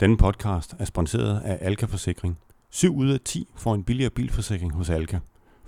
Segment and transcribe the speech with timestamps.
[0.00, 2.38] Denne podcast er sponsoreret af Alka Forsikring.
[2.70, 5.18] 7 ud af 10 får en billigere bilforsikring hos Alka.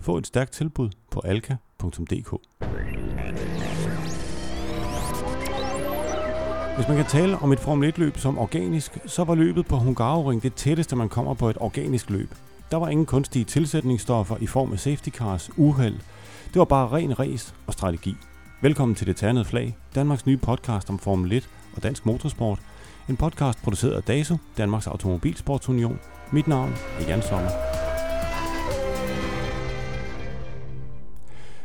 [0.01, 2.31] Få et stærkt tilbud på alka.dk.
[6.77, 10.43] Hvis man kan tale om et Formel 1-løb som organisk, så var løbet på Hungaroring
[10.43, 12.35] det tætteste, man kommer på et organisk løb.
[12.71, 15.97] Der var ingen kunstige tilsætningsstoffer i form af safety cars, uheld.
[16.47, 18.15] Det var bare ren race og strategi.
[18.63, 22.59] Velkommen til Det Ternede Flag, Danmarks nye podcast om Formel 1 og dansk motorsport.
[23.09, 25.99] En podcast produceret af DASO, Danmarks Automobilsportsunion.
[26.33, 27.51] Mit navn er Jan Sommer.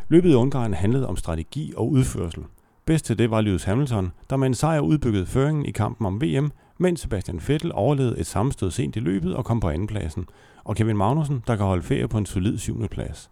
[0.10, 2.44] Løbet i Ungarn handlede om strategi og udførsel.
[2.86, 6.22] Bedst til det var Lewis Hamilton, der med en sejr udbyggede føringen i kampen om
[6.22, 10.26] VM, mens Sebastian Vettel overlevede et sammenstød sent i løbet og kom på andenpladsen,
[10.63, 13.30] og Kevin Magnussen, der kan holde ferie på en solid syvende plads.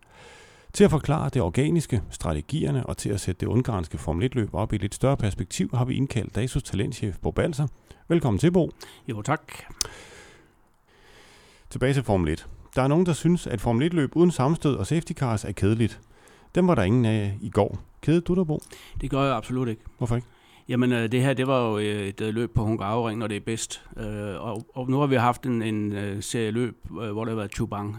[0.73, 4.73] Til at forklare det organiske, strategierne og til at sætte det ungarske Formel 1-løb op
[4.73, 7.67] i et lidt større perspektiv, har vi indkaldt DASUS talentchef Bo Balser.
[8.07, 8.71] Velkommen til, Bo.
[9.07, 9.41] Jo, tak.
[11.69, 12.47] Tilbage til Formel 1.
[12.75, 15.99] Der er nogen, der synes, at Formel 1-løb uden sammenstød og safety cars er kedeligt.
[16.55, 17.79] Dem var der ingen af i går.
[18.01, 18.59] Kædede du dig, Bo?
[19.01, 19.81] Det gør jeg absolut ikke.
[19.97, 20.27] Hvorfor ikke?
[20.69, 23.37] Jamen, øh, det her, det var jo øh, et øh, løb på Hungaroring, når det
[23.37, 23.81] er bedst.
[24.39, 27.97] Og, og nu har vi haft en, en serie løb, hvor der har været Chubang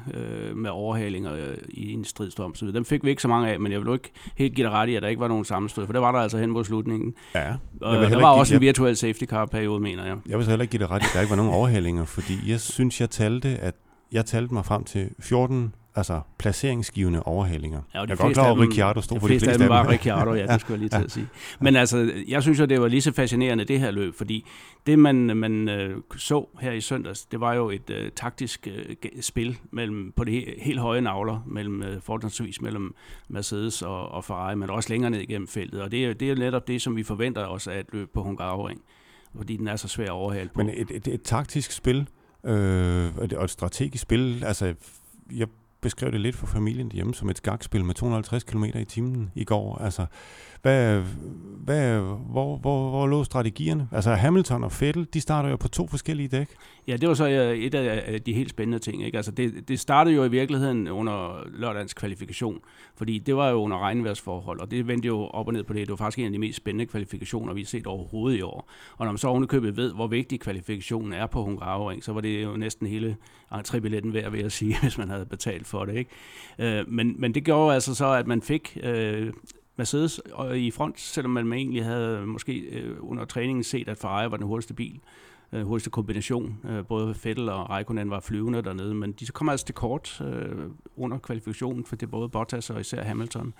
[0.54, 2.54] med overhalinger i en stridstorm.
[2.54, 4.66] Så dem fik vi ikke så mange af, men jeg vil jo ikke helt give
[4.66, 6.50] dig ret i, at der ikke var nogen sammenstød, for det var der altså hen
[6.50, 7.14] mod slutningen.
[7.34, 7.54] Ja.
[7.80, 10.16] Og der var også en virtuel safety car periode, mener jeg.
[10.28, 12.04] Jeg vil så heller ikke give dig ret i, at der ikke var nogen overhalinger,
[12.04, 13.74] fordi jeg synes, jeg talte, at
[14.12, 17.80] jeg talte mig frem til 14 altså placeringsgivende overhalinger.
[17.94, 19.68] Ja, jeg er godt klar over, at Ricciardo stod for de fleste af dem.
[19.68, 21.28] var Ricciardo, ja, det skulle jeg lige til at sige.
[21.60, 24.46] Men altså, jeg synes jo, det var lige så fascinerende, det her løb, fordi
[24.86, 28.96] det, man, man øh, så her i søndags, det var jo et øh, taktisk øh,
[29.20, 32.94] spil mellem, på det helt høje navler, mellem, øh, fortrinsvis mellem
[33.28, 35.82] Mercedes og, og Ferrari, men også længere ned igennem feltet.
[35.82, 38.80] Og det, det er netop det, som vi forventer os af et løb på Hungaroring,
[39.36, 40.58] fordi den er så svær at overhale på.
[40.58, 42.08] Men et, et, et taktisk spil,
[42.44, 44.74] øh, og et strategisk spil, altså
[45.32, 45.46] jeg
[45.84, 49.44] beskrev det lidt for familien hjemme som et skakspil med 250 km i timen i
[49.44, 49.78] går.
[49.78, 50.06] Altså,
[50.62, 51.02] hvad,
[51.64, 52.00] hvad,
[52.30, 53.88] hvor, hvor, hvor lå strategierne?
[53.92, 56.48] Altså Hamilton og Vettel, de starter jo på to forskellige dæk.
[56.88, 59.04] Ja, det var så et af de helt spændende ting.
[59.04, 59.16] Ikke?
[59.16, 62.60] Altså det, det startede jo i virkeligheden under lørdagens kvalifikation,
[62.96, 65.80] fordi det var jo under regnværsforhold, og det vendte jo op og ned på det.
[65.80, 68.70] Det var faktisk en af de mest spændende kvalifikationer, vi har set overhovedet i år.
[68.96, 72.44] Og når man så ovenikøbet ved, hvor vigtig kvalifikationen er på Hungaroring, så var det
[72.44, 73.16] jo næsten hele
[73.58, 75.96] entrébilletten værd, vil jeg sige, hvis man havde betalt for det.
[75.96, 76.10] Ikke?
[76.58, 79.32] Øh, men, men det gjorde altså så, at man fik øh,
[79.76, 80.20] Mercedes
[80.50, 84.36] øh, i front, selvom man egentlig havde måske øh, under træningen set, at Ferrari var
[84.36, 85.00] den hurtigste bil,
[85.52, 86.58] øh, hurtigste kombination.
[86.68, 90.70] Øh, både Vettel og Raikkonen var flyvende dernede, men de kom altså til kort øh,
[90.96, 93.54] under kvalifikationen, for det både Bottas og især Hamilton,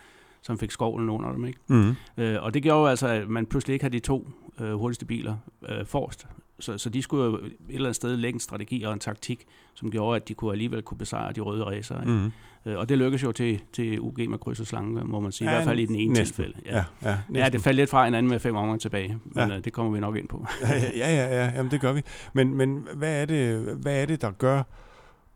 [0.44, 1.44] som fik skovlen under dem.
[1.44, 1.58] Ikke?
[1.66, 1.94] Mm.
[2.16, 4.28] Øh, og det gjorde jo altså, at man pludselig ikke havde de to
[4.60, 5.36] øh, hurtigste biler
[5.68, 6.26] øh, forrest.
[6.60, 9.44] Så, så de skulle jo et eller andet sted lægge en strategi og en taktik,
[9.74, 12.00] som gjorde, at de kunne alligevel kunne besejre de røde racer.
[12.00, 12.12] Ikke?
[12.12, 12.32] Mm.
[12.66, 15.50] Øh, og det lykkedes jo til, til UG med kryds og slange, må man sige.
[15.50, 16.26] Ja, I hvert fald i den ene næsten.
[16.26, 16.58] tilfælde.
[16.66, 16.84] Ja.
[17.02, 19.56] Ja, ja, ja, det faldt lidt fra hinanden med fem omgange tilbage, men ja.
[19.56, 20.46] øh, det kommer vi nok ind på.
[20.62, 22.02] ja, ja, ja, jamen, det gør vi.
[22.32, 24.62] Men, men hvad, er det, hvad er det, der gør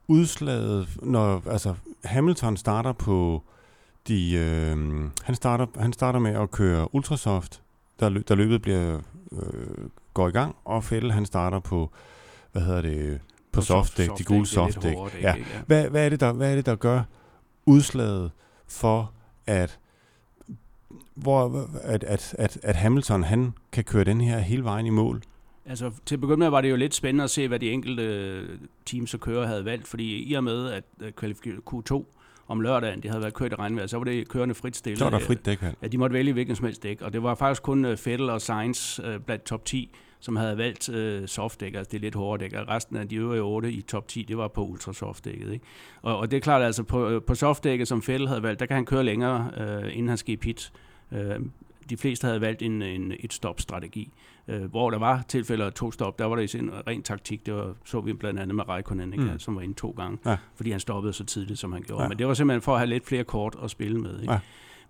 [0.08, 3.42] udslaget, når altså, Hamilton starter på
[4.08, 4.34] de...
[4.34, 4.76] Øh,
[5.22, 7.62] han, starter, han starter med at køre ultrasoft,
[8.00, 9.00] der, der løbet bliver,
[9.32, 11.90] øh, går i gang, og Fettel han starter på,
[12.52, 13.20] hvad hedder det,
[13.52, 14.96] på, på softdæk, soft de gule softdæk.
[15.22, 15.34] Ja.
[15.66, 17.02] Hvad, hvad, er det, der, hvad er det, der gør
[17.66, 18.30] udslaget
[18.66, 19.12] for,
[19.46, 19.78] at
[21.14, 25.22] hvor, at, at, at, at Hamilton han kan køre den her hele vejen i mål?
[25.66, 28.42] Altså, til at begynde med var det jo lidt spændende at se, hvad de enkelte
[28.86, 30.84] teams og kører havde valgt, fordi i og med, at
[31.70, 32.04] Q2
[32.48, 34.98] om lørdagen, de havde været kørt i regnvejr, så var det kørende frit stille.
[34.98, 37.22] Så var der frit dæk, Ja, de måtte vælge hvilken som helst dæk, og det
[37.22, 41.26] var faktisk kun uh, Vettel og Sainz uh, blandt top 10, som havde valgt uh,
[41.26, 44.08] softdæk, altså det er lidt hårdere dæk, og resten af de øvrige 8 i top
[44.08, 45.52] 10, det var på ultrasoftdækket.
[45.52, 45.64] Ikke?
[46.02, 48.74] Og, og det er klart, altså på, på softdækket, som Vettel havde valgt, der kan
[48.74, 50.72] han køre længere, uh, inden han skal i pit.
[51.10, 51.18] Uh,
[51.90, 54.12] de fleste havde valgt en, en et stop-strategi.
[54.48, 57.46] Øh, hvor der var tilfælde af to stop, der var i sin ren taktik.
[57.46, 59.38] Det var, så vi blandt andet med Raikkonen, ikke, mm.
[59.38, 60.36] som var inde to gange, ja.
[60.54, 62.02] fordi han stoppede så tidligt, som han gjorde.
[62.02, 62.08] Ja.
[62.08, 64.20] Men det var simpelthen for at have lidt flere kort at spille med.
[64.20, 64.32] Ikke?
[64.32, 64.38] Ja.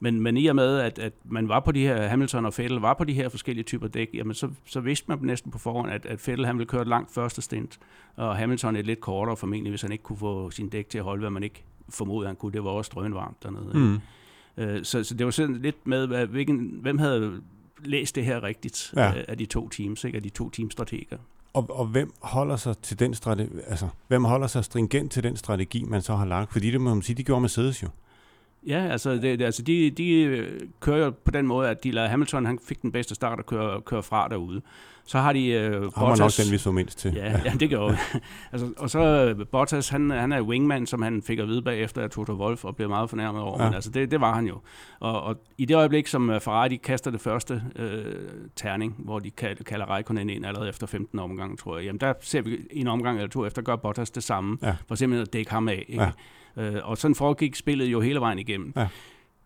[0.01, 2.79] Men, men i og med, at, at man var på de her, Hamilton og Vettel
[2.79, 5.91] var på de her forskellige typer dæk, jamen så, så vidste man næsten på forhånd,
[5.91, 7.79] at, at Vettel han ville køre et langt første stint,
[8.17, 11.05] og Hamilton et lidt kortere formentlig, hvis han ikke kunne få sin dæk til at
[11.05, 12.53] holde, hvad man ikke formodede, han kunne.
[12.53, 13.79] Det var også drønvarmt dernede.
[13.79, 13.99] Mm.
[14.59, 17.41] Øh, så, så det var sådan lidt med, hvilken, hvem havde
[17.85, 19.09] læst det her rigtigt ja.
[19.09, 20.17] Øh, af de to teams, ikke?
[20.17, 21.19] af de to teamstrateger.
[21.53, 25.37] Og, og hvem holder sig til den strategi, altså hvem holder sig stringent til den
[25.37, 26.53] strategi, man så har lagt?
[26.53, 27.89] Fordi det må man sige, de gjorde Mercedes jo.
[28.67, 30.47] Ja, altså, det, det, altså de, de
[30.81, 33.47] kører jo på den måde, at de lader Hamilton, han fik den bedste start og
[33.47, 34.63] kører, kører fra derude.
[35.09, 35.97] Så har de øh, Bottas.
[35.97, 37.13] Ham nok den, vi så mindst til.
[37.15, 37.97] Ja, ja det gør vi.
[38.53, 42.03] altså, og så øh, Bottas, han, han er wingman, som han fik at vide bagefter
[42.03, 43.63] af Toto Wolf, og blev meget fornærmet over.
[43.63, 43.69] Ja.
[43.69, 44.61] Men altså, det, det var han jo.
[45.01, 48.15] Og, og i det øjeblik, som øh, Ferrari de kaster det første øh,
[48.57, 49.31] terning, hvor de
[49.67, 53.19] kalder Raikkonen ind allerede efter 15 omgang, tror jeg, jamen der ser vi en omgang
[53.19, 54.77] eller to efter, gør Bottas det samme, ja.
[54.89, 55.85] for simpelthen at dække ham af.
[55.89, 56.03] Ikke?
[56.57, 56.63] Ja.
[56.63, 58.73] Øh, og sådan foregik spillet jo hele vejen igennem.
[58.77, 58.89] Ja.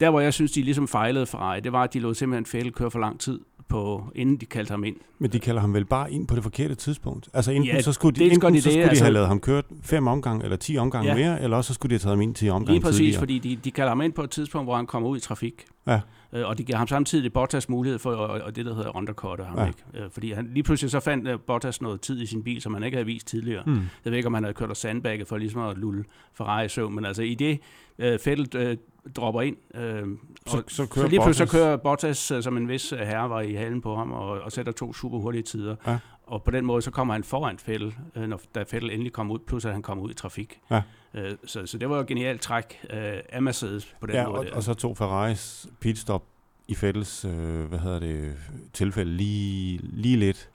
[0.00, 2.70] Der, hvor jeg synes, de ligesom fejlede Ferrari, det var, at de lå simpelthen Fæle
[2.70, 3.40] køre for lang tid
[3.72, 4.96] på, inden de kaldte ham ind.
[5.18, 7.28] Men de kalder ham vel bare ind på det forkerte tidspunkt?
[7.32, 9.40] Altså enten ja, så skulle de, enten, de, så skulle de altså, have lavet ham
[9.40, 11.16] kørt fem omgange eller ti omgange ja.
[11.16, 13.18] mere, eller også så skulle de have taget ham ind ti omgange Lige præcis, tidligere.
[13.18, 15.64] fordi de, de kalder ham ind på et tidspunkt, hvor han kommer ud i trafik.
[15.86, 16.00] Ja.
[16.32, 19.44] Øh, og de giver ham samtidig Bottas mulighed for at, og det, der hedder undercutter
[19.44, 19.58] ham.
[19.58, 19.66] Ja.
[19.66, 19.78] Ikke?
[19.94, 22.74] Øh, fordi han, lige pludselig så fandt uh, Bottas noget tid i sin bil, som
[22.74, 23.62] han ikke havde vist tidligere.
[23.66, 23.74] Mm.
[24.04, 26.68] Jeg ved ikke, om han havde kørt og sandbagget for ligesom at lulle Ferrari i
[26.68, 27.58] søvn, men altså i det
[27.98, 28.76] uh, Vettel uh,
[29.16, 32.56] dropper ind, uh, så, og, så, kører så lige pludselig så kører Bottas, uh, som
[32.56, 35.76] en vis herre var i halen på ham, og, og sætter to super hurtige tider.
[35.86, 35.98] Ja.
[36.26, 39.34] Og på den måde, så kommer han foran Vettel, uh, når, da Vettel endelig kommer
[39.34, 40.60] ud, plus at han kommer ud i trafik.
[40.70, 40.82] Ja.
[41.14, 42.96] Uh, så, så det var jo et genialt træk uh,
[43.28, 44.38] af Mercedes på den ja, måde.
[44.38, 46.22] Og, og så tog Ferraris pitstop
[46.68, 48.36] i Fælles, øh, hvad hedder det,
[48.72, 50.50] tilfælde lige, lige lidt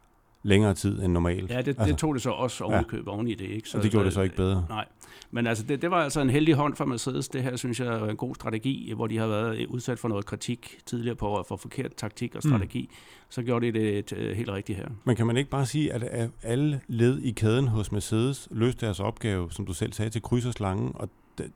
[0.48, 1.50] længere tid end normalt.
[1.50, 3.12] Ja, det, altså, det tog det så også ovenikøb ja.
[3.12, 3.50] oven i det.
[3.50, 3.70] Ikke?
[3.70, 4.66] Så, og det gjorde det så ikke bedre?
[4.70, 4.86] Nej,
[5.32, 7.30] men altså det, det var altså en heldig hånd for Mercedes.
[7.30, 10.26] Det her synes jeg er en god strategi, hvor de har været udsat for noget
[10.26, 12.82] kritik tidligere på for forkert taktik og strategi.
[12.82, 12.96] Mm.
[13.30, 14.88] Så gjorde de det et, helt rigtigt her.
[15.04, 19.00] Men kan man ikke bare sige, at alle led i kæden hos Mercedes løste deres
[19.00, 21.52] opgave, som du selv sagde, til krydserslangen, og det,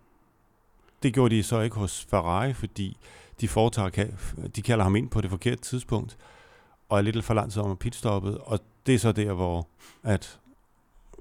[1.03, 2.97] det gjorde de så ikke hos Ferrari, fordi
[3.41, 4.07] de foretager,
[4.55, 6.17] de kalder ham ind på det forkerte tidspunkt,
[6.91, 9.67] og er lidt for lang tid om at pitstoppet, og det er så der, hvor
[10.03, 10.39] at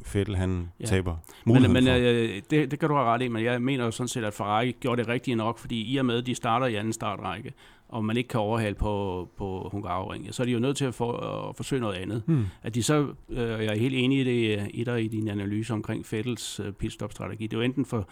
[0.05, 0.85] Fettel han ja.
[0.85, 3.91] taber Men, men øh, det, det kan du have ret i, men jeg mener jo
[3.91, 6.67] sådan set, at Ferrari gjorde det rigtigt nok, fordi i og med, at de starter
[6.67, 7.53] i anden startrække,
[7.89, 10.95] og man ikke kan overhale på, på Hungaroring, så er de jo nødt til at,
[10.95, 11.13] for,
[11.49, 12.23] at forsøge noget andet.
[12.27, 12.47] Hmm.
[12.63, 15.73] At de så, øh, jeg er helt enig i det, i dig i din analyse
[15.73, 17.47] omkring Fettels øh, pitstop-strategi.
[17.47, 18.09] Det er jo enten for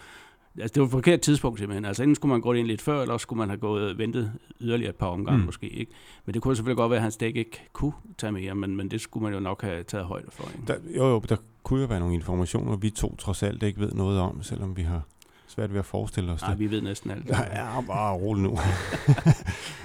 [0.55, 1.85] Altså, det var et forkert tidspunkt simpelthen.
[1.85, 4.31] Altså, enten skulle man gå ind lidt før, eller skulle man have gået ventet
[4.61, 5.45] yderligere et par omgange mm.
[5.45, 5.69] måske.
[5.69, 5.91] Ikke?
[6.25, 8.91] Men det kunne selvfølgelig godt være, at hans dæk ikke kunne tage mere, men, men
[8.91, 10.49] det skulle man jo nok have taget højde for.
[10.49, 10.63] Ikke?
[10.67, 13.91] Der, jo, jo, der kunne jo være nogle informationer, vi to trods alt ikke ved
[13.91, 15.01] noget om, selvom vi har
[15.47, 16.59] svært ved at forestille os Nej, det.
[16.59, 17.29] vi ved næsten alt.
[17.29, 18.57] Ja, bare rolig nu.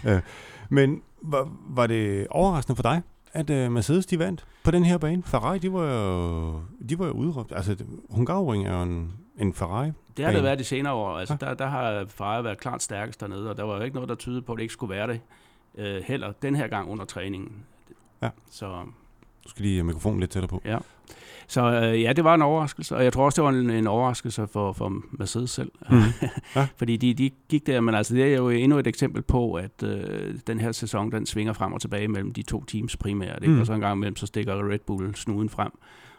[0.76, 3.02] men var, var det overraskende for dig,
[3.32, 5.22] at uh, Mercedes de vandt på den her bane?
[5.22, 7.52] Ferrari, de var jo, de var jo udråbt.
[7.56, 7.76] Altså,
[8.11, 11.19] Hungaroring er jo en, en Ferrari det har det været de senere år.
[11.19, 11.46] Altså, ja.
[11.46, 14.14] der, der har Ferrari været klart stærkest dernede, og der var jo ikke noget, der
[14.14, 15.20] tydede på, at det ikke skulle være det
[15.78, 17.52] øh, heller den her gang under træningen.
[18.22, 18.31] Ja.
[18.50, 18.84] Så,
[19.44, 20.62] du skal lige mikrofonen lidt tættere på.
[20.64, 20.78] Ja.
[21.46, 23.87] Så øh, ja, det var en overraskelse, og jeg tror også, det var en, en
[23.87, 25.72] overraskelse for, for Mercedes selv.
[25.90, 25.96] Mm.
[26.56, 26.66] Ja.
[26.76, 29.82] Fordi de, de gik der, men altså det er jo endnu et eksempel på, at
[29.82, 33.43] øh, den her sæson, den svinger frem og tilbage mellem de to teams primært.
[33.43, 33.55] Ikke?
[33.55, 33.61] Mm.
[33.61, 35.72] Og så en gang imellem, så stikker Red Bull snuden frem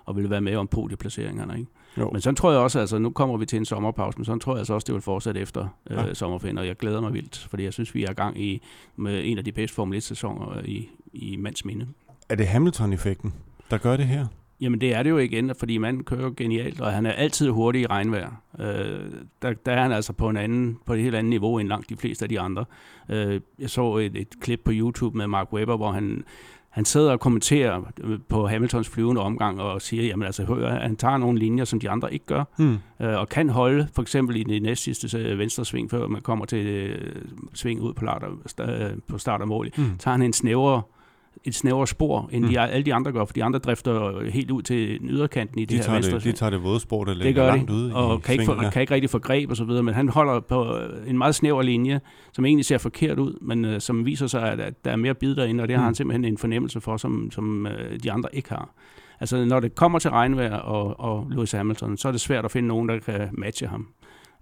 [0.06, 1.59] og vil være med om podieplaceringerne.
[1.59, 1.71] Ikke?
[1.97, 2.09] Jo.
[2.12, 4.53] Men så tror jeg også, altså nu kommer vi til en sommerpause, men så tror
[4.53, 6.13] jeg altså også, det vil fortsætte efter øh, ja.
[6.13, 8.62] sommerferien, og jeg glæder mig vildt, fordi jeg synes, vi er i gang i,
[8.95, 11.88] med en af de bedste Formel 1-sæsoner i, i mands minde.
[12.30, 13.33] Er det Hamilton-effekten,
[13.71, 14.25] der gør det her?
[14.62, 17.81] Jamen det er det jo igen, fordi manden kører genialt, og han er altid hurtig
[17.81, 18.42] i regnvejr.
[18.59, 19.12] Øh,
[19.42, 21.89] der, der er han altså på, en anden, på et helt andet niveau end langt
[21.89, 22.65] de fleste af de andre.
[23.09, 26.24] Øh, jeg så et, et klip på YouTube med Mark Webber, hvor han
[26.75, 30.95] han sidder og kommenterer øh, på Hamiltons flyvende omgang og siger, jamen altså, hør, han
[30.95, 32.78] tager nogle linjer, som de andre ikke gør, hmm.
[33.02, 36.21] øh, og kan holde, for eksempel i det næst sidste øh, venstre sving, før man
[36.21, 37.16] kommer til øh,
[37.54, 39.97] sving ud på, lader, øh, på start og mål, hmm.
[39.97, 40.81] tager han en snævere
[41.45, 42.49] et snævere spor, end mm.
[42.49, 45.78] de, alle de andre gør, for de andre drifter helt ud til yderkanten i de
[45.78, 46.14] det her venstre.
[46.14, 48.81] Det, de tager det våde spor, der ligger langt ude og kan ikke, for, kan
[48.81, 52.02] ikke rigtig få greb og så videre, men han holder på en meget snæver linje,
[52.33, 55.14] som egentlig ser forkert ud, men uh, som viser sig, at, at der er mere
[55.14, 55.80] bid derinde, og det mm.
[55.80, 58.73] har han simpelthen en fornemmelse for, som, som uh, de andre ikke har.
[59.19, 62.52] Altså, når det kommer til regnvejr og, og Lewis Hamilton, så er det svært at
[62.52, 63.87] finde nogen, der kan matche ham.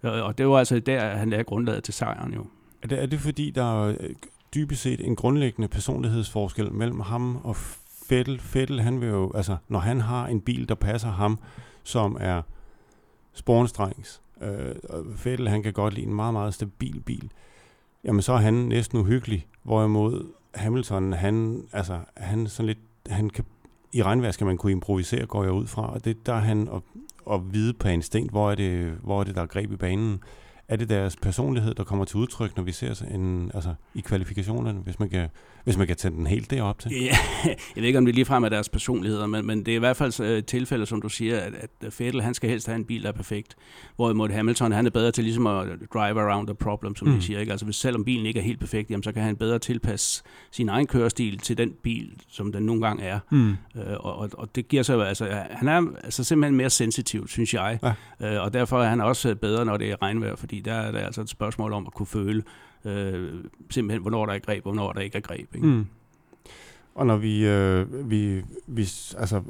[0.03, 2.45] Og det var altså der, han lagde grundlaget til sejren jo.
[2.83, 3.93] Er det, er det fordi, der
[4.55, 7.55] dybest set en grundlæggende personlighedsforskel mellem ham og
[8.05, 8.39] Fettel.
[8.39, 11.39] Fettel, han vil jo, altså, når han har en bil, der passer ham,
[11.83, 12.41] som er
[13.33, 17.31] spornstrengs, øh, og Fettel, han kan godt lide en meget, meget stabil bil,
[18.03, 22.79] jamen så er han næsten uhyggelig, hvorimod Hamilton, han, altså, han sådan lidt,
[23.09, 23.45] han kan,
[23.93, 26.67] i regnvejr skal man kunne improvisere, går jeg ud fra, og det der er han
[26.67, 26.81] at,
[27.31, 30.23] at vide på instinkt, hvor er det, hvor er det der er greb i banen
[30.67, 34.79] er det deres personlighed, der kommer til udtryk, når vi ser en, altså, i kvalifikationerne,
[34.79, 35.29] hvis man kan,
[35.63, 36.91] hvis man kan tage den helt derop til?
[36.91, 39.79] Ja, jeg ved ikke, om det ligefrem er deres personligheder, men, men det er i
[39.79, 42.85] hvert fald et tilfælde, som du siger, at, at Vettel, han skal helst have en
[42.85, 43.55] bil, der er perfekt.
[43.95, 47.13] Hvorimod Hamilton, han er bedre til ligesom at drive around the problem, som mm.
[47.13, 47.39] de siger.
[47.39, 47.51] Ikke?
[47.51, 50.69] Altså hvis selvom bilen ikke er helt perfekt, jamen, så kan han bedre tilpasse sin
[50.69, 53.19] egen kørestil til den bil, som den nogle gange er.
[53.31, 53.49] Mm.
[53.49, 53.55] Øh,
[53.99, 57.79] og, og det giver sig, altså han er altså simpelthen mere sensitiv, synes jeg.
[57.83, 58.35] Ja.
[58.35, 60.99] Øh, og derfor er han også bedre, når det er regnvejr, fordi der er det
[60.99, 62.43] altså et spørgsmål om at kunne føle
[62.85, 65.55] øh, simpelthen, hvornår der er greb, og hvornår der ikke er greb.
[65.55, 65.67] Ikke?
[65.67, 65.85] Mm.
[66.95, 69.41] Og når vi, øh, vi, vi altså,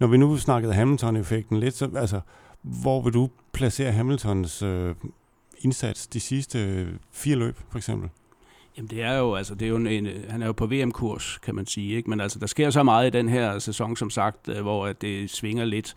[0.00, 2.20] når vi nu snakkede Hamilton-effekten lidt, så altså,
[2.62, 4.94] hvor vil du placere Hamiltons øh,
[5.58, 8.08] indsats de sidste fire løb, for eksempel?
[8.76, 11.38] Jamen det er jo, altså det er jo en, en, han er jo på VM-kurs,
[11.42, 12.10] kan man sige, ikke?
[12.10, 15.30] men altså der sker så meget i den her sæson, som sagt, øh, hvor det
[15.30, 15.94] svinger lidt.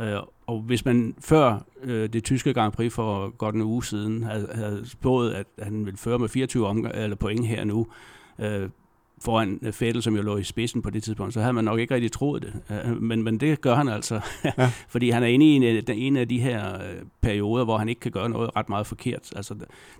[0.00, 4.22] Øh, og hvis man før øh, det tyske Grand Prix for godt en uge siden
[4.22, 7.86] havde, havde spået, at han ville føre med 24 omgang, eller point her nu,
[9.24, 11.94] foran Fettel, som jo lå i spidsen på det tidspunkt, så havde man nok ikke
[11.94, 12.52] rigtig troet det.
[13.00, 14.70] Men, men det gør han altså, ja.
[14.88, 16.80] fordi han er inde i en, en af de her
[17.20, 19.32] perioder, hvor han ikke kan gøre noget ret meget forkert.
[19.36, 19.54] Altså,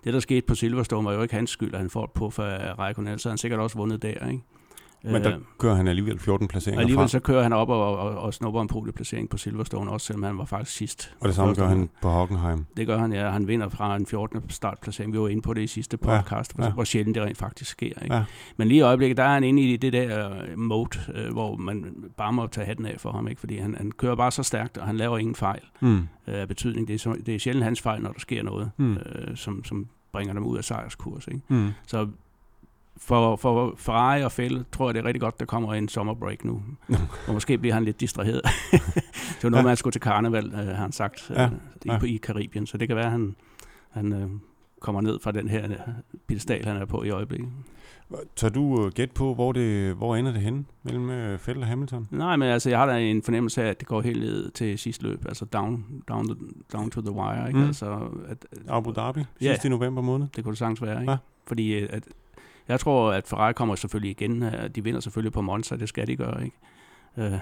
[0.05, 2.43] det, der skete på Silverstone, var jo ikke hans skyld, at han får på for
[2.79, 4.29] Raikkonen, så han sikkert også vundet der.
[4.29, 4.43] Ikke?
[5.03, 7.09] Men der øh, kører han alligevel 14 placeringer Alligevel fra.
[7.09, 10.39] så kører han op og, og, og snupper en podieplacering på Silverstone, også selvom han
[10.39, 11.15] var faktisk sidst.
[11.21, 12.67] Og det samme gør han på Hockenheim?
[12.77, 13.31] Det gør han, ja.
[13.31, 14.51] Han vinder fra en 14.
[14.51, 15.13] startplacering.
[15.13, 16.71] Vi var inde på det i sidste podcast, ja, ja.
[16.71, 17.87] hvor sjældent det rent faktisk sker.
[18.03, 18.15] Ikke?
[18.15, 18.25] Ja.
[18.57, 21.57] Men lige i øjeblikket, der er han inde i det der øh, mode, øh, hvor
[21.57, 23.41] man bare må tage hatten af for ham, ikke?
[23.41, 26.09] fordi han, han kører bare så stærkt, og han laver ingen fejl mm.
[26.27, 26.89] af betydning.
[26.89, 28.97] Det er, så, det er sjældent hans fejl, når der sker noget, mm.
[28.97, 31.27] øh, som, som bringer dem ud af sejrskurs.
[31.27, 31.41] Ikke?
[31.49, 31.71] Mm.
[31.87, 32.09] Så
[32.97, 36.45] for, for Ferrari og Fælde tror jeg, det er rigtig godt, der kommer en sommerbreak
[36.45, 36.63] nu.
[37.29, 38.43] og måske bliver han lidt distraheret.
[38.73, 39.69] det var noget, ja.
[39.69, 41.45] man skulle til karneval, øh, har han sagt, ja.
[41.45, 41.51] øh,
[41.87, 41.99] ja.
[42.05, 42.67] i Karibien.
[42.67, 43.37] Så det kan være, at han,
[43.91, 44.29] han øh,
[44.81, 45.77] kommer ned fra den her øh,
[46.27, 47.49] pedestal, han er på i øjeblikket.
[48.37, 52.09] Tør du gætte på, hvor, det, hvor ender det henne mellem Vettel og Hamilton?
[52.11, 54.79] Nej, men altså, jeg har da en fornemmelse af, at det går helt ned til
[54.79, 56.37] sidste løb, altså down, down, the,
[56.73, 57.49] down to the wire.
[57.49, 57.59] Ikke?
[57.59, 57.67] Mm.
[57.67, 60.27] Altså, at, Abu Dhabi, ja, sidste i november måned?
[60.37, 61.01] det kunne det sagtens være.
[61.01, 61.13] Ikke?
[61.13, 61.19] Ja.
[61.47, 62.09] Fordi at,
[62.69, 64.45] jeg tror, at Ferrari kommer selvfølgelig igen.
[64.75, 66.57] De vinder selvfølgelig på Monza, det skal de gøre, ikke?
[67.17, 67.33] Øh.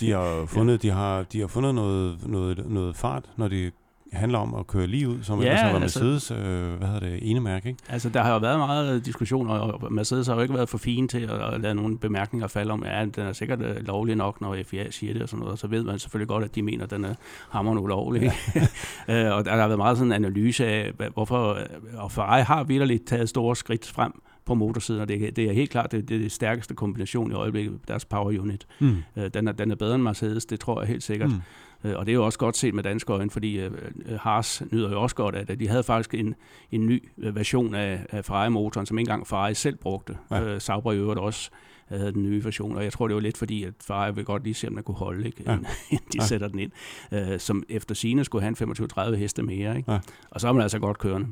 [0.00, 3.70] de har fundet, de har, de har fundet noget, noget, noget fart, når de
[4.12, 6.88] handler om at køre lige ud, som ja, ellers har været altså, Mercedes, øh, hvad
[6.88, 7.80] hedder det, ene mærke, ikke?
[7.88, 11.08] Altså, der har jo været meget diskussion, og Mercedes har jo ikke været for fine
[11.08, 14.40] til at, at lade nogle bemærkninger falde om, ja, den er sikkert øh, lovlig nok,
[14.40, 16.62] når FIA siger det og sådan noget, og så ved man selvfølgelig godt, at de
[16.62, 17.14] mener, at den er
[17.50, 18.22] hammerende ulovlig.
[18.22, 18.32] Ja.
[19.08, 21.58] Øh, og der har været meget sådan en analyse af, hvorfor,
[21.96, 24.12] og Ferrari har vidderligt taget store skridt frem,
[24.44, 27.34] på motorsiden, og det, det er helt klart det, det, er det stærkeste kombination i
[27.34, 28.66] øjeblikket, deres power unit.
[28.78, 28.96] Mm.
[29.16, 31.30] Øh, den, er, den er bedre end Mercedes, det tror jeg helt sikkert.
[31.30, 31.40] Mm.
[31.84, 33.72] Øh, og det er jo også godt set med danske øjne, fordi øh,
[34.20, 35.60] Haas nyder jo også godt af det.
[35.60, 36.34] De havde faktisk en,
[36.72, 40.16] en ny øh, version af, af Ferrari-motoren, som ikke engang Ferrari selv brugte.
[40.30, 40.44] Ja.
[40.44, 41.50] Øh, Sauber i øvrigt også
[41.86, 44.44] havde den nye version, og jeg tror, det var lidt fordi, at Ferrari vil godt
[44.44, 45.42] lige se, om den kunne holde, ikke?
[45.46, 45.52] Ja.
[45.90, 46.26] inden de ja.
[46.26, 46.72] sætter den ind.
[47.12, 49.76] Øh, som efter sine skulle have en 25-30 heste mere.
[49.76, 49.92] Ikke?
[49.92, 49.98] Ja.
[50.30, 51.28] Og så er man altså godt kørende.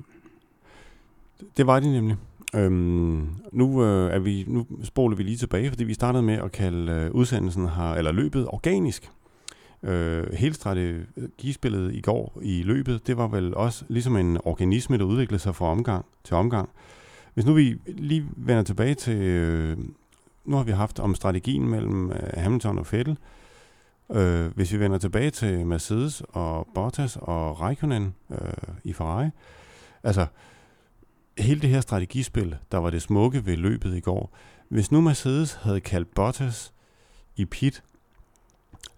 [1.57, 2.17] Det var de nemlig.
[2.55, 6.53] Øhm, nu, øh, er vi, nu spoler vi lige tilbage, fordi vi startede med at
[6.53, 9.11] kalde øh, udsendelsen her, eller løbet organisk.
[9.83, 15.05] Øh, hele strategispillet i går i løbet, det var vel også ligesom en organisme, der
[15.05, 16.69] udviklede sig fra omgang til omgang.
[17.35, 19.79] Hvis nu vi lige vender tilbage til, øh,
[20.45, 23.19] nu har vi haft om strategien mellem øh, Hamilton og Vettel.
[24.13, 28.39] Øh, hvis vi vender tilbage til Mercedes og Bottas og Raikkonen øh,
[28.85, 29.29] i Ferrari,
[30.03, 30.27] altså
[31.39, 34.37] hele det her strategispil, der var det smukke ved løbet i går,
[34.69, 36.73] hvis nu Mercedes havde kaldt Bottas
[37.37, 37.83] i pit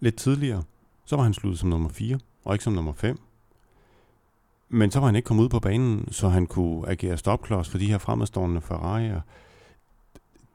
[0.00, 0.62] lidt tidligere,
[1.04, 3.20] så var han sluttet som nummer 4, og ikke som nummer 5.
[4.68, 7.78] Men så var han ikke kommet ud på banen, så han kunne agere stopklods for
[7.78, 9.20] de her fremadstående Ferrari'er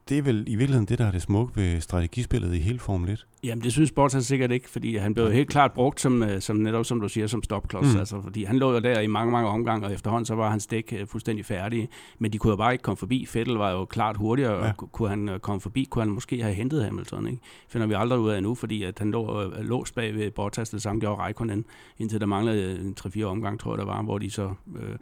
[0.09, 3.09] det er vel i virkeligheden det, der er det smukke ved strategispillet i hele Formel
[3.09, 3.27] 1.
[3.43, 6.55] Jamen, det synes Bottas sikkert ikke, fordi han blev helt klart brugt som, øh, som
[6.55, 7.93] netop, som du siger, som stopklods.
[7.93, 7.99] Mm.
[7.99, 10.67] Altså, fordi han lå jo der i mange, mange omgange, og efterhånden så var hans
[10.67, 11.89] dæk øh, fuldstændig færdig.
[12.19, 13.25] Men de kunne jo bare ikke komme forbi.
[13.25, 14.73] Fettel var jo klart hurtigere, ja.
[14.77, 17.27] og kunne han øh, komme forbi, kunne han måske have hentet Hamilton.
[17.27, 17.39] Ikke?
[17.69, 20.81] Finder vi aldrig ud af nu, fordi at han lå låst bag ved Bottas, det
[20.81, 21.65] samme gjorde Raikkonen,
[21.97, 24.95] indtil der manglede en 3-4 omgang, tror jeg, der var, hvor de så øh,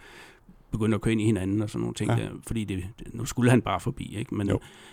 [0.73, 2.15] begyndte at køre ind i hinanden og sådan nogle ting, ja.
[2.15, 4.15] der, fordi det, nu skulle han bare forbi.
[4.17, 4.35] Ikke?
[4.35, 4.51] Men,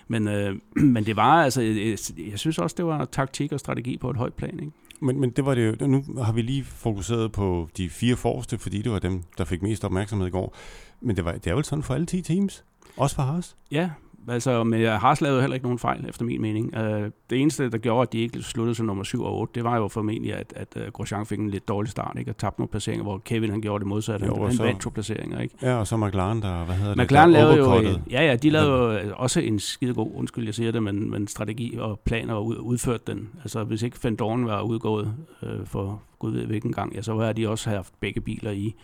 [0.08, 0.56] men, øh,
[0.94, 1.98] men det var altså, jeg,
[2.30, 4.60] jeg synes også, det var taktik og strategi på et højt plan.
[4.60, 4.72] Ikke?
[5.00, 8.58] Men, men det var det jo, nu har vi lige fokuseret på de fire forreste,
[8.58, 10.56] fordi det var dem, der fik mest opmærksomhed i går.
[11.00, 12.64] Men det, var, det er jo sådan for alle 10 teams,
[12.96, 13.56] også for Haas?
[13.70, 13.90] Ja,
[14.28, 16.76] altså, men Haas lavede heller ikke nogen fejl, efter min mening.
[16.76, 19.64] Øh, det eneste, der gjorde, at de ikke sluttede som nummer 7 og 8, det
[19.64, 22.30] var jo formentlig, at, at uh, Grosjean fik en lidt dårlig start, ikke?
[22.30, 24.26] og tabte nogle placeringer, hvor Kevin han gjorde det modsatte.
[24.26, 25.40] Jo, han, han vandt to placeringer.
[25.40, 25.54] Ikke?
[25.62, 28.50] Ja, og så McLaren, der, hvad hedder McLaren det, der lavede jo, ja, ja, de
[28.50, 32.34] lavede jo også en skide god, undskyld, jeg siger det, men, men strategi og planer
[32.34, 33.28] og udført den.
[33.42, 37.32] Altså, hvis ikke Fendorn var udgået øh, for gud ved hvilken gang, ja, så var
[37.32, 38.74] de også haft begge biler i,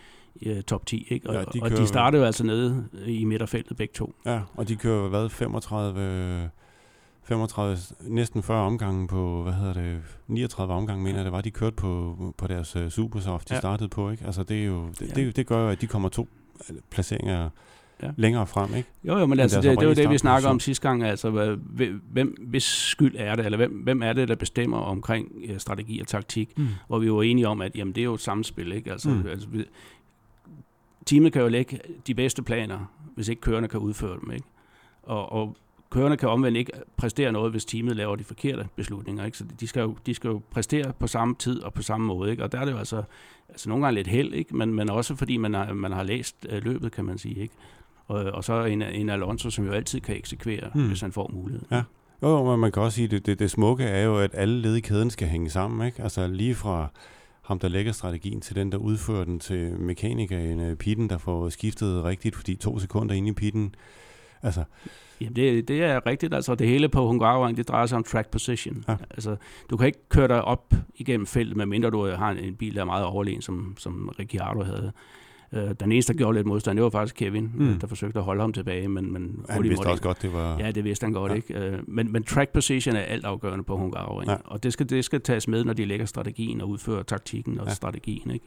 [0.46, 1.28] uh, top 10, ikke?
[1.28, 4.14] Og, ja, de, og de startede jo altså nede i midterfeltet begge to.
[4.26, 6.50] Ja, og de kører hvad, 35,
[7.24, 11.50] 35, næsten 40 omgange på, hvad hedder det, 39 omgange, mener jeg det var, de
[11.50, 13.60] kørte på, på deres uh, Supersoft, de ja.
[13.60, 14.24] startede på, ikke?
[14.26, 15.24] Altså det, er jo, det, ja.
[15.24, 16.28] det, det gør jo, at de kommer to
[16.90, 17.50] placeringer
[18.02, 18.10] ja.
[18.16, 18.88] længere frem, ikke?
[19.04, 21.56] Jo, jo, men altså, det, det er jo det, vi snakker om sidste gang, altså,
[22.12, 26.00] hvem, hvis skyld er det, eller hvem, hvem er det, der bestemmer omkring uh, strategi
[26.00, 26.68] og taktik, mm.
[26.86, 28.92] hvor vi jo enige om, at jamen, det er jo et samspil, ikke?
[28.92, 29.26] Altså, mm.
[29.26, 29.48] altså
[31.06, 34.30] teamet kan jo lægge de bedste planer, hvis ikke kørerne kan udføre dem.
[34.30, 34.46] Ikke?
[35.02, 35.56] Og, og
[35.90, 39.24] kørerne kan omvendt ikke præstere noget, hvis teamet laver de forkerte beslutninger.
[39.24, 39.38] Ikke?
[39.38, 42.30] Så de skal, jo, de skal jo præstere på samme tid og på samme måde.
[42.30, 42.42] Ikke?
[42.42, 43.02] Og der er det jo altså,
[43.48, 44.56] altså nogle gange lidt held, ikke?
[44.56, 47.40] Men, men også fordi man har, man har læst øh, løbet, kan man sige.
[47.40, 47.54] Ikke?
[48.06, 50.86] Og, og så en, en Alonso, som jo altid kan eksekvere, hmm.
[50.86, 51.62] hvis han får mulighed.
[51.70, 51.82] Ja.
[52.22, 54.60] Jo, men man kan også sige, at det, det, det smukke er jo, at alle
[54.60, 55.86] led i kæden skal hænge sammen.
[55.86, 56.02] Ikke?
[56.02, 56.88] Altså lige fra
[57.46, 61.48] ham, der lægger strategien, til den, der udfører den, til mekanikeren, øh, pitten, der får
[61.48, 63.74] skiftet rigtigt, fordi to sekunder inde i pitten,
[64.42, 64.64] altså...
[65.20, 68.30] Jamen det, det er rigtigt, altså det hele på Hungaroring, det drejer sig om track
[68.30, 68.84] position.
[68.88, 68.96] Ja.
[69.10, 69.36] Altså,
[69.70, 72.80] du kan ikke køre dig op igennem feltet, medmindre du har en, en bil, der
[72.80, 74.92] er meget overlegen, som, som Ricciardo havde.
[75.52, 77.78] Øh, den eneste, der gjorde lidt modstand, det var faktisk Kevin, mm.
[77.78, 78.88] der forsøgte at holde ham tilbage.
[78.88, 80.02] Men, men han vidste også ikke.
[80.02, 80.58] godt, det var...
[80.58, 81.36] Ja, det vidste han godt, ja.
[81.36, 81.54] ikke?
[81.54, 84.30] Øh, men, men track position er alt afgørende på Hungaroring.
[84.30, 84.36] Ja.
[84.44, 87.66] Og det skal, det skal tages med, når de lægger strategien og udfører taktikken og
[87.66, 87.74] ja.
[87.74, 88.46] strategien, ikke?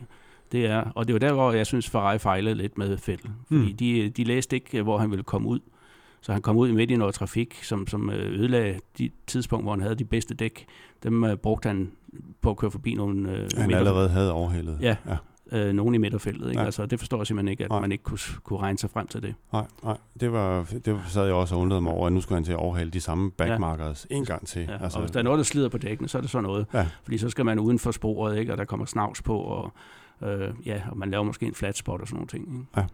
[0.51, 3.29] Det er, og det var der, hvor jeg synes, Ferrari fejlede lidt med Vettel.
[3.47, 3.77] Fordi mm.
[3.77, 5.59] de, de læste ikke, hvor han ville komme ud.
[6.21, 9.71] Så han kom ud midt i noget trafik, som, som øh, ødelagde de tidspunkt, hvor
[9.71, 10.65] han havde de bedste dæk.
[11.03, 11.91] Dem uh, brugte han
[12.41, 13.29] på at køre forbi nogle...
[13.29, 14.77] Uh, han allerede havde overhældet.
[14.81, 15.17] Ja, ja
[15.51, 16.49] øh, nogen i midterfeltet.
[16.49, 16.61] Ikke?
[16.61, 17.79] Altså, det forstår jeg simpelthen ikke, at nej.
[17.79, 19.35] man ikke kunne, kunne regne sig frem til det.
[19.53, 19.97] Nej, nej.
[20.19, 22.51] Det, var, det sad jeg også og undrede mig over, at nu skulle han til
[22.51, 24.15] at overhale de samme backmarkers ja.
[24.15, 24.61] en gang til.
[24.61, 24.83] Ja.
[24.83, 26.65] Altså, og hvis der er noget, der slider på dækkene, så er det sådan noget.
[26.73, 26.87] Ja.
[27.03, 28.51] Fordi så skal man uden for sporet, ikke?
[28.51, 29.73] og der kommer snavs på, og,
[30.21, 32.47] øh, ja, og man laver måske en flat spot og sådan nogle ting.
[32.47, 32.65] Ikke?
[32.77, 32.85] Ja.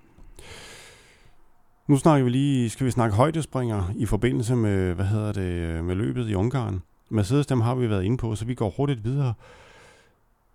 [1.87, 5.95] Nu snakker vi lige, skal vi snakke højdespringer i forbindelse med, hvad hedder det, med
[5.95, 6.81] løbet i Ungarn.
[7.09, 9.33] Mercedes, dem har vi været inde på, så vi går hurtigt videre.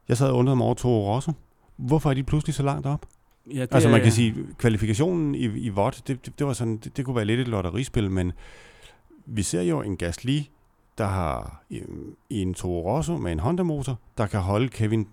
[0.08, 1.32] Jeg sad og undrede mig over Toro Rosso.
[1.80, 3.06] Hvorfor er de pludselig så langt op?
[3.54, 6.76] Ja, det altså man kan sige, kvalifikationen i, i VOD, det, det, det, var sådan,
[6.76, 8.32] det, det kunne være lidt et lotterispil, men
[9.26, 10.40] vi ser jo en Gasly,
[10.98, 11.62] der har
[12.30, 15.08] i en Toro Rosso med en Honda-motor, der kan holde Kevin,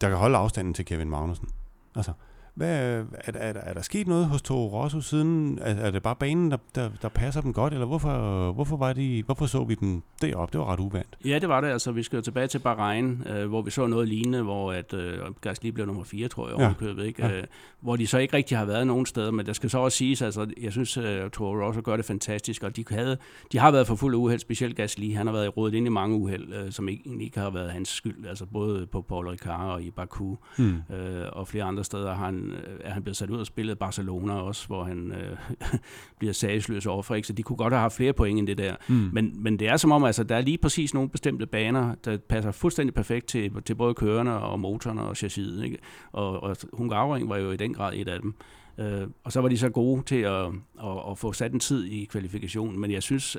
[0.00, 1.48] der kan holde afstanden til Kevin Magnussen.
[1.96, 2.12] Altså,
[2.56, 5.58] hvad, er, er, er, er der sket noget hos Toro Rosso siden?
[5.62, 8.92] Er, er det bare banen, der, der, der passer dem godt, eller hvorfor, hvorfor, var
[8.92, 10.52] de, hvorfor så vi dem deroppe?
[10.52, 11.18] Det var ret uvandt.
[11.24, 11.68] Ja, det var det.
[11.68, 14.94] Altså, vi skal jo tilbage til Bahrain, øh, hvor vi så noget lignende, hvor at,
[14.94, 16.72] øh, Gasly blev nummer 4, tror jeg, ja.
[16.78, 17.26] købet, ikke?
[17.26, 17.38] Ja.
[17.38, 17.44] Øh,
[17.80, 20.22] hvor de så ikke rigtig har været nogen steder, men der skal så også siges,
[20.22, 23.16] altså, jeg synes, at uh, Toro Rosso gør det fantastisk, og de, havde,
[23.52, 25.14] de har været for fuld af uheld, specielt Gasly.
[25.14, 27.88] Han har været rådet ind i mange uheld, øh, som ikke, ikke har været hans
[27.88, 30.82] skyld, altså både på Paul Ricard og i Baku, hmm.
[30.94, 33.78] øh, og flere andre steder har han, øh, er han blevet sat ud og spillet
[33.78, 35.36] Barcelona også, hvor han øh,
[36.18, 37.28] bliver sagsløs overfor, ikke?
[37.28, 38.74] så de kunne godt have haft flere point end det der.
[38.88, 39.10] Mm.
[39.12, 42.16] Men, men det er som om, altså, der er lige præcis nogle bestemte baner, der
[42.16, 45.64] passer fuldstændig perfekt til, til både kørerne og motorerne og chassiset.
[45.64, 45.78] Ikke?
[46.12, 48.34] Og, og Hungaroring var jo i den grad et af dem.
[48.78, 50.46] Øh, og så var de så gode til at,
[50.84, 53.36] at, at få sat en tid i kvalifikationen, men jeg synes,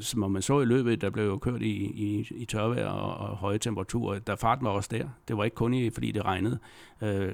[0.00, 3.36] som man så i løbet, der blev jo kørt i, i, i tørvejr og, og
[3.36, 5.08] høje temperaturer, der farten var også der.
[5.28, 6.58] Det var ikke kun i, fordi det regnede.
[7.02, 7.32] Øh,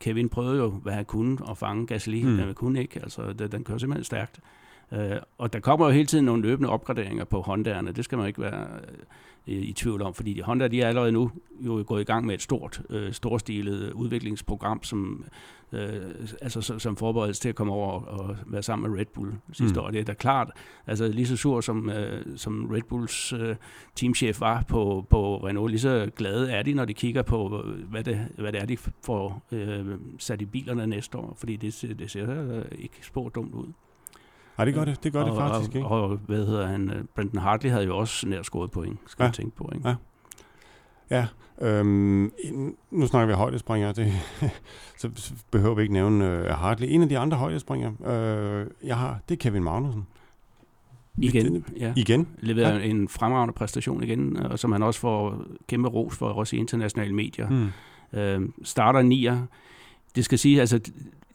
[0.00, 2.22] Kevin prøvede jo, hvad han kunne, at fange Gasly.
[2.24, 2.38] Mm.
[2.38, 4.40] Han kunne ikke, altså det, den kører simpelthen stærkt.
[4.92, 7.92] Øh, og der kommer jo hele tiden nogle løbende opgraderinger på Honda'erne.
[7.92, 8.66] Det skal man ikke være
[9.46, 12.34] øh, i tvivl om, fordi Honda de er allerede nu jo gået i gang med
[12.34, 15.24] et stort, øh, storstilet udviklingsprogram, som
[15.72, 16.02] øh,
[16.40, 19.84] altså, som forberedelse til at komme over og være sammen med Red Bull sidste mm.
[19.86, 19.90] år.
[19.90, 20.50] Det er da klart,
[20.86, 23.56] altså lige så sur som, øh, som Red Bulls øh,
[23.94, 28.04] teamchef var på, på Renault, lige så glade er de, når de kigger på, hvad
[28.04, 29.86] det, hvad det er, de får øh,
[30.18, 33.66] sat i bilerne næste år, fordi det, det ser øh, ikke spor dumt ud.
[34.58, 35.88] Nej, det gør det, det gør og, det faktisk ikke.
[35.88, 39.22] Og, og, hvad hedder han, øh, Brendan Hartley havde jo også nær scoret point, skal
[39.22, 39.26] ja.
[39.26, 39.88] man tænke på, ikke?
[39.88, 39.94] Ja.
[41.10, 41.26] Ja,
[41.60, 42.32] øhm,
[42.90, 44.12] nu snakker vi højdespringere, det,
[45.00, 45.10] så
[45.50, 46.88] behøver vi ikke nævne øh, Hartley.
[46.90, 50.06] En af de andre højdespringere, øh, jeg har, det er Kevin Magnussen.
[51.18, 51.92] Igen, ja.
[51.96, 52.28] Igen?
[52.38, 52.84] Leverer ja.
[52.84, 57.14] en fremragende præstation igen, og som han også får kæmpe ros for, også i internationale
[57.14, 57.48] medier.
[57.48, 57.68] Hmm.
[58.12, 59.46] Øh, starter nier.
[60.16, 60.80] Det skal sige, altså,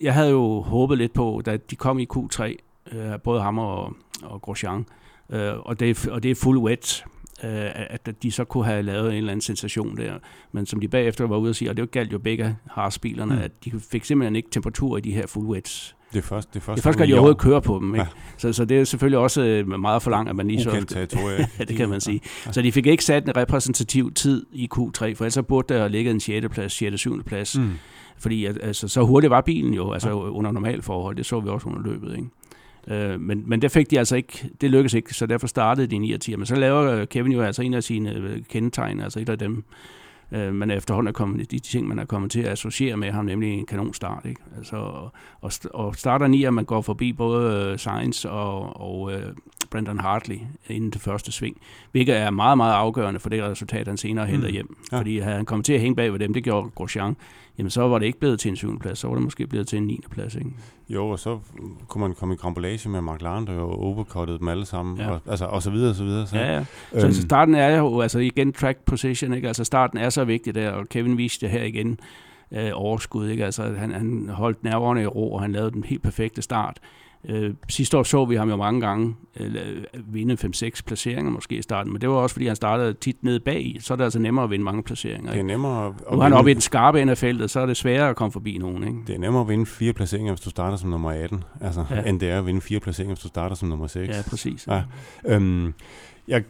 [0.02, 2.56] jeg havde jo håbet lidt på, da de kom i Q3,
[2.92, 4.86] øh, både ham og, og Grosjean.
[5.30, 9.10] Øh, og, det, og det er full wet, øh, at de så kunne have lavet
[9.10, 10.13] en eller anden sensation der.
[10.52, 13.41] Men som de bagefter var ude at sige, og det galt jo begge Haas-bilerne, mm.
[13.41, 15.95] at de fik simpelthen ikke temperatur i de her full wets.
[16.13, 17.95] Det er først, det er først, det er først, de overhovedet kører på dem.
[17.95, 18.02] Ikke?
[18.02, 18.08] Ja.
[18.38, 20.86] Så, så det er selvfølgelig også øh, meget for langt, at man lige så...
[20.88, 21.48] territorie.
[21.60, 22.21] ja, det kan man sige.
[22.45, 22.52] Ja.
[22.52, 26.12] Så de fik ikke sat en repræsentativ tid i Q3, for ellers burde der ligge
[26.12, 26.48] en 6.
[26.52, 27.00] plads, 6.
[27.00, 27.24] 7.
[27.24, 27.58] plads.
[27.58, 27.71] Mm.
[28.17, 30.15] Fordi altså, så hurtigt var bilen jo, altså ja.
[30.15, 31.15] under normal forhold.
[31.15, 32.15] Det så vi også under løbet.
[32.17, 32.30] Ikke?
[32.88, 35.98] Øh, men, men det fik de altså ikke, det lykkedes ikke, så derfor startede de
[35.98, 36.36] 9 og 10.
[36.36, 39.63] Men så laver Kevin jo altså en af sine øh, kendetegn, altså et af dem,
[40.32, 43.26] øh, man efterhånden er kommet, de ting, man er kommet til at associere med ham,
[43.26, 44.26] nemlig en kanonstart.
[44.26, 44.41] Ikke?
[44.58, 44.76] Altså,
[45.41, 49.13] og, og starter 9, at man går forbi både uh, Sainz og, og uh,
[49.71, 51.58] Brendan Hartley inden det første sving,
[51.91, 54.54] hvilket er meget, meget afgørende for det resultat, han senere henter mm.
[54.54, 54.78] hjem.
[54.91, 54.98] Ja.
[54.98, 57.15] Fordi han kommet til at hænge bag ved dem, det gjorde Grosjean,
[57.58, 59.68] jamen så var det ikke blevet til en syvende plads, så var det måske blevet
[59.68, 60.36] til en niende plads.
[60.36, 60.50] Ikke?
[60.89, 61.39] Jo, og så
[61.88, 65.10] kunne man komme i krambolage med McLaren, der jo overcuttede dem alle sammen, ja.
[65.10, 66.28] og, altså, og så videre, og så videre.
[66.28, 66.38] Så.
[66.38, 66.65] Ja, ja.
[66.91, 67.13] Så, øhm.
[67.13, 69.48] så starten er jo, altså igen track position, ikke?
[69.48, 72.00] altså starten er så vigtig der, og Kevin viste det her igen,
[72.52, 73.46] øh, overskud, ikke?
[73.46, 76.80] altså han, han holdt nerverne i ro, og han lavede den helt perfekte start.
[77.30, 79.56] Øh, sidste år så vi ham jo mange gange øh,
[80.08, 83.40] vinde 5-6 placeringer måske i starten, men det var også fordi han startede tit nede
[83.40, 85.32] bag, så er det altså nemmere at vinde mange placeringer.
[85.32, 87.60] Det er nemmere at, nu er han oppe i den skarpe ende af feltet, så
[87.60, 88.84] er det sværere at komme forbi nogen.
[88.84, 89.00] Ikke?
[89.08, 92.02] Det er nemmere at vinde fire placeringer, hvis du starter som nummer 18, altså, ja.
[92.02, 94.18] end det er at vinde fire placeringer, hvis du starter som nummer 6.
[94.18, 94.68] Ja, præcis.
[94.68, 94.84] Ja.
[95.26, 95.74] Øhm,
[96.28, 96.44] jeg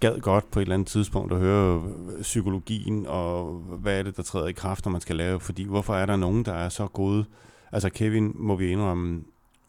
[0.00, 1.82] gad godt på et eller andet tidspunkt at høre
[2.22, 5.94] psykologien, og hvad er det, der træder i kraft, når man skal lave, fordi hvorfor
[5.94, 7.24] er der nogen, der er så gode?
[7.72, 9.20] Altså Kevin, må vi indrømme,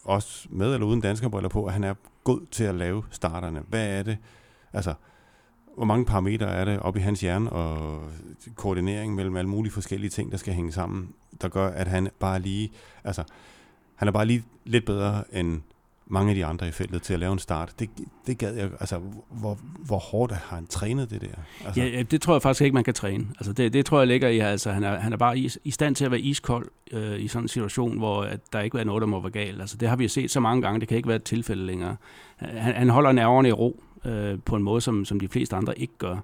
[0.03, 3.63] også med eller uden danskerbriller på, at han er god til at lave starterne.
[3.67, 4.17] Hvad er det?
[4.73, 4.93] Altså,
[5.75, 8.01] hvor mange parametre er det op i hans hjerne, og
[8.55, 12.39] koordinering mellem alle mulige forskellige ting, der skal hænge sammen, der gør, at han bare
[12.39, 12.71] lige,
[13.03, 13.23] altså,
[13.95, 15.61] han er bare lige lidt bedre end
[16.11, 17.73] mange af de andre i feltet til at lave en start.
[17.79, 17.89] Det,
[18.27, 21.27] det gad jeg, altså, hvor, hvor hårdt har han trænet det der?
[21.65, 21.81] Altså.
[21.81, 23.27] Ja, det tror jeg faktisk ikke, man kan træne.
[23.37, 25.71] Altså, det, det tror jeg ligger i, altså, han er, han er bare i, i
[25.71, 28.83] stand til at være iskold øh, i sådan en situation, hvor at der ikke er
[28.83, 29.61] noget, der må være galt.
[29.61, 31.95] Altså, det har vi set så mange gange, det kan ikke være et tilfælde længere.
[32.37, 35.79] Han, han holder nerverne i ro øh, på en måde, som, som de fleste andre
[35.79, 36.17] ikke gør.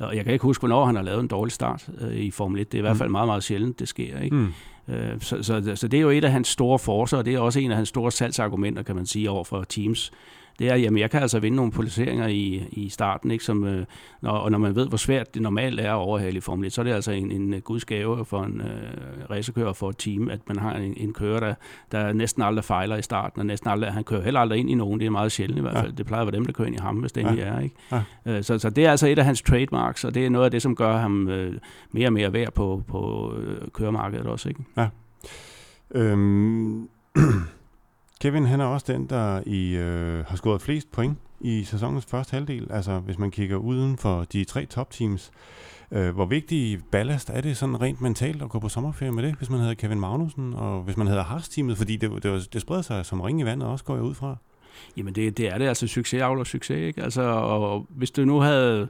[0.00, 2.60] Og jeg kan ikke huske, hvornår han har lavet en dårlig start øh, i Formel
[2.60, 2.72] 1.
[2.72, 2.98] Det er i hvert mm.
[2.98, 4.18] fald meget, meget sjældent, det sker.
[4.18, 4.36] Ikke?
[4.36, 4.52] Mm.
[4.88, 7.38] Øh, så, så, så det er jo et af hans store forser, og det er
[7.38, 10.12] også en af hans store salgsargumenter, kan man sige, over for teams
[10.60, 13.44] det er, jamen jeg kan altså vinde nogle placeringer i, i starten, ikke?
[13.44, 13.86] Som, øh,
[14.20, 16.72] når, og når man ved, hvor svært det normalt er at overhale i Formel 1,
[16.72, 20.40] så er det altså en, en gudsgave for en øh, racerkører for et team, at
[20.48, 21.54] man har en, en kører, der,
[21.92, 24.74] der næsten aldrig fejler i starten, og næsten aldrig, han kører heller aldrig ind i
[24.74, 25.90] nogen, det er meget sjældent i hvert fald.
[25.90, 25.96] Ja.
[25.96, 27.42] Det plejer at være dem, der kører ind i ham, hvis det ja.
[27.42, 27.60] er.
[27.60, 27.74] Ikke?
[27.92, 28.02] Ja.
[28.26, 30.50] Øh, så, så det er altså et af hans trademarks, og det er noget af
[30.50, 31.54] det, som gør ham øh,
[31.92, 34.48] mere og mere værd på, på øh, køremarkedet også.
[34.48, 34.60] Ikke?
[34.76, 34.88] Ja.
[35.94, 36.88] Øhm
[38.20, 42.34] Kevin, han er også den, der i, øh, har scoret flest point i sæsonens første
[42.34, 42.72] halvdel.
[42.72, 45.30] Altså, hvis man kigger uden for de tre topteams.
[45.92, 49.34] Øh, hvor vigtig ballast er det sådan rent mentalt at gå på sommerferie med det,
[49.34, 52.82] hvis man hedder Kevin Magnussen, og hvis man hedder Haas-teamet, fordi det, det, det spreder
[52.82, 54.36] sig som ring i vandet også, går jeg ud fra.
[54.96, 57.02] Jamen, det, det er det altså succes og succes, ikke?
[57.02, 58.88] Altså, og hvis du nu havde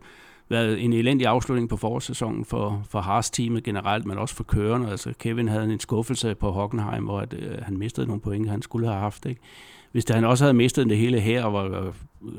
[0.50, 4.90] været en elendig afslutning på forårssæsonen for, for Haas-teamet generelt, men også for kørerne.
[4.90, 8.62] Altså Kevin havde en skuffelse på Hockenheim, hvor at, øh, han mistede nogle point, han
[8.62, 9.26] skulle have haft.
[9.26, 9.40] Ikke?
[9.92, 11.92] Hvis han også havde mistet det hele her og var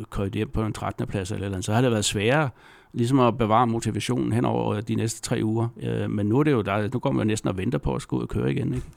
[0.10, 1.08] kørt hjem på en 13.
[1.08, 2.50] plads eller, eller så havde det været sværere
[2.93, 5.67] ligesom at bevare motivationen hen over de næste tre uger.
[5.82, 7.95] Øh, men nu er det jo, der, nu går man jo næsten og venter på
[7.95, 8.74] at skulle ud og køre igen.
[8.74, 8.88] Ikke?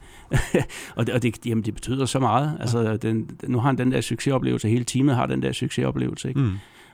[0.95, 2.57] og det, og det, jamen, det betyder så meget.
[2.59, 6.27] Altså, den, nu har han den der succesoplevelse, hele teamet har den der succesoplevelse.
[6.27, 6.39] Ikke?
[6.39, 6.51] Mm.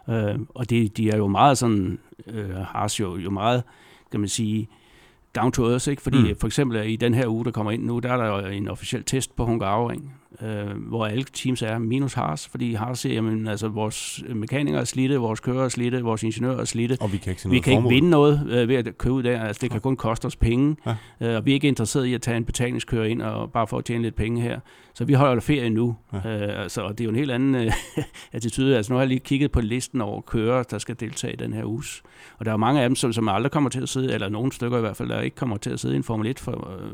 [0.09, 3.63] Øh, og det, de er jo meget sådan, øh, har jo, jo meget,
[4.11, 4.69] kan man sige,
[5.35, 6.01] down to earth, ikke?
[6.01, 6.39] Fordi mm.
[6.39, 9.03] for eksempel i den her uge, der kommer ind nu, der er der en officiel
[9.03, 13.67] test på Hungaroring, øh, hvor alle teams er minus Haas, fordi Haas siger, jamen, altså,
[13.67, 16.97] vores mekanikere er slidte, vores kører er slidte, vores ingeniører er slidte.
[17.01, 19.59] Og vi kan ikke, vi kan ikke vinde noget øh, ved at købe der, altså
[19.61, 20.95] det kan kun koste os penge, ja.
[21.21, 23.77] øh, og vi er ikke interesseret i at tage en betalingskører ind, og bare for
[23.77, 24.59] at tjene lidt penge her.
[24.93, 26.17] Så vi holder ferie nu, ja.
[26.17, 27.71] øh, altså, og det er jo en helt anden øh,
[28.33, 28.77] attitude.
[28.77, 31.53] Altså nu har jeg lige kigget på listen over kører, der skal deltage i den
[31.53, 31.83] her uge.
[32.37, 34.51] Og der er mange af dem, som, som aldrig kommer til at sidde, eller nogle
[34.51, 36.77] stykker i hvert fald, der ikke kommer til at sidde i en Formel 1 for,
[36.79, 36.91] øh,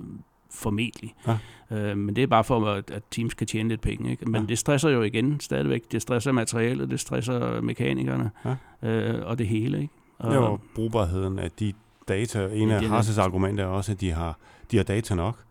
[0.52, 1.16] formentlig.
[1.28, 1.38] Ja.
[1.72, 4.12] Øh, men det er bare for, at, at teams kan tjene lidt penge.
[4.12, 4.26] Ikke?
[4.26, 4.48] Men ja.
[4.48, 5.92] det stresser jo igen stadigvæk.
[5.92, 8.90] Det stresser materialet, det stresser mekanikerne ja.
[8.90, 9.82] øh, og det hele.
[9.82, 9.94] Ikke?
[10.20, 11.74] Og, ja, og brugbarheden af de
[12.08, 12.48] data.
[12.54, 14.38] En af ja, Hasses argumenter er også, at de har,
[14.72, 15.47] de har data nok.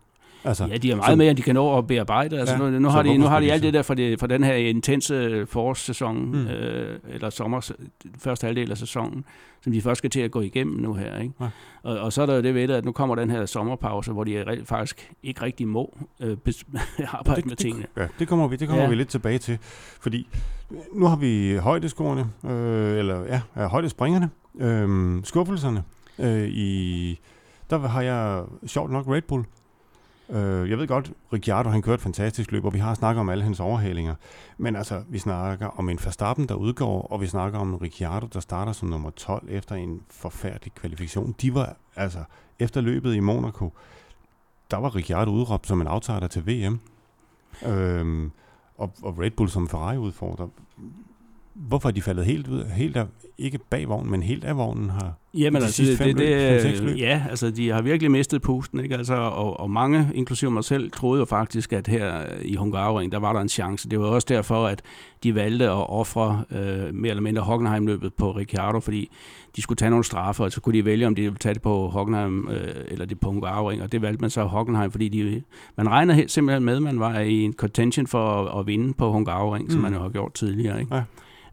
[0.47, 2.39] Altså, ja, de er meget som, mere, end de kan nå at bearbejde.
[2.39, 4.27] Altså, ja, nu, nu, har de, nu har de alt det der fra, det, fra
[4.27, 6.47] den her intense forårssæson, mm.
[6.47, 7.71] øh, eller sommer,
[8.19, 9.25] første halvdel af sæsonen,
[9.61, 11.19] som de først skal til at gå igennem nu her.
[11.19, 11.35] Ikke?
[11.41, 11.49] Ja.
[11.83, 14.13] Og, og så er der jo det ved det, at nu kommer den her sommerpause,
[14.13, 16.37] hvor de faktisk ikke rigtig må øh,
[17.19, 17.87] arbejde det, med tingene.
[17.95, 18.89] Det, ja, det kommer vi, det kommer ja.
[18.89, 19.59] vi lidt tilbage til,
[20.01, 20.29] fordi
[20.93, 24.31] nu har vi højdeskårene, øh, eller ja, ja højdespringerne,
[24.61, 25.83] øh, skuffelserne
[26.19, 27.21] øh, i...
[27.71, 29.45] Der har jeg sjovt nok Red Bull
[30.31, 33.29] Øh, jeg ved godt, Ricciardo han kørte et fantastisk løb, og vi har snakket om
[33.29, 34.15] alle hans overhalinger.
[34.59, 38.27] Men altså, vi snakker om en Verstappen, der udgår, og vi snakker om en Ricciardo,
[38.27, 41.35] der starter som nummer 12 efter en forfærdelig kvalifikation.
[41.43, 42.19] De var, altså,
[42.59, 43.73] efter løbet i Monaco,
[44.71, 46.81] der var Ricciardo udråbt som en aftager til VM.
[47.67, 48.31] Øh,
[48.79, 50.49] og, og Red Bull som Ferrari-udfordrer.
[51.59, 53.07] Hvorfor er de faldet helt ud, helt af,
[53.39, 56.17] ikke bag vognen, men helt af vognen har Jamen de altså, det, det,
[56.63, 58.97] det, løb, ja, altså de har virkelig mistet pusten, ikke?
[58.97, 63.19] Altså, og, og mange, inklusive mig selv, troede jo faktisk, at her i Hungaroring, der
[63.19, 63.89] var der en chance.
[63.89, 64.83] Det var også derfor, at
[65.23, 69.11] de valgte at ofre øh, mere eller mindre Hockenheim-løbet på Ricciardo, fordi
[69.57, 71.63] de skulle tage nogle straffer, og så kunne de vælge, om de ville tage det
[71.63, 75.43] på Hockenheim øh, eller det på Hungaroring, og det valgte man så Hockenheim, fordi de,
[75.77, 79.13] man regner simpelthen med, at man var i en contention for at, at vinde på
[79.13, 79.71] Hungaroring, mm.
[79.71, 80.81] som man jo har gjort tidligere.
[80.81, 80.95] Ikke?
[80.95, 81.03] Ja.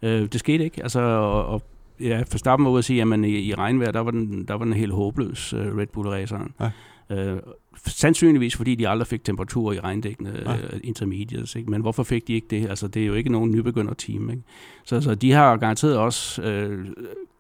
[0.04, 1.62] Øh, det skete ikke, altså, og, og
[2.00, 4.66] ja, Verstappen var ude at sige, at i, i regnvejr, der var den, der var
[4.66, 6.52] den helt håbløs, uh, Red Bull-raceren.
[6.60, 7.34] Ja.
[7.34, 7.40] Uh,
[7.88, 10.54] sandsynligvis fordi de aldrig fik temperatur i regndækkende ja.
[10.54, 11.56] uh, intermediates.
[11.56, 11.72] Ikke?
[11.72, 12.70] Men hvorfor fik de ikke det?
[12.70, 14.30] Altså, det er jo ikke nogen nybegynder team.
[14.30, 14.42] Ikke?
[14.84, 16.86] Så, så de har garanteret også uh,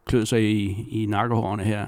[0.05, 1.87] klødt sig i, i nakkehårene her,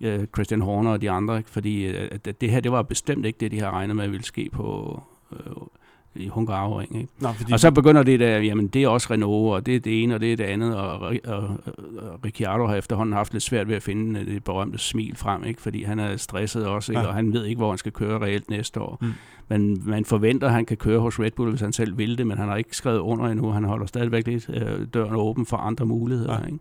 [0.00, 1.50] uh, Christian Horner og de andre, ikke?
[1.50, 4.50] fordi uh, det her det var bestemt ikke det, de har regnet med ville ske
[4.52, 5.66] på uh,
[6.14, 6.96] i Hungaroring.
[6.96, 7.12] Ikke?
[7.20, 7.52] Nå, fordi...
[7.52, 10.14] Og så begynder det der, jamen det er også Renault, og det er det ene,
[10.14, 13.68] og det er det andet, og, og, og, og Ricciardo har efterhånden haft lidt svært
[13.68, 15.62] ved at finde det berømte smil frem, ikke?
[15.62, 17.00] fordi han er stresset også, ikke?
[17.00, 17.06] Ja.
[17.08, 18.98] og han ved ikke, hvor han skal køre reelt næste år.
[19.00, 19.12] Mm.
[19.48, 22.26] Men man forventer, at han kan køre hos Red Bull, hvis han selv vil det,
[22.26, 23.50] men han har ikke skrevet under endnu.
[23.50, 26.32] Han holder stadigvæk lidt øh, døren åben for andre muligheder.
[26.40, 26.46] Ja.
[26.46, 26.58] Ikke?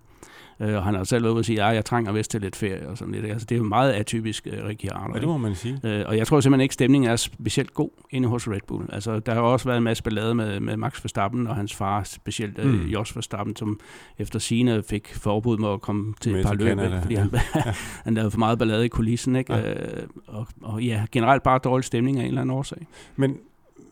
[0.62, 2.56] Øh, og han har selv været ude og sige, at jeg trænger vist til lidt
[2.56, 3.26] ferie og sådan lidt.
[3.26, 5.14] Altså, det er jo meget atypisk uh, Ricciardo.
[5.14, 5.80] Ja, det må man sige.
[5.84, 8.86] Øh, og jeg tror simpelthen ikke, stemningen er specielt god inde hos Red Bull.
[8.94, 12.04] Altså, der har også været en masse ballade med, med Max Verstappen og hans far,
[12.04, 12.86] specielt øh, mm.
[12.86, 13.80] Jos Verstappen, som
[14.18, 17.74] efter sine fik forbud med at komme til et par løb, fordi han, ja.
[18.04, 19.36] han lavede for meget ballade i kulissen.
[19.36, 19.54] Ikke?
[19.54, 19.74] Ja.
[19.74, 22.88] Øh, og, og ja, generelt bare dårlig stemning af en eller anden årsag.
[23.16, 23.38] Men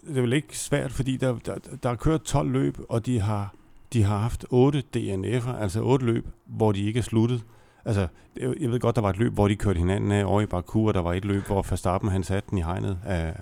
[0.07, 3.19] det er vel ikke svært, fordi der, der, der er kørt 12 løb, og de
[3.19, 3.53] har
[3.93, 7.43] de har haft otte DNF'er, altså otte løb, hvor de ikke er sluttet.
[7.85, 10.45] Altså, jeg ved godt, der var et løb, hvor de kørte hinanden af over i
[10.45, 13.35] Baku, og der var et løb, hvor Verstappen han satte den i hegnet af,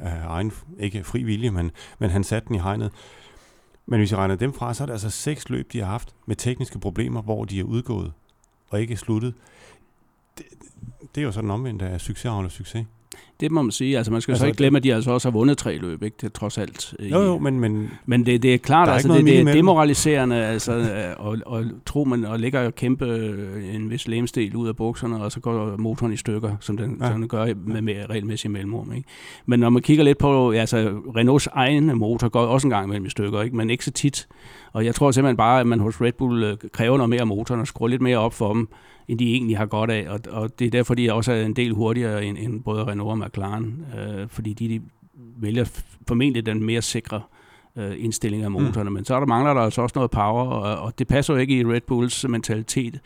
[0.00, 2.92] af egen, ikke fri vilje, men, men han satte den i hegnet.
[3.86, 6.14] Men hvis jeg regner dem fra, så er det altså seks løb, de har haft
[6.26, 8.12] med tekniske problemer, hvor de er udgået
[8.70, 9.34] og ikke sluttet.
[10.38, 10.46] Det,
[11.14, 12.86] det er jo sådan omvendt af succes succes.
[13.40, 13.96] Det må man sige.
[13.96, 16.02] Altså, man skal altså, så ikke glemme, at de altså også har vundet tre løb,
[16.02, 16.16] ikke?
[16.20, 16.94] Det er trods alt.
[17.00, 17.60] Jo, jo, men...
[17.60, 22.04] Men, men det, det er klart, altså, det, det er demoraliserende, altså, og, og tro
[22.04, 25.76] man, og lægger jo kæmpe øh, en vis lemstil ud af bukserne, og så går
[25.76, 27.08] motoren i stykker, som den, ja.
[27.10, 29.08] som den gør med, med regelmæssig mellemrum, ikke?
[29.46, 33.06] Men når man kigger lidt på, altså, Renaults egen motor går også en gang mellem
[33.06, 33.56] i stykker, ikke?
[33.56, 34.28] Men ikke så tit.
[34.72, 37.26] Og jeg tror simpelthen bare, at man hos Red Bull øh, kræver noget mere af
[37.26, 38.68] motoren og skruer lidt mere op for dem,
[39.08, 40.08] end de egentlig har godt af.
[40.08, 43.10] Og, og det er derfor, de også er en del hurtigere end, end både Renault
[43.10, 44.80] og McLaren, øh, fordi de, de
[45.36, 47.22] vælger formentlig den mere sikre
[47.76, 48.90] øh, indstilling af motorerne.
[48.90, 48.94] Mm.
[48.94, 51.40] Men så er der mangler der altså også noget power, og, og det passer jo
[51.40, 53.00] ikke i Red Bulls mentalitet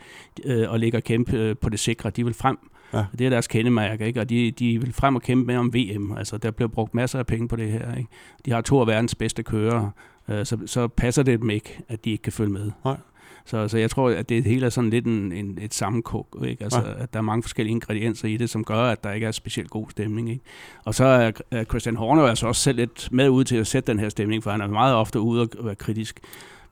[0.45, 2.09] øh, at ligge og kæmpe øh, på det sikre.
[2.09, 2.57] De vil frem.
[2.93, 3.05] Ja.
[3.19, 4.19] Det er deres kendemærke, ikke?
[4.19, 6.11] og de, de vil frem og kæmpe med om VM.
[6.17, 7.95] Altså, der bliver brugt masser af penge på det her.
[7.95, 8.09] Ikke?
[8.45, 9.89] De har to af verdens bedste kører,
[10.29, 12.71] øh, så, så passer det dem ikke, at de ikke kan følge med.
[12.85, 12.97] Nej.
[13.45, 16.63] Så, så jeg tror, at det hele er sådan lidt en, en, et sammenkog, ikke?
[16.63, 17.03] Altså, ja.
[17.03, 19.69] at der er mange forskellige ingredienser i det, som gør, at der ikke er specielt
[19.69, 20.29] god stemning.
[20.29, 20.43] Ikke?
[20.85, 23.99] Og så er Christian Horner altså også selv lidt med ud til at sætte den
[23.99, 26.19] her stemning, for han er meget ofte ude og være kritisk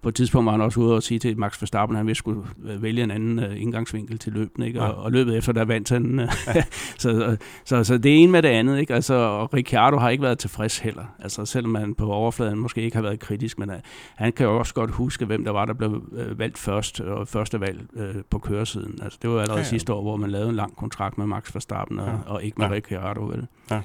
[0.01, 2.17] på et tidspunkt var han også ude og sige til Max Verstappen, at han ville
[2.17, 4.79] skulle øh, vælge en anden uh, indgangsvinkel til løbet, ikke?
[4.79, 4.89] Ja.
[4.89, 6.19] Og, og løbet efter, der vandt han.
[6.19, 6.29] Uh,
[6.97, 8.93] så, så, så, det ene med det andet, ikke?
[8.93, 11.05] Altså, og Ricciardo har ikke været tilfreds heller.
[11.19, 13.75] Altså, selvom han på overfladen måske ikke har været kritisk, men uh,
[14.15, 17.27] han kan jo også godt huske, hvem der var, der blev uh, valgt først, og
[17.27, 18.99] første valg uh, på køresiden.
[19.03, 19.69] Altså, det var allerede ja, ja.
[19.69, 22.13] sidste år, hvor man lavede en lang kontrakt med Max Verstappen, og, ja.
[22.25, 22.73] og ikke med ja.
[22.73, 23.47] Ricciardo, vel?
[23.71, 23.81] Ja.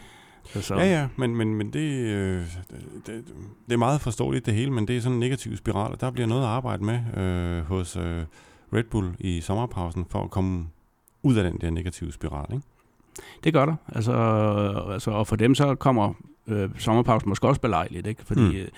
[0.46, 0.74] Så.
[0.74, 2.42] Ja, ja, men, men, men det, øh,
[3.06, 3.24] det,
[3.66, 6.10] det er meget forståeligt det hele, men det er sådan en negativ spiral, og der
[6.10, 8.22] bliver noget at arbejde med øh, hos øh,
[8.72, 10.66] Red Bull i sommerpausen for at komme
[11.22, 12.66] ud af den der negative spiral, ikke?
[13.44, 13.74] Det gør der.
[13.88, 14.12] Altså,
[14.92, 16.12] altså, og for dem så kommer
[16.46, 18.24] øh, sommerpausen måske også belejligt, ikke?
[18.24, 18.56] Fordi mm.
[18.56, 18.68] øh,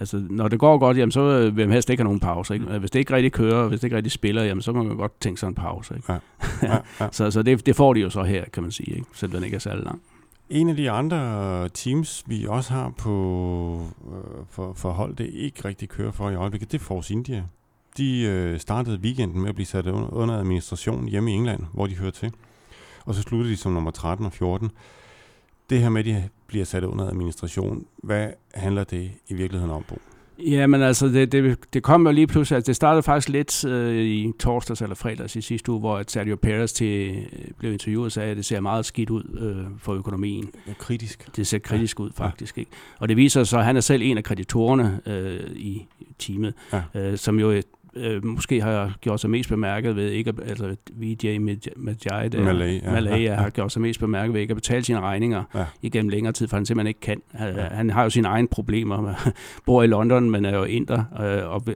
[0.00, 2.54] altså, når det går godt, jamen, så vil man helst ikke have nogen pause.
[2.54, 2.66] Ikke?
[2.66, 2.78] Mm.
[2.78, 5.20] Hvis det ikke rigtig kører, hvis det ikke rigtig spiller, jamen, så må man godt
[5.20, 5.94] tænke sig en pause.
[5.96, 6.12] Ikke?
[6.12, 6.18] Ja.
[6.68, 7.08] Ja, ja.
[7.12, 9.06] så så det, det får de jo så her, kan man sige, ikke?
[9.12, 10.02] selvom den ikke er særlig lang.
[10.50, 15.64] En af de andre teams, vi også har på øh, for, for hold, det ikke
[15.64, 17.44] rigtig kører for i øjeblikket, det er Force India.
[17.96, 21.86] De øh, startede weekenden med at blive sat under, under administration hjemme i England, hvor
[21.86, 22.32] de hører til.
[23.04, 24.70] Og så sluttede de som nummer 13 og 14.
[25.70, 29.84] Det her med, at de bliver sat under administration, hvad handler det i virkeligheden om,
[29.88, 29.98] Bo?
[30.38, 33.64] Ja, men altså, det, det, det kom jo lige pludselig, altså det startede faktisk lidt
[33.64, 38.06] øh, i torsdags eller fredags i sidste uge, hvor Sergio Perez til, øh, blev interviewet
[38.06, 40.50] og sagde, at det ser meget skidt ud øh, for økonomien.
[40.68, 41.36] Ja, kritisk.
[41.36, 42.04] Det ser kritisk ja.
[42.04, 42.56] ud, faktisk.
[42.56, 42.60] Ja.
[42.60, 42.70] Ikke?
[42.98, 45.86] Og det viser sig, at han er selv en af kreditorerne øh, i
[46.18, 46.82] teamet, ja.
[46.94, 47.62] øh, som jo
[47.96, 51.38] øh, måske har gjort sig mest bemærket ved ikke at, altså VJ
[51.76, 54.84] Majai, der, Malay, ja, Malay ja, har gjort sig mest bemærket ved ikke at betale
[54.84, 55.64] sine regninger ja.
[55.82, 57.22] igennem længere tid, for han simpelthen ikke kan.
[57.32, 57.62] Han, ja.
[57.62, 59.14] han har jo sine egne problemer.
[59.66, 61.66] bor i London, men er jo inder, øh, og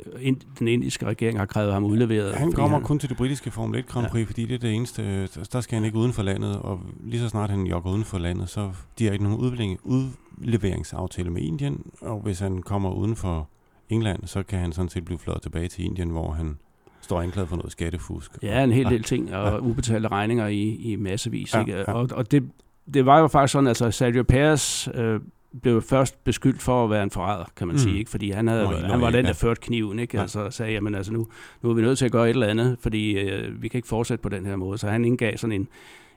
[0.58, 2.34] den indiske regering har krævet ham udleveret.
[2.34, 4.26] Han kommer han, kun til det britiske Formel 1 Grand Prix, ja.
[4.26, 7.28] fordi det er det eneste, der skal han ikke uden for landet, og lige så
[7.28, 9.38] snart han jogger uden for landet, så de har ikke nogen
[9.84, 13.48] udleveringsaftale med Indien, og hvis han kommer uden for
[13.90, 16.58] England, så kan han sådan set blive flået tilbage til Indien, hvor han
[17.00, 18.30] står anklaget for noget skattefusk.
[18.42, 19.58] Ja, en hel del ting, og ja.
[19.58, 21.54] ubetalte regninger i, i massevis.
[21.54, 21.72] Ja, ikke?
[21.72, 21.92] Ja.
[21.92, 22.50] Og, og det,
[22.94, 25.20] det var jo faktisk sådan, altså Sergio Perez øh,
[25.62, 27.78] blev først beskyldt for at være en forræder, kan man mm.
[27.78, 28.10] sige, ikke?
[28.10, 30.16] fordi han, havde, Nå, han var den, der førte kniven, ikke?
[30.16, 30.22] Ja.
[30.22, 31.26] Altså sagde, jamen altså nu,
[31.62, 33.88] nu er vi nødt til at gøre et eller andet, fordi øh, vi kan ikke
[33.88, 34.78] fortsætte på den her måde.
[34.78, 35.68] Så han indgav sådan en,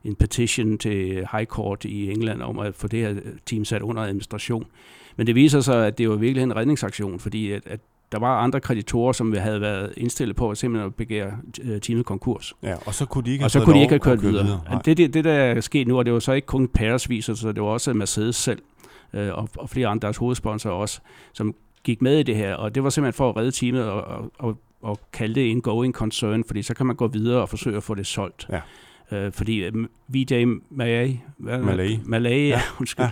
[0.03, 4.03] en petition til High Court i England om at få det her team sat under
[4.03, 4.65] administration.
[5.15, 7.79] Men det viser sig, at det var virkelig en redningsaktion, fordi at, at
[8.11, 12.05] der var andre kreditorer, som havde været indstillet på at simpelthen at begære øh, teamet
[12.05, 12.53] konkurs.
[12.63, 14.43] Ja, og så kunne de ikke og så kunne de ikke have kørt videre.
[14.45, 14.81] videre.
[14.85, 17.33] Det, det, det, der er sket nu, og det var så ikke kun Paris viser
[17.33, 18.61] så det var også Mercedes selv,
[19.13, 20.99] øh, og, og flere andre deres hovedsponsorer også,
[21.33, 24.03] som gik med i det her, og det var simpelthen for at redde teamet og,
[24.03, 27.49] og, og, og kalde det en going concern, fordi så kan man gå videre og
[27.49, 28.47] forsøge at få det solgt.
[28.51, 28.61] Ja.
[29.11, 29.73] Øh, fordi øh,
[30.07, 33.05] VJ Malay, Malay, Malay ja, undskyld,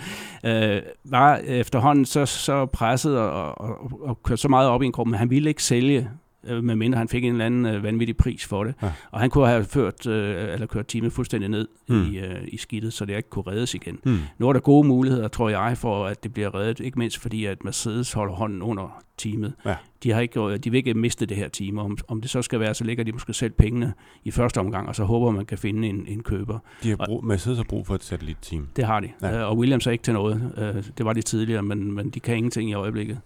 [0.43, 0.75] ja.
[0.75, 4.91] Øh, var efterhånden så, så presset og, og, og kørte så meget op i en
[4.91, 6.10] gruppe, men han ville ikke sælge
[6.43, 8.73] øh, medmindre han fik en eller anden øh, vanvittig pris for det.
[8.82, 8.91] Ja.
[9.12, 12.04] Og han kunne have ført, øh, eller kørt teamet fuldstændig ned mm.
[12.04, 13.99] i, øh, i skidtet, så det ikke kunne reddes igen.
[14.04, 14.19] Mm.
[14.38, 17.45] Nu er der gode muligheder, tror jeg, for at det bliver reddet, ikke mindst fordi,
[17.45, 19.54] at Mercedes holder hånden under teamet.
[19.65, 19.75] Ja.
[20.04, 21.77] De, har ikke, de vil ikke miste det her team.
[21.77, 24.88] Om, om det så skal være, så lægger de måske selv pengene i første omgang,
[24.88, 26.60] og så håber man kan finde en, en køber.
[26.84, 28.67] De har brug, Mercedes har brug for et satellitteam.
[28.75, 29.39] Det har de, ja.
[29.39, 30.54] Øh, og Williams er ikke til noget.
[30.58, 33.19] Øh, det var de tidligere, men, men de kan ingenting i øjeblikket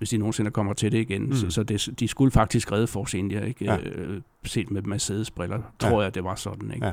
[0.00, 1.22] hvis de nogensinde kommer til det igen.
[1.22, 1.32] Mm.
[1.32, 3.64] Så, så det, de skulle faktisk redde Force India, ikke?
[3.64, 3.78] Ja.
[3.78, 6.00] Øh, set med Mercedes briller, tror ja.
[6.00, 6.74] jeg, det var sådan.
[6.74, 6.86] Ikke?
[6.86, 6.92] Ja.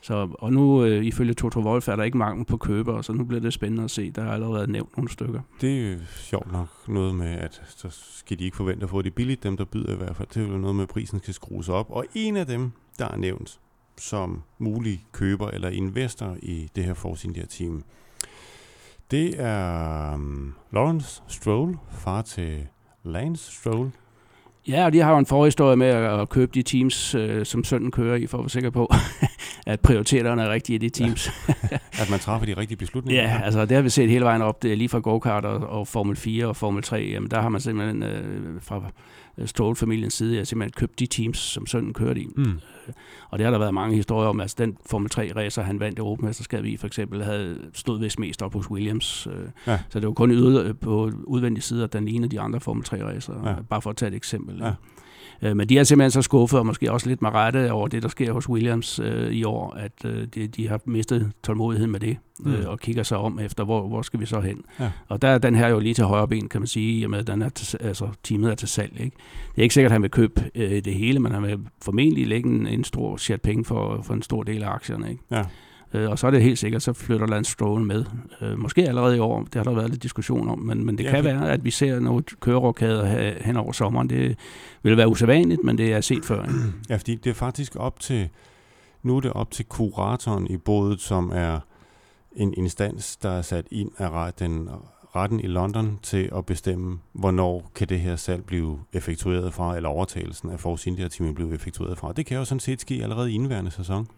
[0.00, 3.24] Så, og nu, øh, ifølge Toto Wolf, er der ikke mangel på køber, så nu
[3.24, 4.10] bliver det spændende at se.
[4.10, 5.40] Der har allerede nævnt nogle stykker.
[5.60, 9.14] Det er sjovt nok noget med, at så skal de ikke forvente at få det
[9.14, 10.28] billigt, dem der byder i hvert fald.
[10.34, 11.86] Det er jo noget med, at prisen skal skrues op.
[11.90, 13.58] Og en af dem, der er nævnt
[13.98, 17.82] som mulig køber eller investor i det her Force India-team,
[19.12, 22.66] det er um, Lawrence Stroll, far til
[23.04, 23.90] Lance Stroll.
[24.68, 27.90] Ja, og de har jo en forhistorie med at købe de teams, øh, som sønnen
[27.90, 28.92] kører i, for at være sikker på,
[29.66, 31.30] at prioriteterne er rigtige i de teams.
[31.48, 31.78] Ja.
[32.02, 33.22] at man træffer de rigtige beslutninger.
[33.22, 35.78] ja, altså det har vi set hele vejen op, det er lige fra go-kart og,
[35.78, 38.82] og Formel 4 og Formel 3, jamen der har man simpelthen øh, fra
[39.44, 42.28] Stroll-familiens side ja, simpelthen købt de teams, som sønnen kørte i.
[42.36, 42.60] Mm.
[43.30, 44.40] Og det har der været mange historier om.
[44.40, 48.42] Altså den Formel 3 racer, han vandt Europamesterskabet i, for eksempel, havde stået vist mest
[48.42, 49.26] op hos Williams.
[49.26, 49.78] Øh, ja.
[49.88, 52.84] Så det var kun yder, på udvendig side, at den ene af de andre Formel
[52.84, 53.48] 3 racer.
[53.48, 53.54] Ja.
[53.70, 54.58] Bare for at tage et eksempel.
[54.58, 54.72] Ja.
[55.42, 58.02] Øh, men de er simpelthen så skuffet, og måske også lidt med rette over det,
[58.02, 62.00] der sker hos Williams øh, i år, at øh, de, de har mistet tålmodigheden med
[62.00, 62.66] det, øh, mm.
[62.66, 64.64] og kigger sig om efter, hvor, hvor skal vi så hen.
[64.80, 64.90] Ja.
[65.08, 67.10] Og der er den her jo lige til højre ben, kan man sige, i og
[67.10, 68.92] med, at den er til, altså, teamet er til salg.
[69.00, 69.16] Ikke?
[69.54, 72.26] Det er ikke sikkert, at han vil købe øh, det hele, men han vil formentlig
[72.26, 75.10] lægge en, en stor chat penge for, for en stor del af aktierne.
[75.10, 75.22] Ikke?
[75.30, 75.44] Ja.
[75.94, 78.04] Øh, og så er det helt sikkert, så flytter Lance Stroll med.
[78.40, 81.04] Øh, måske allerede i år, det har der været lidt diskussion om, men, men det
[81.04, 84.10] ja, kan være, at vi ser nogle kørerokader hen over sommeren.
[84.10, 84.36] Det
[84.82, 86.42] vil være usædvanligt, men det er set før.
[86.42, 86.54] Ikke?
[86.90, 88.28] Ja, fordi det er faktisk op til,
[89.02, 91.60] nu er det op til kuratoren i bådet, som er
[92.36, 94.68] en instans, der er sat ind af den
[95.16, 99.88] retten i London til at bestemme, hvornår kan det her salg blive effektueret fra, eller
[99.88, 102.12] overtagelsen af Force India-teamet blive effektueret fra.
[102.12, 104.08] Det kan jo sådan set ske allerede i indværende sæson.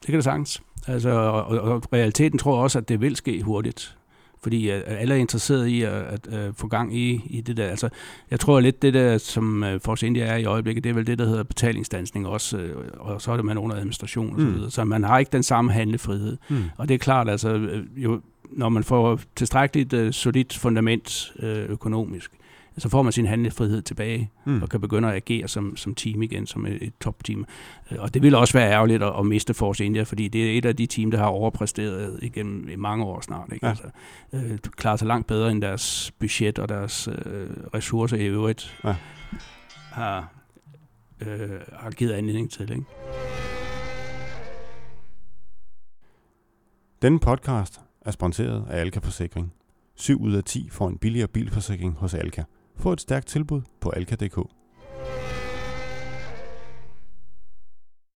[0.00, 0.62] Det kan det sagtens.
[0.86, 3.94] Altså, og, og realiteten tror jeg også, at det vil ske hurtigt.
[4.42, 7.66] Fordi at alle er interesseret i at, at, at få gang i, i det der.
[7.66, 7.88] Altså,
[8.30, 11.06] jeg tror lidt, det der, som uh, Force India er i øjeblikket, det er vel
[11.06, 14.54] det, der hedder betalingsdansning også, og så er det man under administration og så mm.
[14.54, 14.70] videre.
[14.70, 16.36] Så man har ikke den samme handlefrihed.
[16.48, 16.64] Mm.
[16.76, 21.48] Og det er klart, altså, øh, jo, når man får tilstrækkeligt uh, solidt fundament uh,
[21.48, 22.30] økonomisk,
[22.78, 24.62] så får man sin handlefrihed tilbage, Mm.
[24.62, 27.44] og kan begynde at agere som, som team igen, som et, et top-team.
[27.92, 30.58] Øh, Og det vil også være ærgerligt at, at miste Force India, fordi det er
[30.58, 33.48] et af de team, der har overpræsteret igennem i mange år snart.
[33.52, 33.66] Ikke?
[33.66, 33.70] Ja.
[33.70, 33.84] Altså,
[34.32, 38.94] øh, klarer sig langt bedre end deres budget og deres øh, ressourcer i øvrigt Ja.
[39.92, 40.32] har,
[41.20, 42.70] øh, har givet anledning til.
[42.70, 42.84] Ikke?
[47.02, 49.52] Denne podcast er sponsoreret af Alka Forsikring.
[49.94, 52.42] 7 ud af 10 får en billigere bilforsikring hos Alka.
[52.78, 54.50] Få et stærkt tilbud på alka.dk.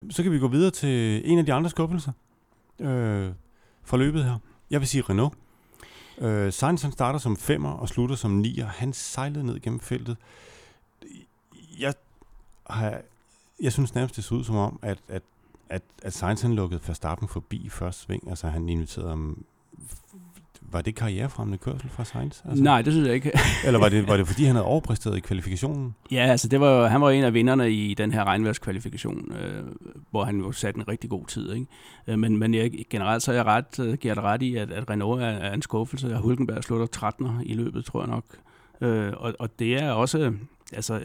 [0.09, 2.11] Så kan vi gå videre til en af de andre skuffelser
[2.79, 3.31] øh,
[3.83, 4.37] fra løbet her.
[4.69, 5.33] Jeg vil sige Renault.
[6.17, 8.65] Øh, Sainz han starter som femmer og slutter som nier.
[8.65, 10.17] Han sejlede ned gennem feltet.
[11.79, 11.93] Jeg,
[12.69, 13.01] har,
[13.61, 15.23] jeg synes nærmest, det så ud som om, at, at
[15.71, 18.29] at, at Sainz han lukkede Verstappen forbi i første sving.
[18.29, 19.45] Altså han inviterede ham...
[20.71, 22.41] Var det karrierefremmende kørsel fra Sainz?
[22.45, 22.63] Altså?
[22.63, 23.31] Nej, det synes jeg ikke.
[23.65, 25.95] Eller var det, var det fordi, han havde overpræsteret i kvalifikationen?
[26.11, 29.63] Ja, altså det var, han var en af vinderne i den her regnværskvalifikation, øh,
[30.11, 31.53] hvor han jo satte en rigtig god tid.
[31.53, 31.65] Ikke?
[32.07, 34.71] Øh, men, men jeg, generelt så er jeg ret, øh, giver dig ret i, at,
[34.71, 38.25] at Renault er, er en skuffelse, og Hulkenberg slutter 13'er i løbet, tror jeg nok.
[38.81, 40.33] Øh, og, og det er også,
[40.73, 41.01] altså,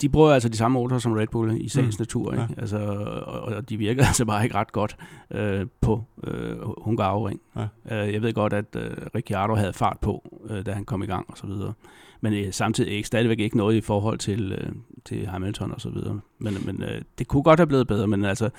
[0.00, 2.02] de bruger altså de samme motorer som Red Bull i sagens Mm.
[2.02, 2.46] natur, ikke?
[2.56, 2.60] Ja.
[2.60, 2.78] Altså,
[3.26, 4.96] og, og de virker altså bare ikke ret godt
[5.30, 7.40] øh, på øh, Hungaroring.
[7.56, 8.06] Ja.
[8.06, 11.06] Øh, jeg ved godt, at øh, Ricciardo havde fart på, øh, da han kom i
[11.06, 11.72] gang og så videre.
[12.20, 14.72] Men øh, samtidig ikke, stadigvæk ikke noget i forhold til, øh,
[15.04, 16.20] til Hamilton og så videre.
[16.38, 18.50] Men, men øh, det kunne godt have blevet bedre, men altså,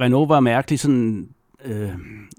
[0.00, 1.28] Renault var mærkeligt sådan,
[1.64, 1.88] øh,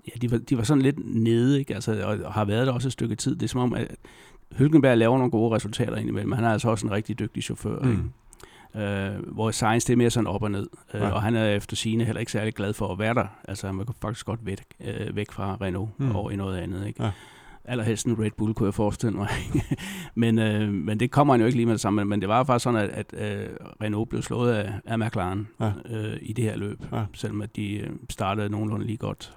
[0.07, 1.75] ja, de var, de var sådan lidt nede, ikke?
[1.75, 3.35] Altså, og, og har været der også et stykke tid.
[3.35, 3.95] Det er som om, at
[4.59, 6.31] Hülkenberg laver nogle gode resultater indimellem.
[6.31, 7.91] Han er altså også en rigtig dygtig chauffør, Mm.
[7.91, 8.03] ikke?
[8.75, 10.67] Øh, hvor Sainz det er mere sådan op og ned.
[10.93, 11.11] Øh, Ja.
[11.11, 13.25] Og han er efter sine heller ikke særlig glad for at være der.
[13.47, 16.15] Altså han vil faktisk godt væk, øh, væk fra Renault Mm.
[16.15, 16.87] over i noget andet.
[16.87, 17.03] Ikke?
[17.03, 17.11] Ja.
[17.65, 19.27] Allerhelst en Red Bull, kunne jeg forestille mig.
[20.15, 22.01] men, øh, men det kommer han jo ikke lige med det samme.
[22.01, 23.47] Men, men det var faktisk sådan, at, at øh,
[23.83, 25.71] Renault blev slået af, af McLaren Ja.
[25.89, 26.79] øh, i det her løb.
[26.91, 27.03] Ja.
[27.13, 29.33] Selvom at de øh, startede nogenlunde lige godt.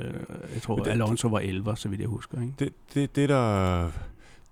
[0.00, 0.06] Øh,
[0.54, 2.40] jeg tror, Men det- Alonso var 11, så vidt jeg husker.
[2.40, 2.52] Ikke?
[2.58, 3.90] Det, det, det, der,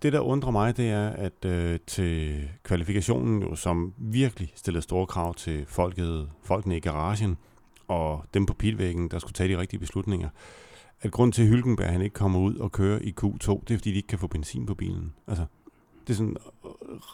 [0.04, 5.06] det, der undrer mig, det er, at øh, til kvalifikationen, jo, som virkelig stillede store
[5.06, 7.36] krav til folket, folkene i garagen,
[7.88, 10.28] og dem på pilvæggen, der skulle tage de rigtige beslutninger,
[11.00, 13.78] at grund til, at Hylkenberg han ikke kommer ud og kører i Q2, det er,
[13.78, 15.14] fordi de ikke kan få benzin på bilen.
[15.26, 15.44] Altså,
[16.06, 16.36] det er, sådan,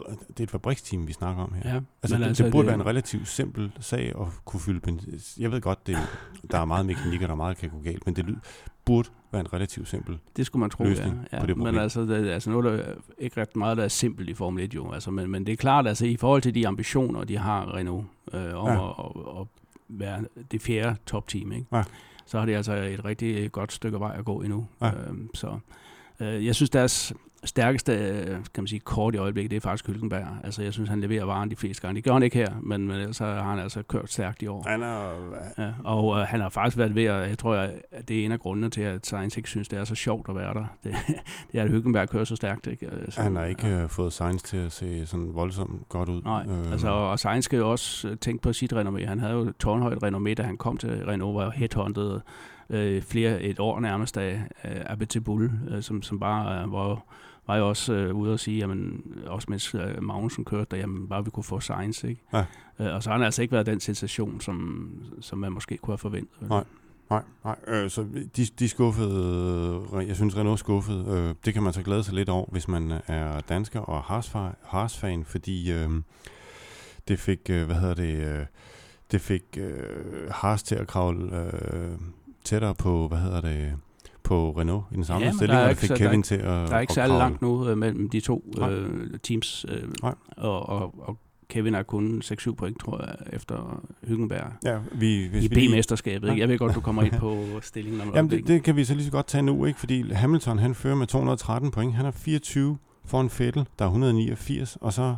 [0.09, 1.75] øh, det er et fabriksteam, vi snakker om her.
[1.75, 5.43] Ja, Altså, det, altså, det burde være en relativt simpel sag at kunne fylde benzin.
[5.43, 5.97] Jeg ved godt, det,
[6.51, 8.35] der er meget mekanik, og der er meget, der kan gå galt, men det ly-
[8.85, 10.19] burde være en relativt simpel.
[10.37, 11.37] Det skulle man tro, løsning ja.
[11.37, 11.41] ja.
[11.41, 12.83] på det Men altså, det, altså, nu er der
[13.19, 14.93] ikke ret meget, der er simpelt i Formel 1 jo.
[14.93, 18.07] Altså, men, men det er klart, altså i forhold til de ambitioner, de har Renault,
[18.33, 18.73] øh, om Ja.
[18.73, 18.89] ja.
[18.91, 19.47] at, at, at,
[19.89, 21.67] være det fjerde topteam, ikke?
[21.73, 21.83] Ja.
[22.27, 24.67] så har de altså et rigtig godt stykke vej at gå endnu.
[24.81, 24.91] Ja.
[25.09, 25.59] Øhm, så
[26.21, 27.13] øh, jeg synes, deres
[27.45, 30.27] stærkeste øh, kan man sige, kort i øjeblikket, det er faktisk Hylkenberg.
[30.45, 31.97] Altså, jeg synes, han leverer varen de fleste gange.
[31.97, 34.65] Det gør han ikke her, men, men ellers har han altså kørt stærkt i år.
[34.69, 35.11] Han er,
[35.59, 38.33] Ja, og øh, han har faktisk været ved at, jeg tror, at det er en
[38.33, 40.65] af grundene til, at Sainz ikke synes, det er så sjovt at være der.
[40.85, 40.95] Det,
[41.53, 42.67] det er, at Hülkenberg kører så stærkt.
[42.67, 42.87] Ikke?
[42.87, 43.83] Øh, Så, han har ikke Ja.
[43.83, 46.23] øh, fået Sainz til at se sådan voldsomt godt ud.
[46.23, 49.07] Nej, Øh, altså, og Sainz skal jo også øh, tænke på sit renommé.
[49.07, 52.21] Han havde jo tårnhøjt renommé, da han kom til Renault, var headhunted
[52.71, 57.03] øh, flere et år nærmest af Abbe Bull, øh, som, som bare øh, var,
[57.51, 61.09] var jo også øh, ude at sige, jamen, også mens øh, Magnussen kørte, der, jamen,
[61.09, 62.23] bare vi kunne få Sainz, ikke?
[62.33, 62.45] Ja.
[62.81, 64.91] Øh, og så har han altså ikke været den sensation, som,
[65.21, 66.49] som man måske kunne have forventet.
[66.49, 66.65] Nej.
[67.11, 67.57] Nej, nej.
[67.67, 71.05] Øh, så de, de skuffede, øh, jeg synes Renault skuffede.
[71.09, 74.57] Øh, det kan man så glæde sig lidt over, hvis man er dansker og Haas-fa-
[74.63, 75.91] Haas-fan, fordi øh,
[77.09, 78.47] det fik, øh, hvad hedder det, øh,
[79.13, 81.99] det fik øh, Haas til at kravle øh,
[82.45, 83.77] tættere på, hvad hedder det,
[84.31, 86.27] på Renault i den samme Ja, stilling, der er og fik så- der Kevin ikke-
[86.27, 88.91] til at Der er ikke særlig langt nu øh, mellem de to øh,
[89.23, 89.83] teams, øh,
[90.37, 91.19] og, og, og
[91.49, 96.29] Kevin har kun 6-7 point, tror jeg, efter Hyggenberg Ja, vi, hvis i vi B-mesterskabet.
[96.29, 96.41] Ikke?
[96.41, 98.95] Jeg ved godt, du kommer ind på stillingen om Jamen, det, det kan vi så
[98.95, 99.79] lige så godt tage nu, ikke?
[99.79, 101.95] Fordi Hamilton, han fører med 213 point.
[101.95, 105.17] Han har 24 foran Vettel, der er 189, og så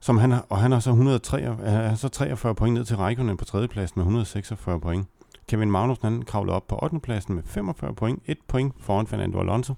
[0.00, 1.56] som han har, og han har så 103, han
[1.88, 5.06] har så 43 point ned til Raikkonen på tredjepladsen med 146 point.
[5.48, 7.00] Kevin Magnussen, han kravler op på 8.
[7.00, 9.74] pladsen med 45 point, 1 point foran Fernando Alonso.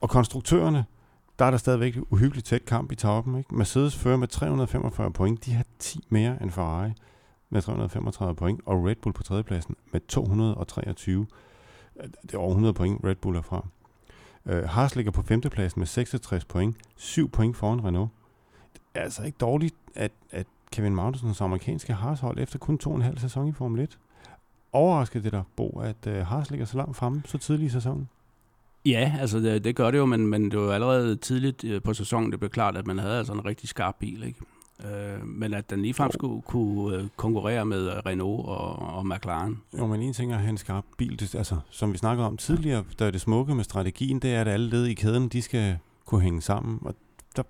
[0.00, 0.84] Og konstruktørerne,
[1.38, 3.38] der er der stadigvæk et uhyggeligt tæt kamp i toppen.
[3.38, 3.54] Ikke?
[3.54, 5.44] Mercedes fører med 345 point.
[5.44, 6.92] De har 10 mere end Ferrari
[7.50, 8.60] med 335 point.
[8.66, 11.26] Og Red Bull på tredjepladsen med 223.
[12.22, 13.66] Det er over 100 point, Red Bull er fra.
[14.44, 16.76] Uh, Haas ligger på femtepladsen med 66 point.
[16.96, 18.10] 7 point foran Renault.
[18.72, 22.96] Det er altså ikke dårligt, at, at Kevin Magnusens amerikanske Haas-hold efter kun to og
[22.96, 23.98] en halv sæson i Formel 1.
[24.72, 28.08] Overrasker det dig, Bo, at uh, Haas ligger så langt fremme så tidligt i sæsonen?
[28.86, 31.94] Ja, altså det, det gør det jo, men, men det var allerede tidligt øh, på
[31.94, 34.40] sæsonen, det blev klart, at man havde altså en rigtig skarp bil, ikke?
[34.84, 39.62] Øh, men at den ligefrem skulle kunne øh, konkurrere med Renault og, og McLaren.
[39.78, 41.20] Jo, men en ting er at have en skarp bil.
[41.20, 44.40] Det, altså, som vi snakkede om tidligere, der er det smukke med strategien, det er,
[44.40, 46.78] at alle led i kæden, de skal kunne hænge sammen.
[46.82, 46.94] Og
[47.36, 47.42] der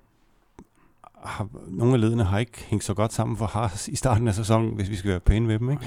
[1.25, 4.35] har, nogle af ledene har ikke hængt så godt sammen for Haas i starten af
[4.35, 5.71] sæsonen, hvis vi skal være pæne ved dem.
[5.71, 5.83] Ikke?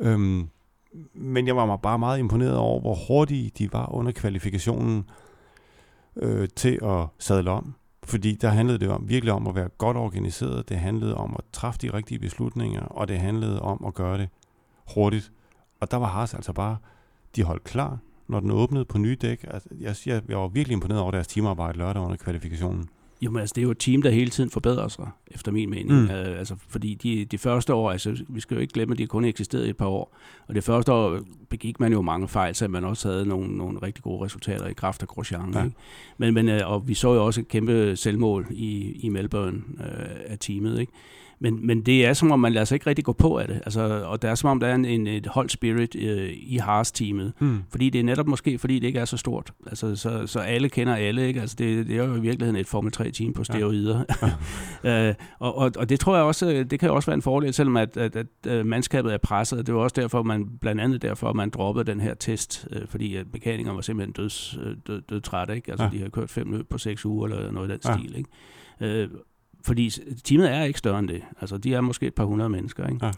[0.00, 0.48] Øhm,
[1.14, 5.04] men jeg var bare meget imponeret over, hvor hurtige de var under kvalifikationen
[6.16, 7.74] øh, til at sadle om.
[8.04, 11.44] Fordi der handlede det om, virkelig om at være godt organiseret, det handlede om at
[11.52, 14.28] træffe de rigtige beslutninger, og det handlede om at gøre det
[14.94, 15.32] hurtigt.
[15.80, 16.76] Og der var Haas altså bare,
[17.36, 19.44] de holdt klar, når den åbnede på nye dæk.
[19.50, 22.88] Altså, jeg, jeg, jeg var virkelig imponeret over deres teamarbejde lørdag under kvalifikationen.
[23.22, 25.70] Jo, men altså, det er jo et team, der hele tiden forbedrer sig, efter min
[25.70, 26.00] mening.
[26.00, 26.04] Mm.
[26.04, 29.06] Uh, altså, fordi de, de første år, altså, vi skal jo ikke glemme, at de
[29.06, 30.16] kun eksisteret i et par år.
[30.48, 31.20] Og det første år
[31.50, 34.72] begik man jo mange fejl, så man også havde nogle, nogle rigtig gode resultater i
[34.72, 35.54] kraft af Grosjean.
[35.54, 35.64] Ja.
[35.64, 35.76] Ikke?
[36.18, 39.84] Men, men, uh, og vi så jo også et kæmpe selvmål i, i Melbourne uh,
[40.26, 40.80] af teamet.
[40.80, 40.92] Ikke?
[41.42, 43.56] Men, men det er som om, man lader sig ikke rigtig gå på af det.
[43.56, 46.56] Altså, og det er som om, der er en, en et hold spirit øh, i
[46.56, 47.32] Haas-teamet.
[47.38, 47.62] Mm.
[47.70, 49.52] Fordi det er netop måske, fordi det ikke er så stort.
[49.66, 51.28] Altså, så, så alle kender alle.
[51.28, 51.40] Ikke?
[51.40, 54.04] Altså, det, det er jo i virkeligheden et Formel 3-team på steroider.
[54.84, 55.08] Ja.
[55.08, 57.76] øh, og, og, og det tror jeg også, det kan også være en fordel, selvom
[57.76, 59.66] at, at, at, at mandskabet er presset.
[59.66, 63.16] Det var også derfor, man blandt andet derfor, man droppede den her test, øh, fordi
[63.16, 65.50] at mekanikeren var simpelthen døds, øh, død, død træt.
[65.50, 65.70] Ikke?
[65.70, 65.90] Altså, ja.
[65.90, 67.98] de har kørt fem løb på seks uger, eller noget af den ja.
[67.98, 68.16] stil.
[68.16, 68.30] Ikke?
[69.02, 69.08] Øh,
[69.64, 69.90] fordi
[70.24, 71.22] teamet er ikke større end det.
[71.40, 73.06] Altså, de er måske et par hundrede mennesker, ikke?
[73.06, 73.12] Ja.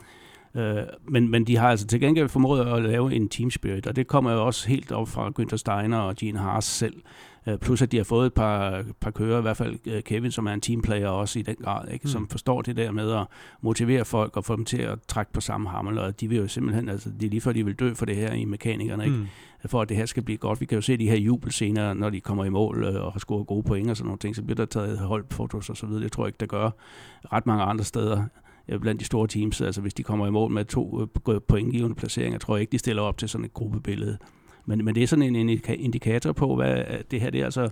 [0.55, 3.97] Øh, men, men de har altså til gengæld formået at lave en team spirit, og
[3.97, 6.95] det kommer jo også helt op fra Günther Steiner og Gene Haas selv.
[7.47, 10.31] Øh, plus at de har fået et par, par kører, i hvert fald øh, Kevin,
[10.31, 12.05] som er en teamplayer også i den grad, ikke?
[12.05, 12.09] Mm.
[12.09, 13.27] som forstår det der med at
[13.61, 16.49] motivere folk og få dem til at trække på samme hammel, og de vil jo
[16.49, 19.17] simpelthen, altså de er lige før de vil dø for det her i mekanikerne, ikke?
[19.17, 19.27] Mm.
[19.67, 20.61] for at det her skal blive godt.
[20.61, 23.19] Vi kan jo se de her jubelscener, når de kommer i mål øh, og har
[23.19, 26.03] scoret gode point og sådan nogle ting, så bliver der taget holdfotos og så videre.
[26.05, 26.71] Det tror jeg ikke, der gør
[27.33, 28.25] ret mange andre steder
[28.81, 29.61] blandt de store teams.
[29.61, 31.09] Altså hvis de kommer i mål med to
[31.49, 34.19] pointgivende placeringer, tror jeg ikke, de stiller op til sådan et gruppebillede.
[34.67, 37.45] Men, men det er sådan en indikator på, hvad det her det er.
[37.45, 37.71] Altså,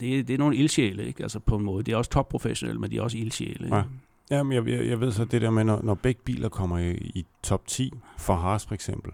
[0.00, 1.22] det, det er nogle ildsjæle, ikke?
[1.22, 1.84] Altså på en måde.
[1.84, 3.76] Det er også topprofessionelle, men de er også ildsjæle.
[3.76, 3.82] Ja.
[4.30, 6.90] Jamen, jeg, jeg, jeg ved så det der med, når, når begge biler kommer i,
[6.92, 9.12] i top 10 for Haas for eksempel,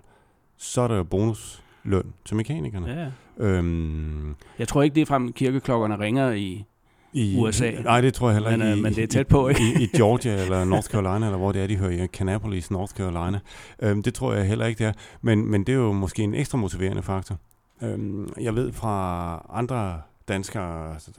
[0.57, 2.89] så er der jo bonusløn til mekanikerne.
[2.89, 3.11] Ja.
[3.47, 6.65] Øhm, jeg tror ikke, det er frem kirkeklokkerne ringer i,
[7.13, 7.71] i USA.
[7.71, 8.65] Nej, det tror jeg heller ikke.
[8.65, 9.61] Men, i, men det er tæt på, ikke?
[9.63, 12.95] I, I Georgia eller North Carolina, eller hvor det er, de hører i Kannapolis, North
[12.95, 13.41] Carolina.
[13.83, 14.93] Øhm, det tror jeg heller ikke, det er.
[15.21, 17.39] Men, men det er jo måske en ekstra motiverende faktor.
[17.83, 21.11] Øhm, jeg ved fra andre danskere, altså,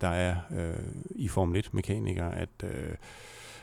[0.00, 0.74] der er øh,
[1.10, 2.48] i Formel 1-mekanikere, at...
[2.64, 2.94] Øh,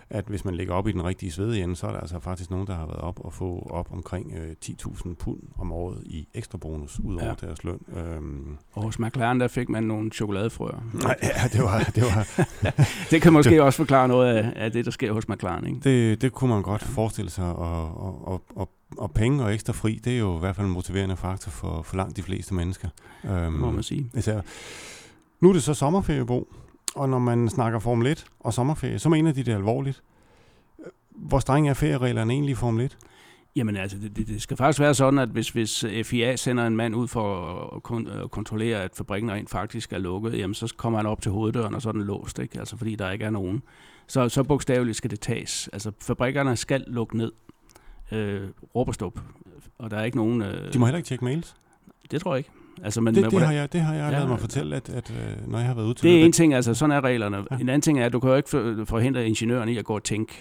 [0.10, 2.68] at hvis man ligger op i den rigtige svede så er der altså faktisk nogen,
[2.68, 6.58] der har været op og få op omkring øh, 10.000 pund om året i ekstra
[6.58, 7.48] bonus ud over ja.
[7.48, 7.80] deres løn.
[7.96, 8.58] Øhm.
[8.74, 10.84] Og hos McLaren, der fik man nogle chokoladefrøer.
[10.94, 11.80] Nej, ja, det var...
[11.96, 12.46] Det, var
[13.12, 15.80] det kan måske det, også forklare noget af, af det, der sker hos McLaren, ikke?
[15.84, 19.74] Det, det kunne man godt forestille sig, og, og, og, og og penge og ekstra
[19.74, 22.54] fri, det er jo i hvert fald en motiverende faktor for, for langt de fleste
[22.54, 22.88] mennesker.
[23.26, 24.12] Øhm, Må man sige.
[24.18, 24.42] Især.
[25.42, 26.48] Nu er det så sommerferiebo,
[26.96, 30.04] og når man snakker Formel 1 og sommerferie, så mener de det alvorligt.
[31.10, 32.98] Hvor strenge er feriereglerne egentlig i Formel 1?
[33.56, 36.96] Jamen altså, det, det skal faktisk være sådan, at hvis, hvis FIA sender en mand
[36.96, 41.00] ud for at, kon- at kontrollere, at fabrikken rent faktisk er lukket, jamen så kommer
[41.00, 42.60] han op til hoveddøren, og så er den låst, ikke?
[42.60, 43.64] Altså fordi der ikke er nogen.
[44.08, 45.70] Så, så bogstaveligt skal det tages.
[45.74, 47.32] Altså fabrikkerne skal lukke ned.
[48.12, 48.42] Øh,
[48.76, 49.20] råb og stop.
[49.78, 50.42] Og der er ikke nogen...
[50.42, 51.56] Øh, De må heller ikke tjekke mails?
[52.12, 52.50] Det tror jeg ikke.
[52.84, 55.12] Altså, men, det, det, har jeg, det har jeg ja, lavet mig fortælle, at, at,
[55.12, 57.38] øh, når jeg har været ude til Det er en ting, altså sådan er reglerne.
[57.38, 57.56] Ja.
[57.56, 60.04] En anden ting er, at du kan jo ikke forhindre ingeniøren i at gå og
[60.04, 60.34] tænke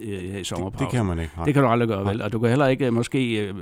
[0.00, 0.78] øh, i sommerpausen.
[0.78, 1.32] Det, det kan man ikke.
[1.36, 1.44] Nej.
[1.44, 2.22] Det kan du aldrig gøre, vel?
[2.22, 3.54] Og du kan heller ikke øh, måske øh,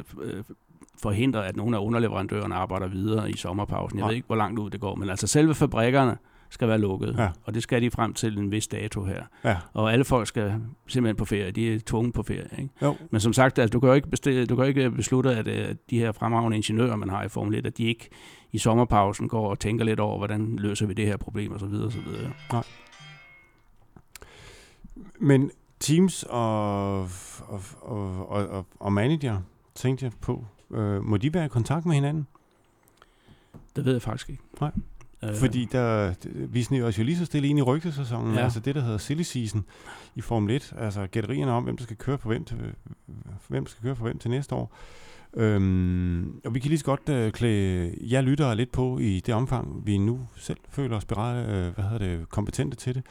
[1.03, 3.99] forhindre, at nogle af underleverandørerne arbejder videre i sommerpausen.
[3.99, 4.09] Jeg Nej.
[4.09, 6.17] ved ikke, hvor langt ud det går, men altså selve fabrikkerne
[6.51, 7.29] skal være lukket, ja.
[7.45, 9.23] og det skal de frem til en vis dato her.
[9.45, 9.57] Ja.
[9.73, 10.55] Og alle folk skal
[10.87, 12.49] simpelthen på ferie, de er tvunget på ferie.
[12.59, 12.71] Ikke?
[12.83, 12.97] Jo.
[13.11, 15.47] Men som sagt, altså, du, kan jo ikke bestille, du kan jo ikke beslutte, at
[15.47, 18.09] uh, de her fremragende ingeniører, man har i Formel 1, at de ikke
[18.53, 22.33] i sommerpausen går og tænker lidt over, hvordan løser vi det her problem, så videre.
[22.53, 22.63] Nej.
[25.21, 29.41] Men Teams og, og, og, og, og manager,
[29.75, 32.27] tænkte jeg på, øh, må de være i kontakt med hinanden?
[33.77, 34.43] Det ved jeg faktisk ikke.
[34.61, 34.71] Nej.
[35.29, 35.35] Øh.
[35.35, 36.15] Fordi der,
[36.47, 38.45] vi sniger os jo lige så stille ind i rygtesæsonen, ja.
[38.45, 39.65] altså det, der hedder silly season
[40.15, 42.57] i Formel 1, altså gætterierne om, hvem der skal køre for hvem til,
[43.49, 44.77] hvem skal køre for hvem til næste år.
[45.37, 49.35] Øhm, og vi kan lige så godt øh, klæde jer lyttere lidt på i det
[49.35, 53.03] omfang, vi nu selv føler os berettet, øh, hvad hedder det, kompetente til det.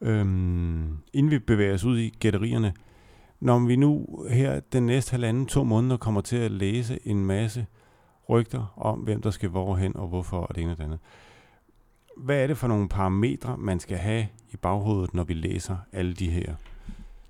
[0.00, 2.72] Øhm, inden vi bevæger os ud i gætterierne,
[3.40, 7.66] når vi nu her den næste halvanden, to måneder kommer til at læse en masse
[8.30, 10.98] rygter om, hvem der skal hvorhen og hvorfor og det ene og det andet.
[12.16, 16.12] Hvad er det for nogle parametre, man skal have i baghovedet, når vi læser alle
[16.12, 16.54] de her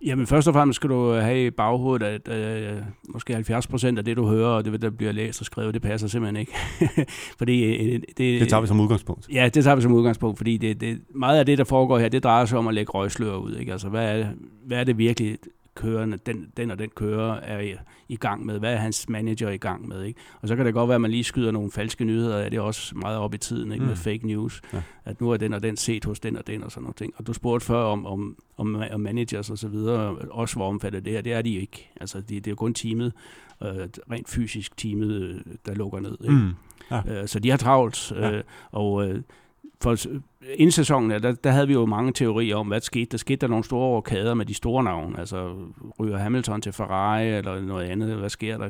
[0.04, 4.04] Jamen først og fremmest skal du have i baghovedet, at øh, måske 70 procent af
[4.04, 6.52] det, du hører, og det, der bliver læst og skrevet, det passer simpelthen ikke.
[7.38, 9.28] fordi, øh, det, det tager vi som udgangspunkt.
[9.32, 12.08] Ja, det tager vi som udgangspunkt, fordi det, det, meget af det, der foregår her,
[12.08, 13.56] det drejer sig om at lægge røgslør ud.
[13.56, 13.72] Ikke?
[13.72, 14.26] Altså, hvad er,
[14.66, 15.38] hvad er det virkelig,
[15.74, 17.74] kørende, den, den og den kører er i,
[18.08, 20.20] i gang med, hvad er hans manager i gang med, ikke?
[20.40, 22.60] Og så kan det godt være, at man lige skyder nogle falske nyheder, er det
[22.60, 23.82] også meget op i tiden, ikke?
[23.82, 23.88] Mm.
[23.88, 24.82] Med fake news, ja.
[25.04, 27.12] at nu er den og den set hos den og den og sådan noget ting.
[27.16, 31.04] Og du spurgte før om, om, om, om managers og så videre, også hvor omfattet
[31.04, 31.90] det her, det er de ikke.
[32.00, 33.12] Altså, det, det er jo kun teamet,
[33.62, 36.34] øh, rent fysisk teamet, der lukker ned, ikke?
[36.34, 36.50] Mm.
[36.90, 37.02] Ja.
[37.06, 38.32] Øh, så de har travlt, ja.
[38.32, 39.22] øh, og øh,
[39.82, 39.96] for
[40.54, 43.06] inden sæsonen, der, der havde vi jo mange teorier om, hvad der skete.
[43.10, 45.52] Der skete der nogle store rokader med de store navne, altså
[46.00, 48.68] ryger Hamilton til Ferrari eller noget andet, hvad sker der?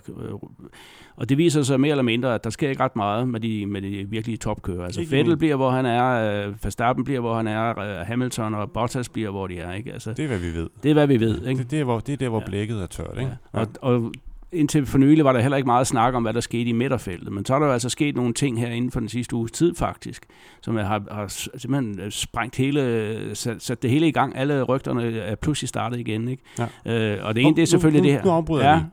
[1.16, 3.66] Og det viser sig mere eller mindre, at der sker ikke ret meget med de,
[3.66, 4.84] med de virkelige topkører.
[4.84, 8.72] Altså Vettel bliver, hvor han er, uh, Verstappen bliver, hvor han er, uh, Hamilton og
[8.72, 9.72] Bottas bliver, hvor de er.
[9.72, 9.92] Ikke?
[9.92, 10.68] Altså, det er, hvad vi ved.
[10.82, 11.46] Det er, hvad vi ved.
[11.46, 11.62] Ikke?
[11.62, 12.46] Det, det, er, hvor, det er der, hvor ja.
[12.46, 13.18] blækket er tørt.
[13.18, 13.30] Ikke?
[13.54, 13.60] Ja.
[13.60, 14.12] Og, og
[14.52, 17.32] indtil for nylig var der heller ikke meget snak om, hvad der skete i midterfeltet.
[17.32, 19.52] Men så er der jo altså sket nogle ting her inden for den sidste uges
[19.52, 20.26] tid faktisk,
[20.62, 24.36] som har, har simpelthen øh, sprængt hele, sat, sat det hele i gang.
[24.36, 26.28] Alle rygterne er pludselig startet igen.
[26.28, 26.42] Ikke?
[26.86, 27.16] Ja.
[27.16, 28.24] Øh, og det ene, det er selvfølgelig nu, det her.
[28.24, 28.76] Nu afbryder ja.
[28.76, 28.84] vi.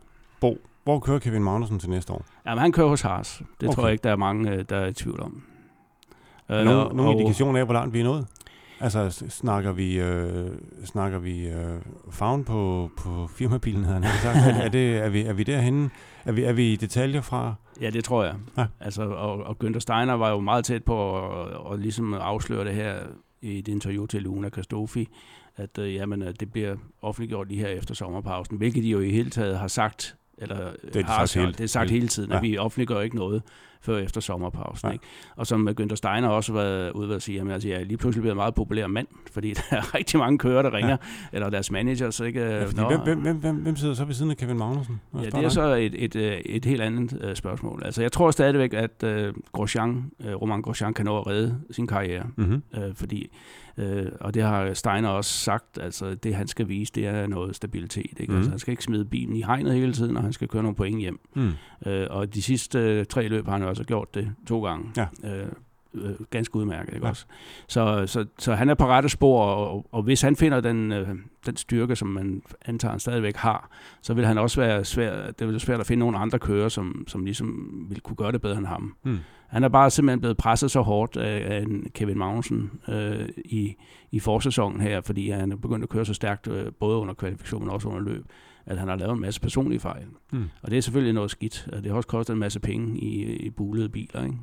[0.42, 2.26] Bo, hvor kører Kevin Magnussen til næste år?
[2.46, 3.42] Jamen, han kører hos Haas.
[3.62, 3.76] Det okay.
[3.76, 5.44] tror jeg ikke, der er mange, øh, der er i tvivl om.
[6.50, 8.26] Nogle, øh, nogle indikationer af, hvor langt vi er nået?
[8.80, 10.52] Altså, snakker vi, øh,
[10.86, 14.38] snakker vi øh, farven på, på firmabilen, havde han sagt.
[14.38, 15.90] er, er, det, er, vi, er vi derhenne?
[16.26, 17.56] Er vi, er vi i detaljer fra?
[17.82, 18.36] Ja, det tror jeg.
[18.58, 18.66] Ja.
[18.80, 22.66] Altså, og, og Günther Steiner var jo meget tæt på at, at, at ligesom afsløre
[22.66, 22.96] det her
[23.42, 25.08] i et interview til Luna Kastofi,
[25.56, 29.12] at øh, jamen, at det bliver offentliggjort lige her efter sommerpausen, hvilket de jo i
[29.12, 32.36] hele taget har sagt, eller det har sagt, hele, det er sagt hele tiden, at
[32.36, 32.42] ja.
[32.42, 33.44] vi offentliggør ikke noget
[33.82, 34.88] før efter sommerpausen.
[34.88, 34.94] Ja.
[34.94, 35.06] Ikke?
[35.36, 37.98] Og som Günther Steiner også har været ude at sige, at altså, jeg er lige
[37.98, 40.98] pludselig blevet en meget populær mand, fordi der er rigtig mange kører, der ringer, ja.
[41.34, 42.20] eller deres managers.
[42.20, 42.42] Ikke?
[42.42, 45.02] Ja, Nå, hvem, hvem, hvem, hvem sidder så ved siden af Kevin Magnussen?
[45.14, 47.82] Ja, det er så et, et, et, et helt andet uh, spørgsmål.
[47.86, 51.88] Altså, jeg tror stadigvæk, at uh, Grosjean, uh, Roman Grosjean kan nå at redde sin
[51.88, 52.64] karriere, mm-hmm.
[52.78, 53.30] uh, fordi
[53.78, 57.56] Øh, og det har Steiner også sagt, altså det han skal vise, det er noget
[57.56, 58.20] stabilitet.
[58.20, 58.32] Ikke?
[58.32, 58.38] Mm.
[58.38, 60.76] Altså, han skal ikke smide bilen i hegnet hele tiden, og han skal køre nogle
[60.76, 61.20] point hjem.
[61.36, 61.52] Mm.
[61.86, 64.92] Øh, og de sidste øh, tre løb har han også gjort det to gange.
[64.98, 65.08] Ja.
[65.24, 65.52] Øh,
[65.94, 66.94] øh, ganske udmærket.
[66.94, 67.10] Ikke ja.
[67.10, 67.26] også?
[67.68, 71.08] Så, så, så han er på rette spor, og, og hvis han finder den, øh,
[71.46, 73.70] den styrke, som man antager, han stadigvæk har,
[74.02, 76.70] så vil han også være svært, det vil være svært at finde nogle andre kører,
[76.70, 78.96] som, som ligesom vil kunne gøre det bedre end ham.
[79.04, 79.18] Mm.
[79.48, 83.76] Han er bare simpelthen blevet presset så hårdt af, af Kevin Magnussen øh, i,
[84.12, 87.70] i forsæsonen her, fordi han er begyndt at køre så stærkt, øh, både under kvalifikationen
[87.70, 88.26] og også under løb,
[88.66, 90.06] at han har lavet en masse personlige fejl.
[90.32, 90.46] Mm.
[90.62, 93.36] Og det er selvfølgelig noget skidt, og det har også kostet en masse penge i,
[93.36, 94.24] i bulede biler.
[94.24, 94.38] Ikke?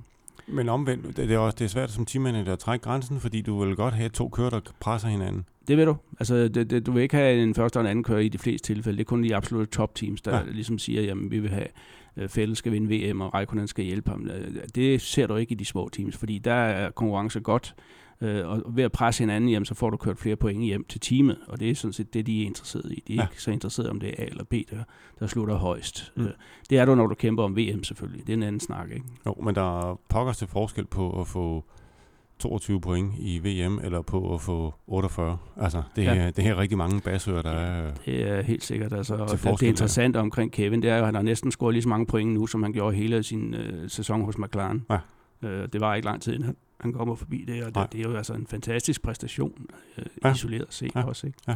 [0.47, 3.65] Men omvendt, det er, også, det er svært som teammanager at trække grænsen, fordi du
[3.65, 5.45] vil godt have to kører, der presser hinanden.
[5.69, 5.97] Det vil du.
[6.21, 8.39] Altså, det, det, du vil ikke have en første og en anden kører i de
[8.39, 8.99] fleste tilfælde.
[8.99, 10.43] Det er kun de absolutte top teams, der ja.
[10.51, 11.67] ligesom siger, jamen vi vil have
[12.17, 14.31] uh, Fælles skal vinde VM, og Raikkonen skal hjælpe ham.
[14.75, 17.75] Det ser du ikke i de små teams, fordi der er konkurrence godt.
[18.21, 21.01] Øh, og ved at presse hinanden, jamen, så får du kørt flere point hjem til
[21.01, 23.03] teamet, og det er sådan set det, de er interesseret i.
[23.09, 23.27] De er ja.
[23.31, 24.85] ikke så interesseret om det er A eller B, der,
[25.19, 26.12] der slutter højst.
[26.17, 26.25] Mm.
[26.25, 26.31] Øh,
[26.71, 28.27] det er du, når du kæmper om VM selvfølgelig.
[28.27, 29.07] Det er en anden snak, ikke?
[29.27, 31.65] Jo, men der er pokkers til forskel på at få
[32.39, 35.39] 22 point i VM, eller på at få 48.
[35.57, 36.15] Altså, det, ja.
[36.15, 38.93] er, det er rigtig mange basører, der er Det er helt sikkert.
[38.93, 41.75] Altså, og det, det interessante omkring Kevin, det er jo, at han har næsten scoret
[41.75, 44.87] lige så mange point nu, som han gjorde hele sin øh, sæson hos McLaren.
[44.91, 44.99] Ja.
[45.49, 46.57] Øh, det var ikke lang tid, inden han
[46.93, 49.66] kommer forbi det, og det, det er jo altså en fantastisk præstation,
[49.99, 50.33] øh, ja.
[50.33, 51.05] isoleret set ja.
[51.05, 51.27] også.
[51.27, 51.39] Ikke?
[51.49, 51.55] Ja.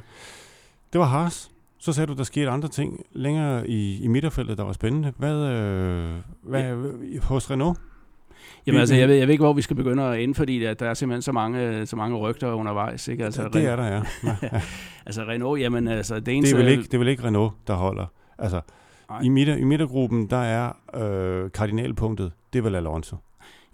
[0.93, 1.51] Det var Haas.
[1.79, 5.13] Så sagde du, der skete andre ting længere i, i midterfeltet, der var spændende.
[5.17, 7.21] Hvad, øh, hvad ja.
[7.23, 7.79] hos Renault?
[8.67, 10.75] Jamen altså, jeg ved, jeg ved ikke, hvor vi skal begynde at ende, fordi der,
[10.75, 13.09] der er simpelthen så mange, så mange rygter undervejs.
[13.09, 13.25] Ikke?
[13.25, 14.03] Altså, det er der, ja.
[15.07, 16.21] altså Renault, jamen altså...
[16.21, 18.07] Det, eneste, det, er vel ikke, det er vel ikke Renault, der holder.
[18.39, 18.61] Altså,
[19.23, 23.17] i, midter, i midtergruppen, der er øh, kardinalpunktet, det er vel Alonso.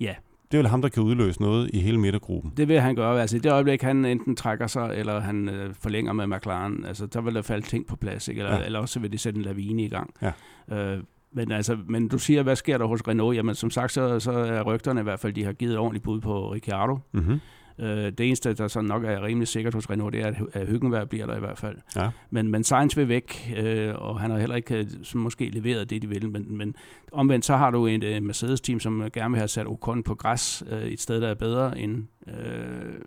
[0.00, 0.14] Ja,
[0.54, 2.52] det er vel ham, der kan udløse noget i hele midtergruppen.
[2.56, 3.20] Det vil han gøre.
[3.20, 7.06] Altså i det øjeblik, han enten trækker sig, eller han øh, forlænger med McLaren, altså
[7.06, 8.38] der vil der falde ting på plads, ikke?
[8.38, 8.64] Eller, ja.
[8.64, 10.14] eller også vil det sætte en lavine i gang.
[10.22, 10.32] Ja.
[10.76, 11.02] Øh,
[11.32, 13.36] men, altså, men du siger, hvad sker der hos Renault?
[13.36, 16.20] Jamen som sagt, så, så er rygterne i hvert fald, de har givet ordentligt bud
[16.20, 16.98] på Ricciardo.
[17.12, 17.40] Mm-hmm.
[17.78, 21.08] Øh, det eneste, der så nok er rimelig sikkert hos Renault, det er, at Hyggenberg
[21.08, 21.76] bliver der i hvert fald.
[21.96, 22.10] Ja.
[22.30, 25.90] Men, men Sainz vil væk, øh, og han har heller ikke øh, som måske leveret
[25.90, 26.30] det, de vil.
[26.30, 26.74] Men, men
[27.12, 30.64] omvendt, så har du et uh, Mercedes-team, som gerne vil have sat Ocon på græs
[30.72, 32.32] uh, et sted, der er bedre end, uh,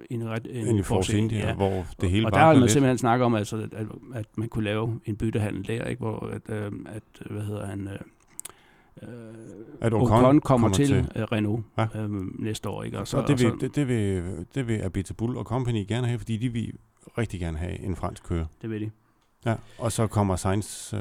[0.10, 1.54] end, ret, end, end Force India, ja.
[1.54, 2.72] hvor det hele Og der har man lidt.
[2.72, 6.00] simpelthen snakket om, altså, at, at man kunne lave en byttehandel der, ikke?
[6.00, 7.88] hvor at, uh, at hvad hedder han...
[7.88, 8.00] Øh,
[9.82, 11.08] At Ocon, Ocon kommer, kommer til, til.
[11.16, 11.88] til Renault Ja.
[11.96, 12.84] øh, næste år.
[12.84, 13.00] Ikke?
[13.00, 14.24] Og så, og det, og så, vil, det, det, vil,
[14.56, 16.74] det vil Abita Bull og Company gerne have, fordi de vil
[17.18, 18.46] rigtig gerne have en fransk kører.
[18.62, 18.92] det vil de.
[19.46, 19.56] Ja.
[19.80, 20.94] Og så kommer Sainz...
[20.94, 21.00] Øh,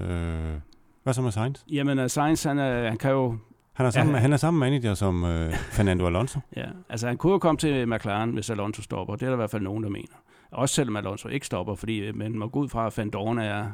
[1.03, 1.61] hvad så med Sainz?
[1.73, 3.37] Jamen, uh, Sainz, han, er, han kan jo...
[3.73, 4.19] Han er samme, Ja.
[4.19, 6.41] han er samme manager som øh, Fernando Alonso.
[6.57, 9.17] Ja, altså han kunne jo komme til McLaren, hvis Alonso stopper.
[9.17, 10.15] Det er der i hvert fald nogen, der mener.
[10.51, 13.39] Også selvom Alonso ikke stopper, fordi øh, man må gå ud fra, at Van Dorn
[13.39, 13.71] er, er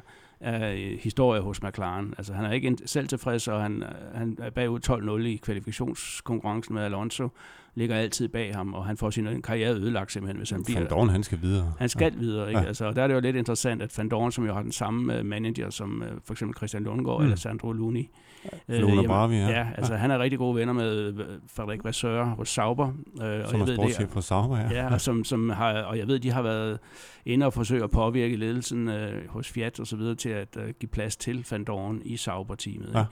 [0.47, 2.14] øh, historie hos McLaren.
[2.18, 4.80] Altså han er ikke selv tilfreds, og han, øh, han er bagud
[5.20, 7.28] 12-0 i kvalifikationskonkurrencen med Alonso.
[7.74, 10.80] Ligger altid bag ham, og han får sin karriere ødelagt simpelthen, hvis han bliver...
[10.80, 11.72] Van Dorn, han skal videre.
[11.78, 12.59] Han skal videre, ikke?
[12.59, 12.62] Ja.
[12.62, 12.68] Ja.
[12.68, 14.72] Altså, og der er det jo lidt interessant, at Van Dorn, som jo har den
[14.72, 17.24] samme øh, manager som øh, for eksempel Christian Lundgaard Mm.
[17.24, 18.09] eller Sandro Luni.
[18.68, 18.80] Ja.
[18.80, 19.49] Luna jamen, Bravi, ja.
[19.49, 19.66] ja.
[19.76, 21.26] altså han er rigtig gode venner med øh,
[21.57, 22.86] Frederik Vasseur hos Sauber.
[22.88, 24.68] Øh, og Som er jeg ved, sportschef på Sauber, ja.
[24.72, 26.78] Ja, og, som, som har, og jeg ved, de har været
[27.26, 30.68] inde og forsøge at påvirke ledelsen øh, hos Fiat og så videre til at øh,
[30.80, 32.90] give plads til Van Dorn i Sauber-teamet.
[32.94, 33.04] Ja.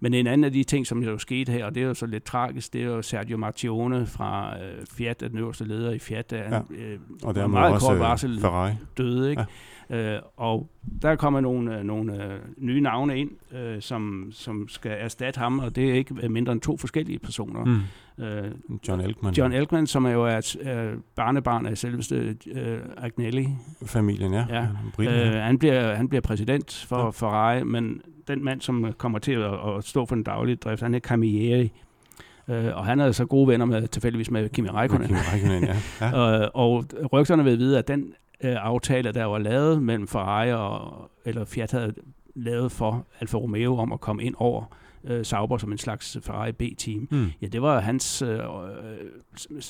[0.00, 2.06] Men en anden af de ting, som jo skete her, og det er jo så
[2.06, 6.30] lidt tragisk, det er jo Sergio Marchione fra øh, Fiat, den øverste leder i Fiat,
[6.30, 6.60] der Ja.
[6.70, 8.72] øh, Og der er meget også kort øh, varsel Ferrari.
[8.98, 9.44] døde, ikke?
[9.90, 10.14] Ja.
[10.16, 10.70] Øh, og
[11.02, 15.58] der kommer nogle, øh, nogle øh, nye navne ind, øh, som, som skal erstatte ham,
[15.58, 17.64] og det er ikke mindre end to forskellige personer.
[17.64, 17.78] Mm.
[18.18, 18.44] Øh,
[18.88, 19.34] John Elkman.
[19.34, 23.48] John Elkman, som er jo er et øh, barnebarn af selveste øh, Agnelli.
[23.86, 24.44] Familien, ja.
[24.50, 24.66] Ja.
[24.94, 25.40] Briten, Øh, ja.
[25.40, 27.10] han, bliver, han bliver præsident for Ja.
[27.10, 30.94] Ferrari, men den mand, som kommer til at, at stå for den daglige drift, han
[30.94, 31.72] er Camilleri.
[32.48, 35.06] Øh, og han er så gode venner med, tilfældigvis med Kimi Räikkönen.
[35.06, 35.76] Kim Räikkönen, ja.
[36.18, 36.42] ja.
[36.42, 38.12] Øh, og rygterne vil vide, at den
[38.44, 41.94] øh, aftale, der var lavet mellem Ferrari og, eller Fiat havde
[42.34, 44.64] lavet for Alfa Romeo om at komme ind over
[45.08, 47.26] øh, Sauber som en slags Ferrari B-team, Mm.
[47.42, 48.38] Ja, det var hans, øh,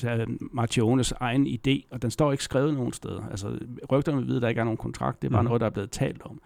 [0.05, 3.21] øh, Martiones egen idé, og den står ikke skrevet nogen steder.
[3.31, 3.57] Altså,
[3.91, 5.21] rygterne vide, at der ikke er nogen kontrakt.
[5.21, 5.47] Det er bare mm.
[5.47, 6.41] noget, der er blevet talt om.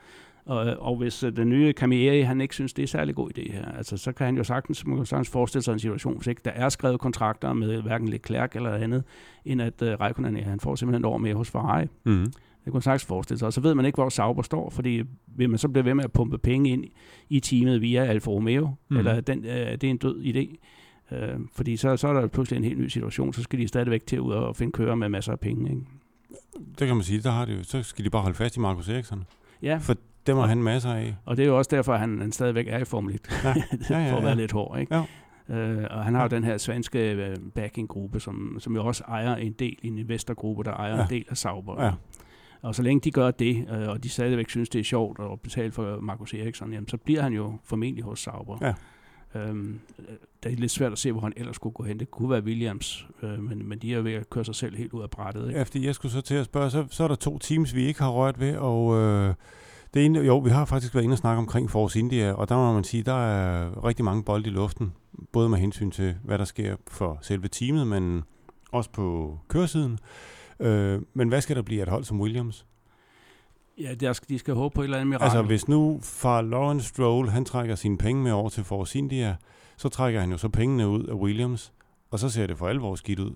[0.46, 3.52] Og, og hvis øh, den nye Camilleri, han ikke synes, det er særlig god idé
[3.52, 6.28] her, altså, så kan han jo sagtens, man kan sagtens forestille sig en situation, hvis
[6.28, 9.04] ikke der er skrevet kontrakter med hverken Leclerc eller andet,
[9.46, 11.86] end at øh, Raikkonen, ja, han får simpelthen år mere hos Ferrari.
[12.06, 12.26] Mm.
[12.66, 13.46] Det kunne man sagtens forestille sig.
[13.46, 16.04] Og så ved man ikke, hvor Sauber står, fordi vil man så blive ved med
[16.04, 16.86] at pumpe penge ind
[17.30, 18.98] i teamet via Alfa Romeo, mm.
[18.98, 20.56] eller er den, øh, det er en død idé.
[21.16, 24.06] Øh, fordi så, så er der pludselig en helt ny situation, så skal de stadigvæk
[24.06, 25.70] til ud og finde kører med masser af penge.
[25.70, 25.82] Ikke?
[26.80, 28.90] Det kan man sige, der har de, så skal de bare holde fast i Markus
[28.90, 29.24] Eriksson.
[29.62, 29.96] Ja, For
[30.28, 31.16] dem har han masser af.
[31.26, 33.54] og det er jo også derfor, at han, han stadigvæk er i Formel 1, Ja.
[33.54, 34.22] for Ja, ja, at ja.
[34.22, 34.80] være lidt hård.
[34.80, 34.96] Ikke?
[34.96, 35.04] Ja.
[35.50, 39.36] Øh, og han har jo den her svenske øh, backing-gruppe, som, som jo også ejer
[39.36, 40.98] en del, en investorgruppe, der ejer Ja.
[40.98, 41.04] ja.
[41.04, 41.84] en del af Sauber.
[41.86, 41.92] Ja.
[42.64, 45.42] Og så længe de gør det, øh, og de stadigvæk synes, det er sjovt at
[45.42, 48.58] betale for Markus Eriksson, jamen, så bliver han jo formentlig hos Sauber.
[48.62, 48.74] Ja.
[49.36, 52.00] Øhm, øh, det er lidt svært at se, hvor han ellers skulle gå hen.
[52.00, 54.94] Det kunne være Williams, øh, men, men de er ved at køre sig selv helt
[54.94, 55.48] ud af brættet.
[55.48, 55.58] Ikke?
[55.58, 57.86] Ja, fordi jeg skulle så til at spørge, så, så er der to teams, vi
[57.86, 59.34] ikke har rørt ved, og øh,
[59.94, 62.56] det ene, jo, vi har faktisk været inde og snakke omkring Force India, og der
[62.56, 64.94] må man sige, der er rigtig mange bolde i luften,
[65.32, 68.24] både med hensyn til, hvad der sker for selve teamet, men
[68.72, 70.00] også på køresiden.
[70.60, 72.66] Øh, men hvad skal der blive et hold som Williams?
[73.82, 75.24] Ja, der skal, de skal håbe på et eller andet mirakel.
[75.24, 79.36] Altså, hvis nu far Lawrence Stroll, han trækker sine penge med over til Force India,
[79.78, 81.74] så trækker han jo så pengene ud af Williams,
[82.12, 83.32] og så ser det for alvor skidt ud.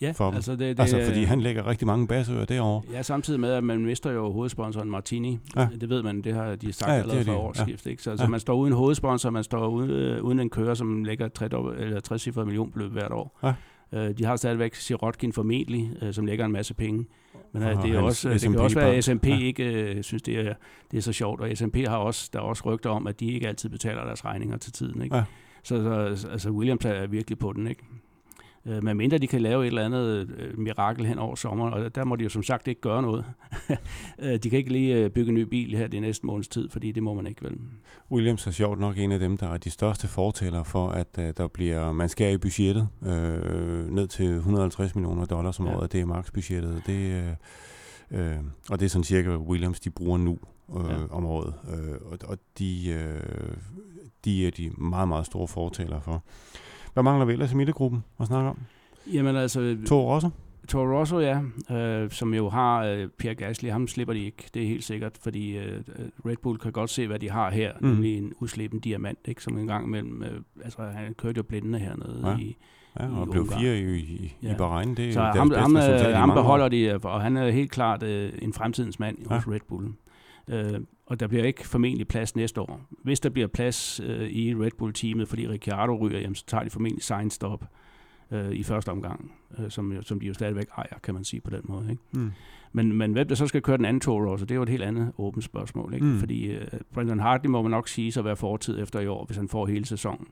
[0.00, 2.82] ja, for altså, det, det, Altså, fordi han lægger rigtig mange basører derovre.
[2.92, 5.38] Ja, samtidig med, at man mister jo hovedsponsoren Martini.
[5.56, 5.60] Ja.
[5.60, 5.68] Ja.
[5.80, 7.40] Det ved man, det har de sagt Ja, ja, allerede er fra det.
[7.40, 7.86] årsskift.
[7.86, 8.02] Ikke?
[8.02, 8.30] Så altså, Ja.
[8.30, 12.00] man står uden hovedsponsor, man står uden, øh, uden en kører, som lægger 60 eller
[12.00, 13.38] 60 cifre millionbeløb hvert år.
[13.42, 13.54] Ja.
[13.92, 17.06] Øh, de har stadigvæk Sirotkin formentlig, øh, som lægger en masse penge.
[17.52, 19.04] Men øh, det, er også, det kan også være, at.
[19.04, 19.38] SMP Ja.
[19.38, 20.54] ikke øh, synes, det er,
[20.90, 21.40] det er så sjovt.
[21.40, 24.24] Og SMP har også, der er også rygter om, at de ikke altid betaler deres
[24.24, 25.02] regninger til tiden.
[25.02, 25.16] Ikke?
[25.16, 25.24] Ja.
[25.62, 25.82] Så,
[26.16, 27.66] så altså, Williams er virkelig på den.
[27.66, 27.82] ikke.
[28.66, 31.94] Øh, Men mindre de kan lave et eller andet øh, mirakel hen over sommeren, og
[31.94, 33.24] der må de jo som sagt ikke gøre noget.
[34.18, 36.68] Øh, de kan ikke lige øh, bygge en ny bil her de næste måneds tid,
[36.70, 37.56] fordi det må man ikke vel.
[38.12, 41.24] Williams er sjovt nok en af dem, der er de største fortæller for, at uh,
[41.36, 45.76] der bliver, man skærer i budgettet øh, ned til 150 millioner dollars om Ja.
[45.76, 45.92] året.
[45.92, 46.82] Det er maksbudgettet.
[46.86, 47.26] Det,
[48.10, 48.36] øh, øh,
[48.70, 50.38] og det er sådan cirka, Williams de bruger nu
[50.78, 50.96] øh, Ja.
[51.10, 51.54] om året.
[51.74, 53.56] Øh, og og de, øh,
[54.24, 56.22] de er de meget, meget store fortæller for.
[56.96, 58.58] Hvad mangler vi ellers i midtergruppen at snakke om?
[59.12, 60.28] Jamen altså, To Rosso?
[60.68, 61.40] Toro Rosso, ja,
[61.70, 65.12] øh, som jo har øh, Pierre Gasly, ham slipper de ikke, det er helt sikkert,
[65.22, 65.80] fordi øh,
[66.26, 67.86] Red Bull kan godt se, hvad de har her, Mm.
[67.88, 71.78] nemlig en udslippen diamant, ikke, som en gang imellem, øh, altså han kørte jo blindende
[71.78, 72.36] hernede Ja.
[72.38, 72.56] i,
[73.00, 73.60] Ja, og I blev Ungarn.
[73.60, 74.52] fire i, i, ja.
[74.52, 74.54] i.
[74.58, 74.94] Bahrain.
[74.96, 76.34] Det er Så ham, bedste ham, resultat øh, ham år.
[76.34, 79.34] beholder de, øh, og han er helt klart øh, en fremtidens mand Ja.
[79.34, 79.88] hos Red Bull.
[80.48, 82.80] Øh, og der bliver ikke formentlig plads næste år.
[83.02, 86.70] Hvis der bliver plads øh, i Red Bull-teamet, fordi Ricciardo ryger, jamen, så tager de
[86.70, 87.64] formentlig Sainz stop
[88.30, 91.50] øh, i første omgang, øh, som, som de jo stadigvæk ejer, kan man sige på
[91.50, 91.90] den måde.
[91.90, 92.02] Ikke?
[92.12, 92.32] Mm.
[92.72, 94.68] Men, men hvem der så skal køre den anden Toro Rosso, det er jo et
[94.68, 95.94] helt andet åbent spørgsmål.
[95.94, 96.06] Ikke?
[96.06, 96.18] Mm.
[96.18, 96.62] Fordi uh,
[96.94, 99.66] Brendan Hartley må man nok sige så være fortid efter i år, hvis han får
[99.66, 100.26] hele sæsonen.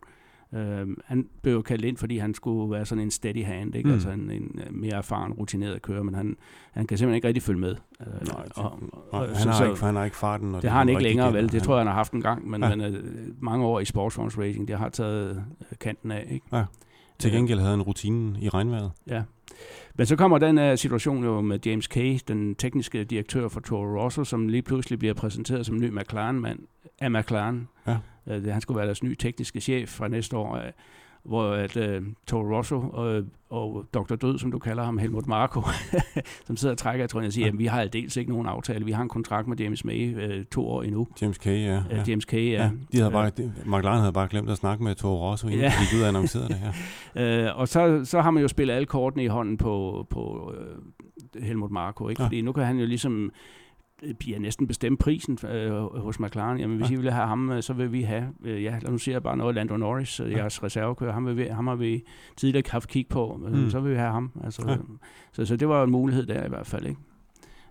[0.55, 3.89] Uh, han blev jo kaldt ind, fordi han skulle være sådan en steady hand, ikke?
[3.89, 3.95] Mm.
[3.95, 6.37] altså en, en mere erfaren, rutineret kører, men han,
[6.73, 7.77] han kan simpelthen ikke rigtig følge med.
[8.01, 8.79] Nej, og,
[9.11, 10.55] og, han, har ikke, han har ikke farten.
[10.55, 11.43] det, det har han ikke længere, vel?
[11.43, 12.77] Det han, tror jeg, han har haft en gang, men, ja.
[12.77, 13.01] men uh,
[13.39, 16.27] mange år i sportsvogns racing, det har taget uh, kanten af.
[16.31, 16.47] Ikke?
[16.53, 16.65] Ja.
[17.19, 18.91] Til gengæld havde han rutinen i regnvejret.
[19.07, 19.23] Ja.
[19.95, 24.03] Men så kommer den uh, situation jo med James Kay, den tekniske direktør for Toro
[24.03, 26.59] Rosso, som lige pludselig bliver præsenteret som ny McLaren-mand
[27.01, 27.69] af McLaren.
[27.87, 27.97] Ja.
[28.27, 30.57] Uh, han skulle være deres nye tekniske chef fra næste år.
[30.57, 30.63] Uh,
[31.25, 34.15] hvor at uh, Toro Rosso og, og Dr.
[34.15, 35.63] Død, som du kalder ham, Helmut Marko,
[36.47, 38.85] som sidder og trækker, jeg tror, jeg siger, at vi har aldeles ikke nogen aftale.
[38.85, 41.09] Vi har en kontrakt med James May uh, to år endnu.
[41.23, 41.79] James Kay, ja.
[41.79, 42.63] Uh, James Kay, ja.
[42.63, 45.61] ja de havde bare, de, McLaren havde bare glemt at snakke med Toro Rosso, inden
[45.61, 45.67] ja.
[45.67, 47.51] de gik ud og annoncerede det her.
[47.51, 50.53] uh, og så, så har man jo spillet alle kortene i hånden på, på
[51.37, 52.23] uh, Helmut Marko, ikke?
[52.23, 52.27] Ja.
[52.27, 53.33] fordi nu kan han jo ligesom
[54.19, 56.59] bliver næsten bestemt prisen øh, hos McLaren.
[56.59, 56.95] Jamen, hvis ja.
[56.95, 59.23] I vil have ham, øh, så vil vi have, øh, ja, lad nu siger jeg
[59.23, 60.37] bare noget, Lando Norris, øh, ja.
[60.37, 62.05] jeres reservekører, ham, vil vi, ham har vi
[62.37, 63.71] tidligere haft kig på, øh, mm.
[63.71, 64.31] så vil vi have ham.
[64.45, 64.77] Altså, ja.
[65.33, 67.01] så, så det var en mulighed der i hvert fald, ikke?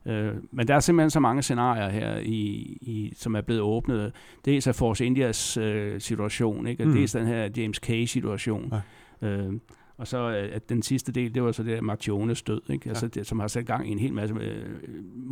[0.06, 2.42] Øh, men der er simpelthen så mange scenarier her, i,
[2.82, 4.12] i, som er blevet åbnet.
[4.46, 6.84] Dels af Force Indias øh, situation, ikke?
[6.84, 6.94] og mm.
[6.94, 8.74] dels den her James Kay-situation.
[9.22, 9.28] Ja.
[9.28, 9.54] Øh,
[9.98, 12.90] og så øh, at den sidste del, det var så det der Martiones død, ikke?
[12.90, 14.66] Altså, det, som har sat gang i en hel masse øh,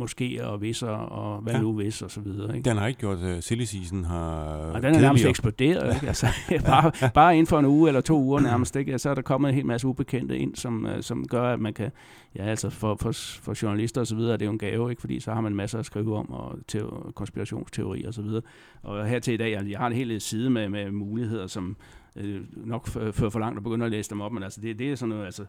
[0.00, 1.60] moskéer og visser og hvad ja.
[1.60, 2.56] nu vis og så videre.
[2.56, 2.70] Ikke?
[2.70, 4.44] Den har ikke gjort, uh, silly season har
[4.74, 5.94] Og den er nærmest eksploderet, ja.
[5.94, 6.06] ikke?
[6.06, 6.26] Altså,
[6.66, 7.10] bare, ja.
[7.14, 8.98] bare inden for en uge eller to uger nærmest, ikke?
[8.98, 11.74] Så er der kommet en hel masse ubekendte ind, som, uh, som gør, at man
[11.74, 11.90] kan,
[12.36, 15.00] ja altså for, for, for journalister og så videre, det er jo en gave, ikke?
[15.00, 18.42] Fordi så har man masser at skrive om, og teori, konspirationsteori og så videre.
[18.82, 21.76] Og her til i dag, altså, jeg har en hel side med, med muligheder, som
[22.16, 24.92] øh, nok fører for langt at begynde at læse dem op, men altså det, det
[24.92, 25.44] er sådan noget, altså,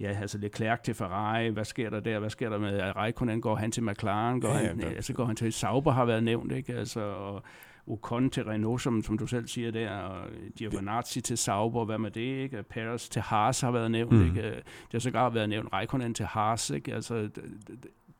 [0.00, 3.56] ja, altså Leclerc til Ferrari, hvad sker der der, hvad sker der med Raikkonen, går
[3.56, 6.52] han til McLaren, går, ja, han, ja, altså går han til Sauber, har været nævnt,
[6.52, 7.42] ikke, altså, og
[7.86, 12.10] Ocon til Renault, som, som du selv siger der, og Giovinazzi til Sauber, hvad med
[12.10, 12.62] det, ikke?
[12.62, 14.26] Perez til Haas har været nævnt, mm.
[14.26, 14.42] ikke?
[14.42, 16.94] Det har sågar været nævnt Raikkonen til Haas, ikke?
[16.94, 17.28] Altså,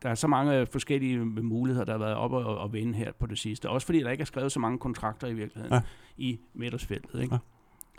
[0.03, 3.27] der er så mange forskellige muligheder, der har været oppe og, og vinde her på
[3.27, 3.69] det sidste.
[3.69, 5.83] Også fordi der ikke er skrevet så mange kontrakter i virkeligheden ja.
[6.17, 7.35] i midtersfeltet, ikke?
[7.35, 7.39] Ja.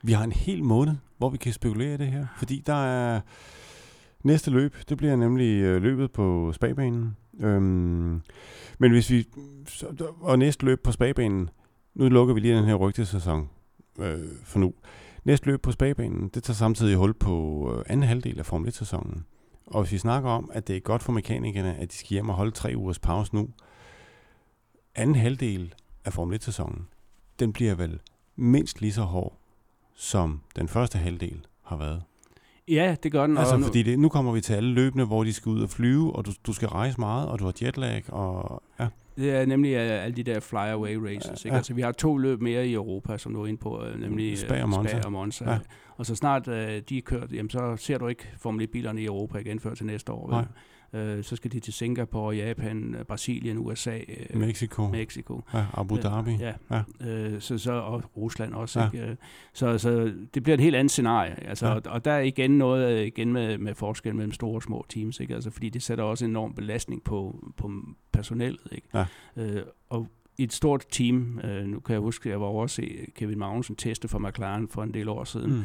[0.06, 3.22] Vi har en hel måned, hvor vi kan spekulere i det her, fordi der er
[4.24, 7.18] næste løb, det bliver nemlig øh, løbet på spagbanen.
[7.40, 8.22] Øhm,
[8.78, 9.28] men hvis vi,
[10.22, 11.50] og næste løb på spagbanen,
[11.96, 13.50] nu lukker vi lige den her rygtesæson
[14.00, 14.74] øh, for nu.
[15.24, 19.26] Næste løb på spagbanen, det tager samtidig hul på øh, anden halvdel af Formel 1-sæsonen.
[19.66, 22.30] Og hvis vi snakker om, at det er godt for mekanikerne, at de skal hjem
[22.30, 23.50] og holde tre ugers pause nu,
[24.96, 25.74] anden halvdel
[26.06, 26.88] af Formel 1-sæsonen,
[27.40, 28.00] den bliver vel
[28.36, 29.43] mindst lige så hård
[29.96, 32.04] som den første halvdel har været.
[32.68, 33.38] Ja, det gør den.
[33.38, 33.66] Altså, nu...
[33.66, 36.26] fordi det, nu kommer vi til alle løbende, hvor de skal ud og flyve, og
[36.26, 38.88] du, du skal rejse meget, og du har jetlag, og ja.
[39.18, 41.46] Det er nemlig uh, alle de der flyaway races.
[41.46, 41.58] Ja, ikke?
[41.58, 44.32] Altså, vi har to løb mere i Europa, som du er inde på, uh, nemlig
[44.32, 44.98] uh, Spa og Monza.
[44.98, 45.52] Spa og Monza.
[45.52, 45.60] Ja.
[45.98, 46.54] Og så snart uh,
[46.90, 49.86] de er kørt, jamen, så ser du ikke Formel 1-bilerne i Europa igen før til
[49.86, 50.28] næste år.
[50.28, 50.36] Vel?
[50.36, 50.46] Nej.
[50.94, 54.00] Øh, så skal de til Singapore, Japan, øh, Brasilien, USA.
[54.08, 54.88] Øh, Mexico.
[54.88, 55.42] Mexico.
[55.54, 56.34] Ja, Abu Dhabi.
[56.34, 57.08] Øh, ja, ja.
[57.10, 58.80] Øh, så, så, og Rusland også.
[58.80, 58.86] Ja.
[58.86, 59.08] Ikke?
[59.08, 59.16] Øh,
[59.54, 61.48] så, så det bliver et helt andet scenarie.
[61.48, 61.74] Altså, ja.
[61.74, 64.86] og, og der er igen noget øh, igen med, med forskel mellem store og små
[64.90, 65.20] teams.
[65.20, 65.36] Ikke?
[65.36, 67.72] Altså, fordi det sætter også en enorm belastning på, på
[68.12, 68.68] personellet.
[68.72, 68.88] Ikke?
[68.94, 69.06] Ja.
[69.38, 72.64] Øh, og i et stort team, øh, nu kan jeg huske, at jeg var over
[72.64, 75.54] at se Kevin Magnussen teste for McLaren for en del år siden.
[75.54, 75.64] Mm.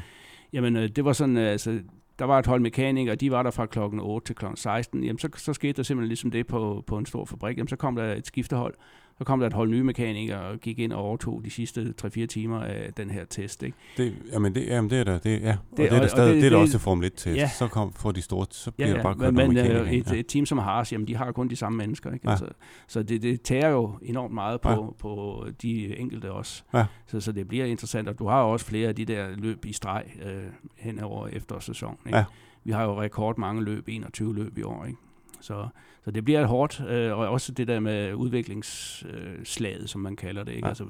[0.53, 1.81] Jamen, øh, det var sådan, øh, altså,
[2.19, 5.05] der var et hold mekanikere, de var der fra klokken 8 til klokken 16.
[5.05, 7.57] Jamen, så, så skete der simpelthen ligesom det på, på en stor fabrik.
[7.57, 8.75] Jamen, så kom der et skiftehold,
[9.19, 12.27] så kom der et hold nye mekanikere og gik ind og overtog de sidste 3-4
[12.27, 13.63] timer af den her test.
[13.63, 13.77] Ikke?
[13.97, 15.19] Det, jamen, det, jamen, det er der.
[15.19, 15.57] Det, ja.
[15.71, 17.27] og det, er der stadig, det, det, er der også Formel 1-test.
[17.27, 17.51] Ja.
[17.59, 18.97] Så kom, får de store, så bliver ja, ja.
[18.97, 20.17] det bare kørt Men, men øh, et, ja.
[20.17, 22.13] et, team som Haas, jamen, de har kun de samme mennesker.
[22.13, 22.27] Ikke?
[22.27, 22.31] Ja.
[22.31, 22.47] Altså,
[22.87, 24.91] så det, det tager jo enormt meget på, ja.
[24.99, 26.63] på de enkelte også.
[26.75, 26.85] Ja.
[27.07, 29.73] Så, så det bliver interessant, og du har også flere af de der løb i
[29.73, 30.43] streg øh,
[30.77, 31.99] hen over efterårssæsonen.
[32.07, 32.19] Ikke?
[32.19, 32.25] Ja.
[32.65, 34.85] Vi har jo rekord mange løb, 21 løb i år.
[34.85, 34.99] Ikke?
[35.41, 35.69] Så,
[36.09, 40.17] så det bliver et hårdt, øh, og også det der med udviklingsslaget, øh, som man
[40.17, 40.53] kalder det.
[40.53, 40.67] Ikke?
[40.67, 40.69] Ja.
[40.69, 40.85] Altså,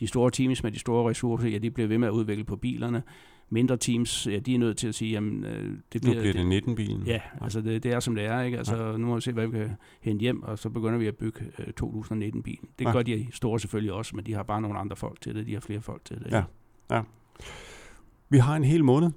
[0.00, 2.56] de store teams med de store ressourcer, ja, de bliver ved med at udvikle på
[2.56, 3.02] bilerne.
[3.50, 6.14] Mindre teams, ja, de er nødt til at sige, jamen, øh, det bliver...
[6.14, 7.02] Nu bliver det, det 19-bilen.
[7.06, 8.58] Ja, ja, altså det, det er som det er, ikke?
[8.58, 8.96] Altså, ja.
[8.96, 11.40] nu må vi se, hvad vi kan hente hjem, og så begynder vi at bygge
[11.58, 12.68] øh, 2019-bilen.
[12.78, 12.92] Det ja.
[12.92, 15.52] gør de store selvfølgelig også, men de har bare nogle andre folk til det, de
[15.52, 16.30] har flere folk til det.
[16.30, 16.42] Ja,
[16.90, 17.02] ja.
[18.28, 19.10] Vi har en hel måned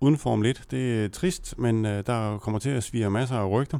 [0.00, 0.66] uden Formel 1.
[0.70, 3.78] Det er trist, men øh, der kommer til at svire masser af rygter.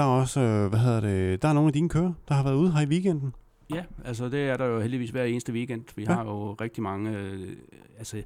[0.00, 2.42] Der er også, øh, hvad hedder det, der er nogle af dine kører, der har
[2.42, 3.34] været ude her i weekenden.
[3.74, 5.84] Ja, altså det er der jo heldigvis hver eneste weekend.
[5.96, 6.12] Vi ja.
[6.12, 7.56] har jo rigtig mange, øh,
[7.98, 8.22] altså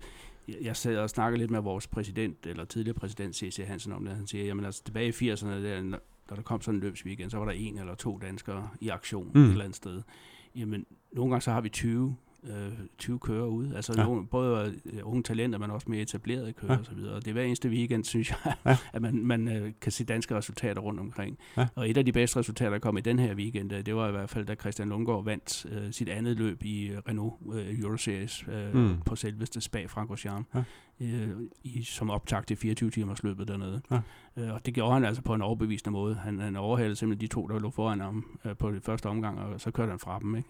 [0.61, 3.65] jeg sad og snakkede lidt med vores præsident, eller tidligere præsident C.C.
[3.67, 4.17] Hansen om det.
[4.17, 5.99] Han siger, jamen altså tilbage i 80'erne, der,
[6.31, 9.31] da der kom sådan en løbsweekend, så var der en eller to danskere i aktion
[9.35, 9.45] mm.
[9.45, 10.03] et eller andet sted.
[10.57, 13.77] Jamen, nogle gange så har vi 20, øh, 20 kører ude.
[13.77, 14.01] Altså Ja.
[14.03, 14.07] ja.
[14.07, 16.75] nogle, både øh, unge talenter, men også mere etablerede kører Ja.
[16.75, 16.81] ja.
[16.81, 17.15] og så videre.
[17.15, 18.71] Og det er hver eneste weekend, synes jeg, Ja.
[18.71, 18.77] ja.
[18.93, 21.39] at man, man øh, kan se danske resultater rundt omkring.
[21.57, 21.67] Ja.
[21.75, 24.09] Og et af de bedste resultater, der kom i den her weekend, øh, det var
[24.09, 27.81] i hvert fald, da Christian Lundgaard vandt øh, sit andet løb i øh, Renault øh,
[27.81, 28.97] Euroseries øh, Mm.
[29.07, 30.45] på selveste Spa-Francorchamps.
[30.55, 30.63] Ja.
[31.01, 31.31] Øh,
[31.65, 33.81] i, som optag til 24 timers løbet dernede.
[33.91, 34.01] Ja.
[34.37, 36.15] Øh, og det gjorde han altså på en overbevisende måde.
[36.15, 39.39] Han, han overhalede simpelthen de to, der lå foran ham øh, på det første omgang,
[39.39, 40.37] og så kørte han fra dem.
[40.37, 40.49] Ikke?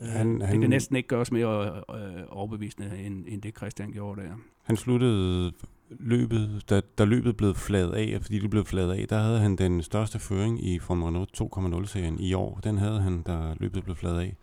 [0.00, 3.92] Øh, Han- det han- kan næsten ikke gøres mere øh, overbevisende, end, end det Christian
[3.92, 4.28] gjorde der.
[4.62, 5.52] Han sluttede
[5.90, 9.56] løbet, da, da løbet blev fladet af, fordi det blev fladet af, der havde han
[9.56, 12.60] den største føring i Formel Renault 2.0-serien i år.
[12.64, 14.36] Den havde han, da løbet blev fladet af.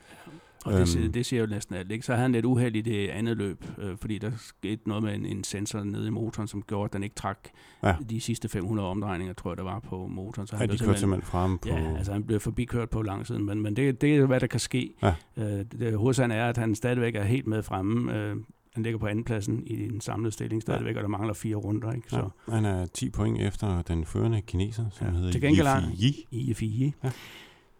[0.65, 1.13] Og det, siger, Øhm.
[1.13, 1.91] det siger jo næsten alt.
[1.91, 2.05] Ikke?
[2.05, 5.15] Så havde han lidt uheld i det andet løb, øh, fordi der skete noget med
[5.15, 7.37] en, en sensor nede i motoren, som gjorde, at den ikke trak
[7.83, 7.87] Ja.
[7.87, 7.95] ja.
[8.09, 10.47] de sidste 500 omdrejninger, tror jeg, der var på motoren.
[10.47, 11.69] Så Ja, han de blev kørte simpelthen fra ham på...
[11.69, 14.59] Ja, altså han blev forbikørt på langsiden, men, men det, det er hvad der kan
[14.59, 14.93] ske.
[15.01, 15.13] Ja.
[15.37, 18.15] Øh, det, hovedsagen er, at han stadigvæk er helt med fremme.
[18.17, 18.35] Øh,
[18.73, 21.91] han ligger på andenpladsen i den samlede stilling stadigvæk, og der mangler fire runder.
[21.91, 22.09] Ikke?
[22.09, 25.13] Så Ja, han er 10 point efter den førende kineser, som Ja.
[25.13, 26.37] hedder Til gengæld Yifi Yi.
[26.49, 26.93] i FI.
[27.03, 27.11] Ja.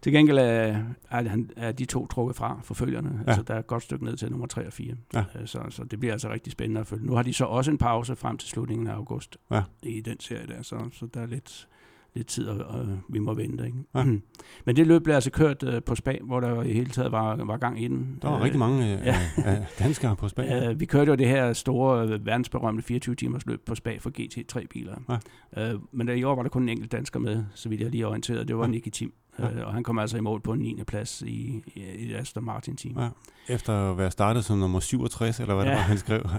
[0.02, 0.44] Til gengæld er,
[1.12, 3.20] er, han, er de to trukket fra forfølgerne.
[3.26, 3.30] Ja.
[3.32, 4.94] Altså, der er et godt stykke ned til nummer 3 og 4.
[5.14, 5.24] Ja.
[5.42, 7.06] Øh, Så, så det bliver altså rigtig spændende at følge.
[7.06, 9.62] Nu har de så også en pause frem til slutningen af august Ja.
[9.84, 11.68] i den serie der, så, så der er lidt,
[12.16, 13.66] lidt tid, og, og vi må vente.
[13.66, 13.78] Ikke?
[13.96, 14.04] Ja.
[14.66, 17.36] Men det løb blev altså kørt øh, på Spa, hvor der i hele taget var,
[17.46, 18.18] var gang i den.
[18.22, 19.66] Der var Øh, rigtig mange øh, ja.
[19.80, 20.64] danskere på spag.
[20.72, 24.10] Øh, vi kørte jo det her store, øh, verdensberømte 24 timers løb på Spa for
[24.20, 25.20] GT3-biler.
[25.58, 25.74] Ja.
[25.74, 27.90] Øh, men der, i år var der kun en enkelt dansker med, så vidt jeg
[27.90, 28.48] lige er orienteret.
[28.48, 28.70] Det var ja.
[28.72, 29.14] Nicky Tim.
[29.40, 29.50] Ja.
[29.50, 30.84] Øh, og han kom altså i mål på en 9.
[30.88, 33.00] plads i, i, i Aston Martin team.
[33.00, 33.10] Ja.
[33.48, 35.70] Efter at være startet som nummer 67, eller hvad ja.
[35.72, 36.22] det var, han skrev.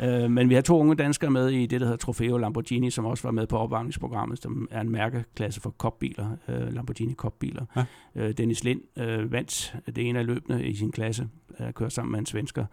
[0.00, 3.04] Øh, men vi har to unge danskere med i det, der hedder Trofeo Lamborghini, som
[3.04, 7.64] også var med på opvarmningsprogrammet, som er en mærkeklasse for kopbiler, øh, Lamborghini kopbiler.
[7.76, 7.84] Ja.
[8.14, 11.28] Øh, Dennis Lind øh, vandt det ene af løbende i sin klasse,
[11.60, 12.64] øh, kører sammen med en svensker.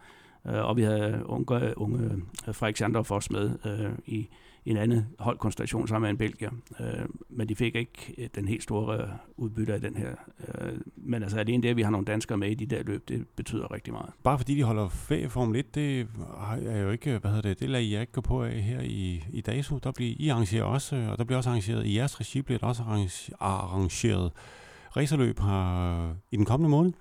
[0.46, 2.22] Øh, og vi havde unge, unge
[2.52, 4.28] Frederik Sandorf også med øh, i
[4.70, 6.50] en anden holdkonstellation sammen med en belgier.
[6.80, 10.10] Øh, men de fik ikke øh, den helt store øh, udbytte af den her.
[10.48, 13.08] Øh, men altså alene det, at vi har nogle danskere med i de der løb,
[13.08, 14.10] det betyder rigtig meget.
[14.22, 16.06] Bare fordi de holder ferie i Formel 1, det
[16.66, 19.24] er jo ikke, hvad hedder det, det lader I ikke gå på af her i,
[19.32, 19.78] i DASU.
[19.78, 22.58] Der bliver I arrangeret også, øh, og der bliver også arrangeret, i jeres regi bliver
[22.58, 22.82] der også
[23.40, 24.32] arrangeret
[24.96, 26.92] racerløb her i den kommende måned.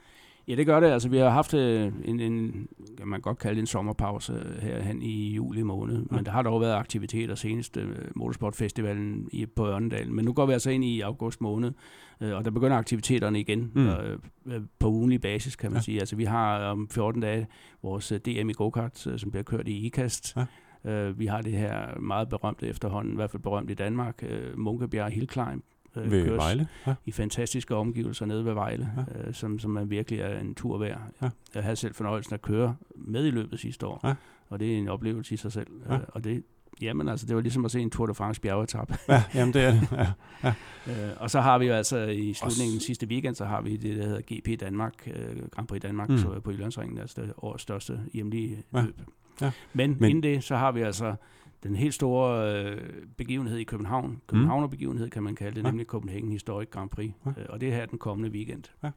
[0.48, 0.88] Ja, det gør det.
[0.88, 2.68] Altså, vi har haft øh, en, en,
[2.98, 6.32] kan man godt kalde det en sommerpause øh, her hen i juli måned, men der
[6.32, 10.12] har dog været aktiviteter senest øh, Motorsportfestivalen i, på Ørnedal.
[10.12, 11.72] Men nu går vi altså ind i august måned,
[12.20, 13.88] og der begynder aktiviteterne igen Mm.
[13.88, 15.82] øh, på ugenlig basis, kan man Ja.
[15.84, 16.00] sige.
[16.00, 17.48] Altså, vi har om 14 dage
[17.84, 20.36] vores DM i go-kart, som bliver kørt i IKAST.
[20.84, 21.10] Ja.
[21.12, 24.24] Vi har det her meget berømte efterhånden, i hvert fald berømt i Danmark,
[24.58, 25.64] Munkebjerg Hill Climb.
[25.96, 26.68] Øh, ved køres- Vejle.
[26.88, 26.94] Ja.
[27.06, 29.20] i fantastiske omgivelser nede ved Vejle, Ja.
[29.22, 29.28] ja.
[29.28, 31.02] øh, som, som er virkelig er en tur værd.
[31.22, 31.30] Ja.
[31.56, 34.14] Jeg havde selv fornøjelsen at køre med i løbet sidste år, Ja.
[34.50, 35.68] og det er en oplevelse i sig selv.
[35.90, 35.94] Ja.
[35.96, 36.44] Øh, og det,
[36.82, 38.92] jamen altså, det var ligesom at se en Tour de France bjergetap.
[39.10, 39.88] ja, jamen det er det.
[40.44, 40.54] Ja.
[41.08, 43.98] øh, og så har vi jo altså i slutningen sidste weekend, så har vi det,
[43.98, 46.18] der hedder GP Danmark, øh, Grand Prix Danmark, Mm.
[46.18, 48.82] så på Jyllandsringen, altså det årets største hjemlige Ja.
[48.82, 49.02] løb.
[49.42, 49.52] Ja.
[49.74, 51.16] Men- Men inden det, så har vi altså
[51.64, 52.82] den helt store øh,
[53.18, 54.22] begivenhed i København.
[54.28, 55.66] Københavner-begivenhed kan man kalde det, Mm.
[55.66, 55.72] Ja.
[55.72, 57.12] nemlig Copenhagen Historic Grand Prix.
[57.26, 57.30] Ja.
[57.42, 58.64] Øh, og det er her den kommende weekend.
[58.84, 58.92] Ja.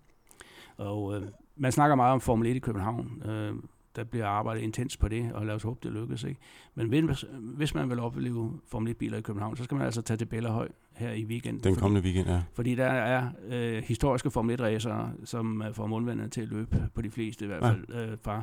[0.76, 1.22] Og øh,
[1.56, 3.22] man snakker meget om Formel 1 i København.
[3.26, 3.54] Øh,
[3.96, 6.24] der bliver arbejdet intens på det, og lad os håbe, det lykkes.
[6.24, 6.40] Ikke?
[6.74, 10.16] Men hvis, hvis man vil opleve Formel 1-biler i København, så skal man altså tage
[10.18, 11.64] til Bellerhøj her i weekenden.
[11.64, 12.42] Den fordi- kommende weekend, ja.
[12.54, 17.02] fordi der er øh, historiske Formel 1-racere, som øh, får mundvandet til at løbe på
[17.02, 17.68] de fleste i hvert Ja.
[17.70, 18.10] fald.
[18.10, 18.42] Øh, fra,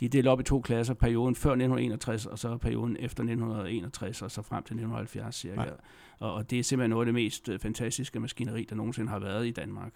[0.00, 4.22] de er delt op i to klasser, perioden før 1961, og så perioden efter 1961,
[4.22, 5.60] og så frem til 1970 cirka.
[5.62, 5.66] Ja.
[6.18, 9.18] Og, og det er simpelthen noget af det mest øh, fantastiske maskineri, der nogensinde har
[9.18, 9.92] været i Danmark.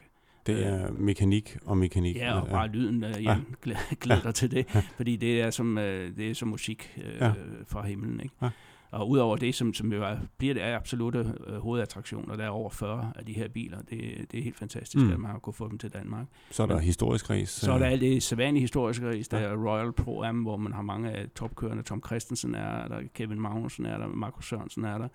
[0.47, 2.17] Det er mekanik og mekanik.
[2.17, 3.31] Ja, og bare lyden, øh, Ja.
[3.31, 3.37] ja.
[3.63, 7.15] glæder glæd dig til det, fordi det er som, øh, det er som musik øh,
[7.21, 7.27] Ja.
[7.27, 7.33] ja.
[7.67, 8.21] fra himlen.
[8.21, 8.35] Ikke?
[8.43, 8.51] Ja.
[8.93, 12.49] Og udover det, som, som jo er, bliver det er absolutte øh, hovedattraktioner, der er
[12.49, 15.13] over 40 af de her biler, det, det er helt fantastisk, Mm.
[15.13, 16.27] at man har kunnet få dem til Danmark.
[16.51, 17.61] Så er der historisk race.
[17.61, 19.45] Så er der alt det sædvanlige historiske race, der Ja.
[19.47, 21.83] er Royal Pro Am, hvor man har mange af topkørende.
[21.83, 25.09] Tom Christensen er der, Kevin Magnussen er der, Markus Sørensen er der.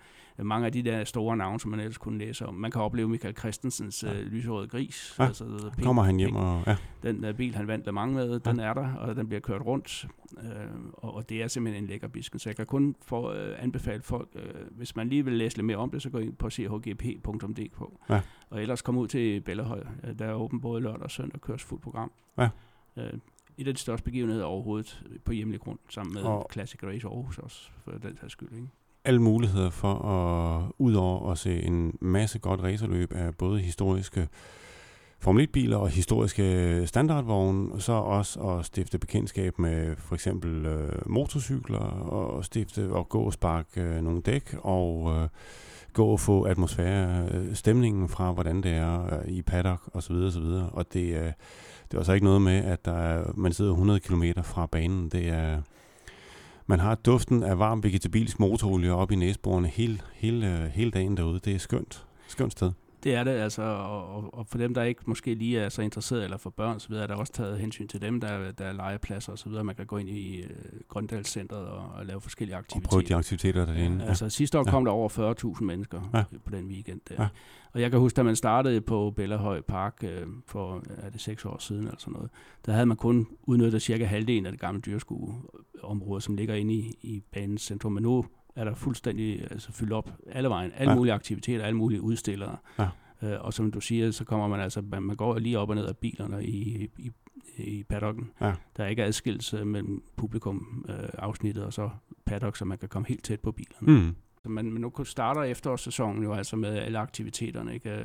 [0.43, 2.53] Mange af de der store navne, som man ellers kunne læse om.
[2.53, 4.13] Man kan opleve Michael Christensens Ja.
[4.13, 4.19] ja.
[4.19, 5.15] øh, lyserøde gris.
[5.19, 5.25] Ja.
[5.25, 6.63] Altså, the pink- Kommer han hjem og...
[6.67, 9.39] Ja, den der bil, han vandt Le Mans med, den er der, og den bliver
[9.41, 10.07] kørt rundt.
[10.43, 10.49] Øh,
[10.93, 12.39] og, og det er simpelthen en lækker bisken.
[12.39, 15.65] Så jeg kan kun for, øh, anbefale folk, øh, hvis man lige vil læse lidt
[15.65, 17.81] mere om det, så gå ind på chgp.dk.
[18.09, 18.21] Ja.
[18.49, 19.83] Og ellers kom ud til Bellerhøj.
[20.03, 22.11] Øh, Der er åben både lørdag og søndag, køres fuldt program.
[22.37, 22.49] Ja.
[22.97, 23.13] Øh,
[23.57, 27.37] et af de største begivenheder overhovedet på hjemlig grund, sammen med og Classic Race Aarhus
[27.37, 28.51] også, for den sags skyld.
[28.51, 28.67] Ikke?
[29.07, 34.27] Alle muligheder for at, ud over at se en masse godt racerløb af både historiske
[35.19, 41.79] Formel 1-biler og historiske standardvogne, så også at stifte bekendtskab med for eksempel øh, motorcykler,
[41.79, 45.29] og stifte og gå og sparke øh, nogle dæk, og øh,
[45.93, 50.13] gå og få atmosfære, øh, stemningen fra, hvordan det er øh, i paddock osv.
[50.13, 50.45] osv.
[50.71, 51.31] Og det, øh,
[51.91, 55.09] det er altså ikke noget med, at der er, man sidder 100 km fra banen.
[55.09, 55.61] Det er,
[56.67, 61.39] man har duften af varm vegetabilsk motorolie op i næsborene hele, hele, hele dagen derude.
[61.39, 62.05] Det er skønt.
[62.27, 62.71] Skønt sted.
[63.07, 66.23] Det er det, altså, og, og for dem, der ikke måske lige er så interesseret,
[66.23, 69.33] eller for børn osv., er der også taget hensyn til dem, der, der er legepladser
[69.33, 70.49] osv., man kan gå ind i uh,
[70.87, 72.87] Grøndalscenteret og, og lave forskellige aktiviteter.
[72.87, 74.03] Og prøve de aktiviteter derinde.
[74.03, 74.89] Ja, altså sidste år kom ja.
[74.89, 76.23] der over 40.000 mennesker ja.
[76.45, 77.15] på den weekend der.
[77.19, 77.27] Ja.
[77.73, 81.45] Og jeg kan huske, da man startede på Bellahøj Park øh, for er det seks
[81.45, 82.29] år siden eller sådan noget,
[82.65, 86.95] der havde man kun udnyttet cirka halvdelen af det gamle dyrskueområde, som ligger inde i,
[87.01, 87.91] i banens centrum.
[87.91, 88.25] Men nu
[88.57, 90.71] er der fuldstændig altså, fyldt op alle vejen.
[90.75, 90.97] Alle ja.
[90.97, 92.57] mulige aktiviteter, alle mulige udstillere.
[92.79, 92.87] Ja.
[93.23, 95.75] Øh, og som du siger, så kommer man altså, man, man går lige op og
[95.75, 97.11] ned af bilerne i, i,
[97.57, 98.31] i paddocken.
[98.41, 98.53] Ja.
[98.77, 101.89] Der er ikke adskillelse mellem publikum øh, afsnittet og så
[102.25, 104.01] paddock, så man kan komme helt tæt på bilerne.
[104.01, 104.15] Mm.
[104.47, 107.73] Men, men nu starter efterårssæsonen jo altså med alle aktiviteterne.
[107.73, 107.89] Ikke?
[107.89, 108.03] Øh,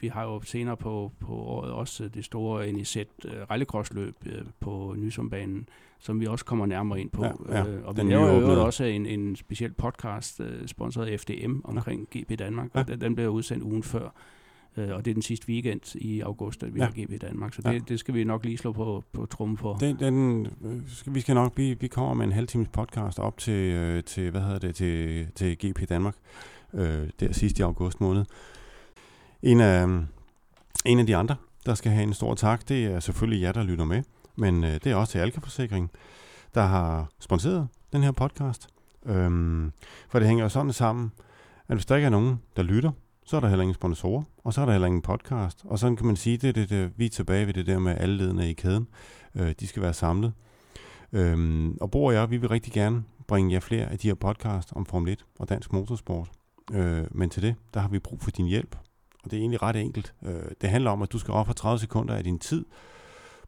[0.00, 4.94] vi har jo senere på, på året også det store NIZ uh, rallycrossløb uh, på
[4.98, 5.68] Nysumbanen,
[5.98, 7.24] som vi også kommer nærmere ind på.
[7.24, 7.64] Ja, ja.
[7.84, 12.20] Og vi laver jo også en, en speciel podcast sponsoreret af FDM omkring ja.
[12.20, 12.82] GP Danmark, ja.
[12.82, 14.10] den, den blev udsendt ugen før.
[14.76, 16.84] Øh, og det er den sidste weekend i august, at vi ja.
[16.84, 17.54] har GB i Danmark.
[17.54, 17.78] Så det, ja.
[17.78, 19.74] det skal vi nok lige slå på, på trummen for.
[19.74, 20.46] Den, den,
[20.86, 24.04] skal, vi skal nok, vi, vi kommer med en halv times podcast op til, øh,
[24.04, 26.14] til hvad hedder det, til, til GP Danmark,
[26.74, 28.24] øh, der sidst i august måned.
[29.42, 29.86] En af,
[30.84, 33.62] en af de andre, der skal have en stor tak, det er selvfølgelig jer, der
[33.62, 34.02] lytter med,
[34.36, 35.90] men øh, det er også til Alka Forsikring,
[36.54, 38.68] der har sponsoreret den her podcast.
[39.06, 39.72] Øhm,
[40.08, 41.12] for det hænger jo sådan sammen,
[41.68, 42.90] at hvis der ikke er nogen, der lytter,
[43.24, 45.62] så er der heller ingen sponsorer, og så er der heller ingen podcast.
[45.64, 47.96] Og sådan kan man sige, det, det, det vi er tilbage ved det der med
[47.98, 48.88] alle ledene i kæden.
[49.34, 50.32] Øh, de skal være samlet.
[51.12, 54.14] Øhm, og Bo og jeg, vi vil rigtig gerne bringe jer flere af de her
[54.14, 56.30] podcast om Formel 1 og dansk motorsport.
[56.72, 58.76] Øh, men til det, der har vi brug for din hjælp.
[59.24, 60.14] Og det er egentlig ret enkelt.
[60.22, 62.64] Øh, det handler om, at du skal ofre 30 sekunder af din tid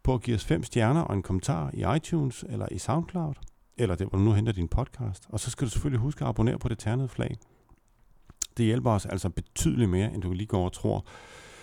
[0.03, 3.35] på at give os fem stjerner og en kommentar i iTunes eller i SoundCloud,
[3.77, 5.27] eller det, hvor du nu henter din podcast.
[5.29, 7.37] Og så skal du selvfølgelig huske at abonnere på det ternede flag.
[8.57, 11.05] Det hjælper os altså betydeligt mere, end du lige går og tror.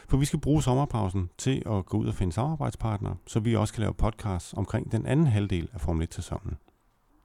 [0.08, 3.74] For vi skal bruge sommerpausen til at gå ud og finde samarbejdspartnere, så vi også
[3.74, 6.58] kan lave podcasts omkring den anden halvdel af Formel 1-sæsonen.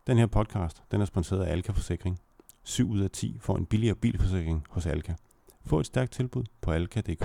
[0.06, 2.18] Den her podcast, den er sponsoreret af Alka Forsikring.
[2.64, 5.12] 7 ud af 10 får en billigere bilforsikring hos Alka.
[5.66, 7.24] Få et stærkt tilbud på alka.dk.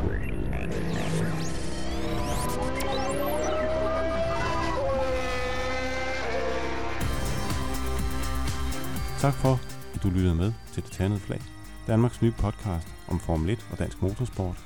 [9.20, 9.60] Tak for,
[9.96, 11.59] at du lyttede med til det tandede flag.
[11.90, 14.58] Danmarks nye podcast om Formel 1 og dansk motorsport.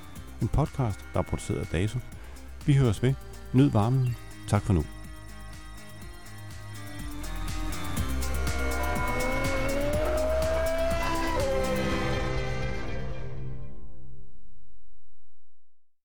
[0.41, 1.99] En podcast, der er produceret af DASO.
[2.65, 3.13] Vi høres ved.
[3.53, 4.15] Nyd varmen.
[4.47, 4.84] Tak for nu.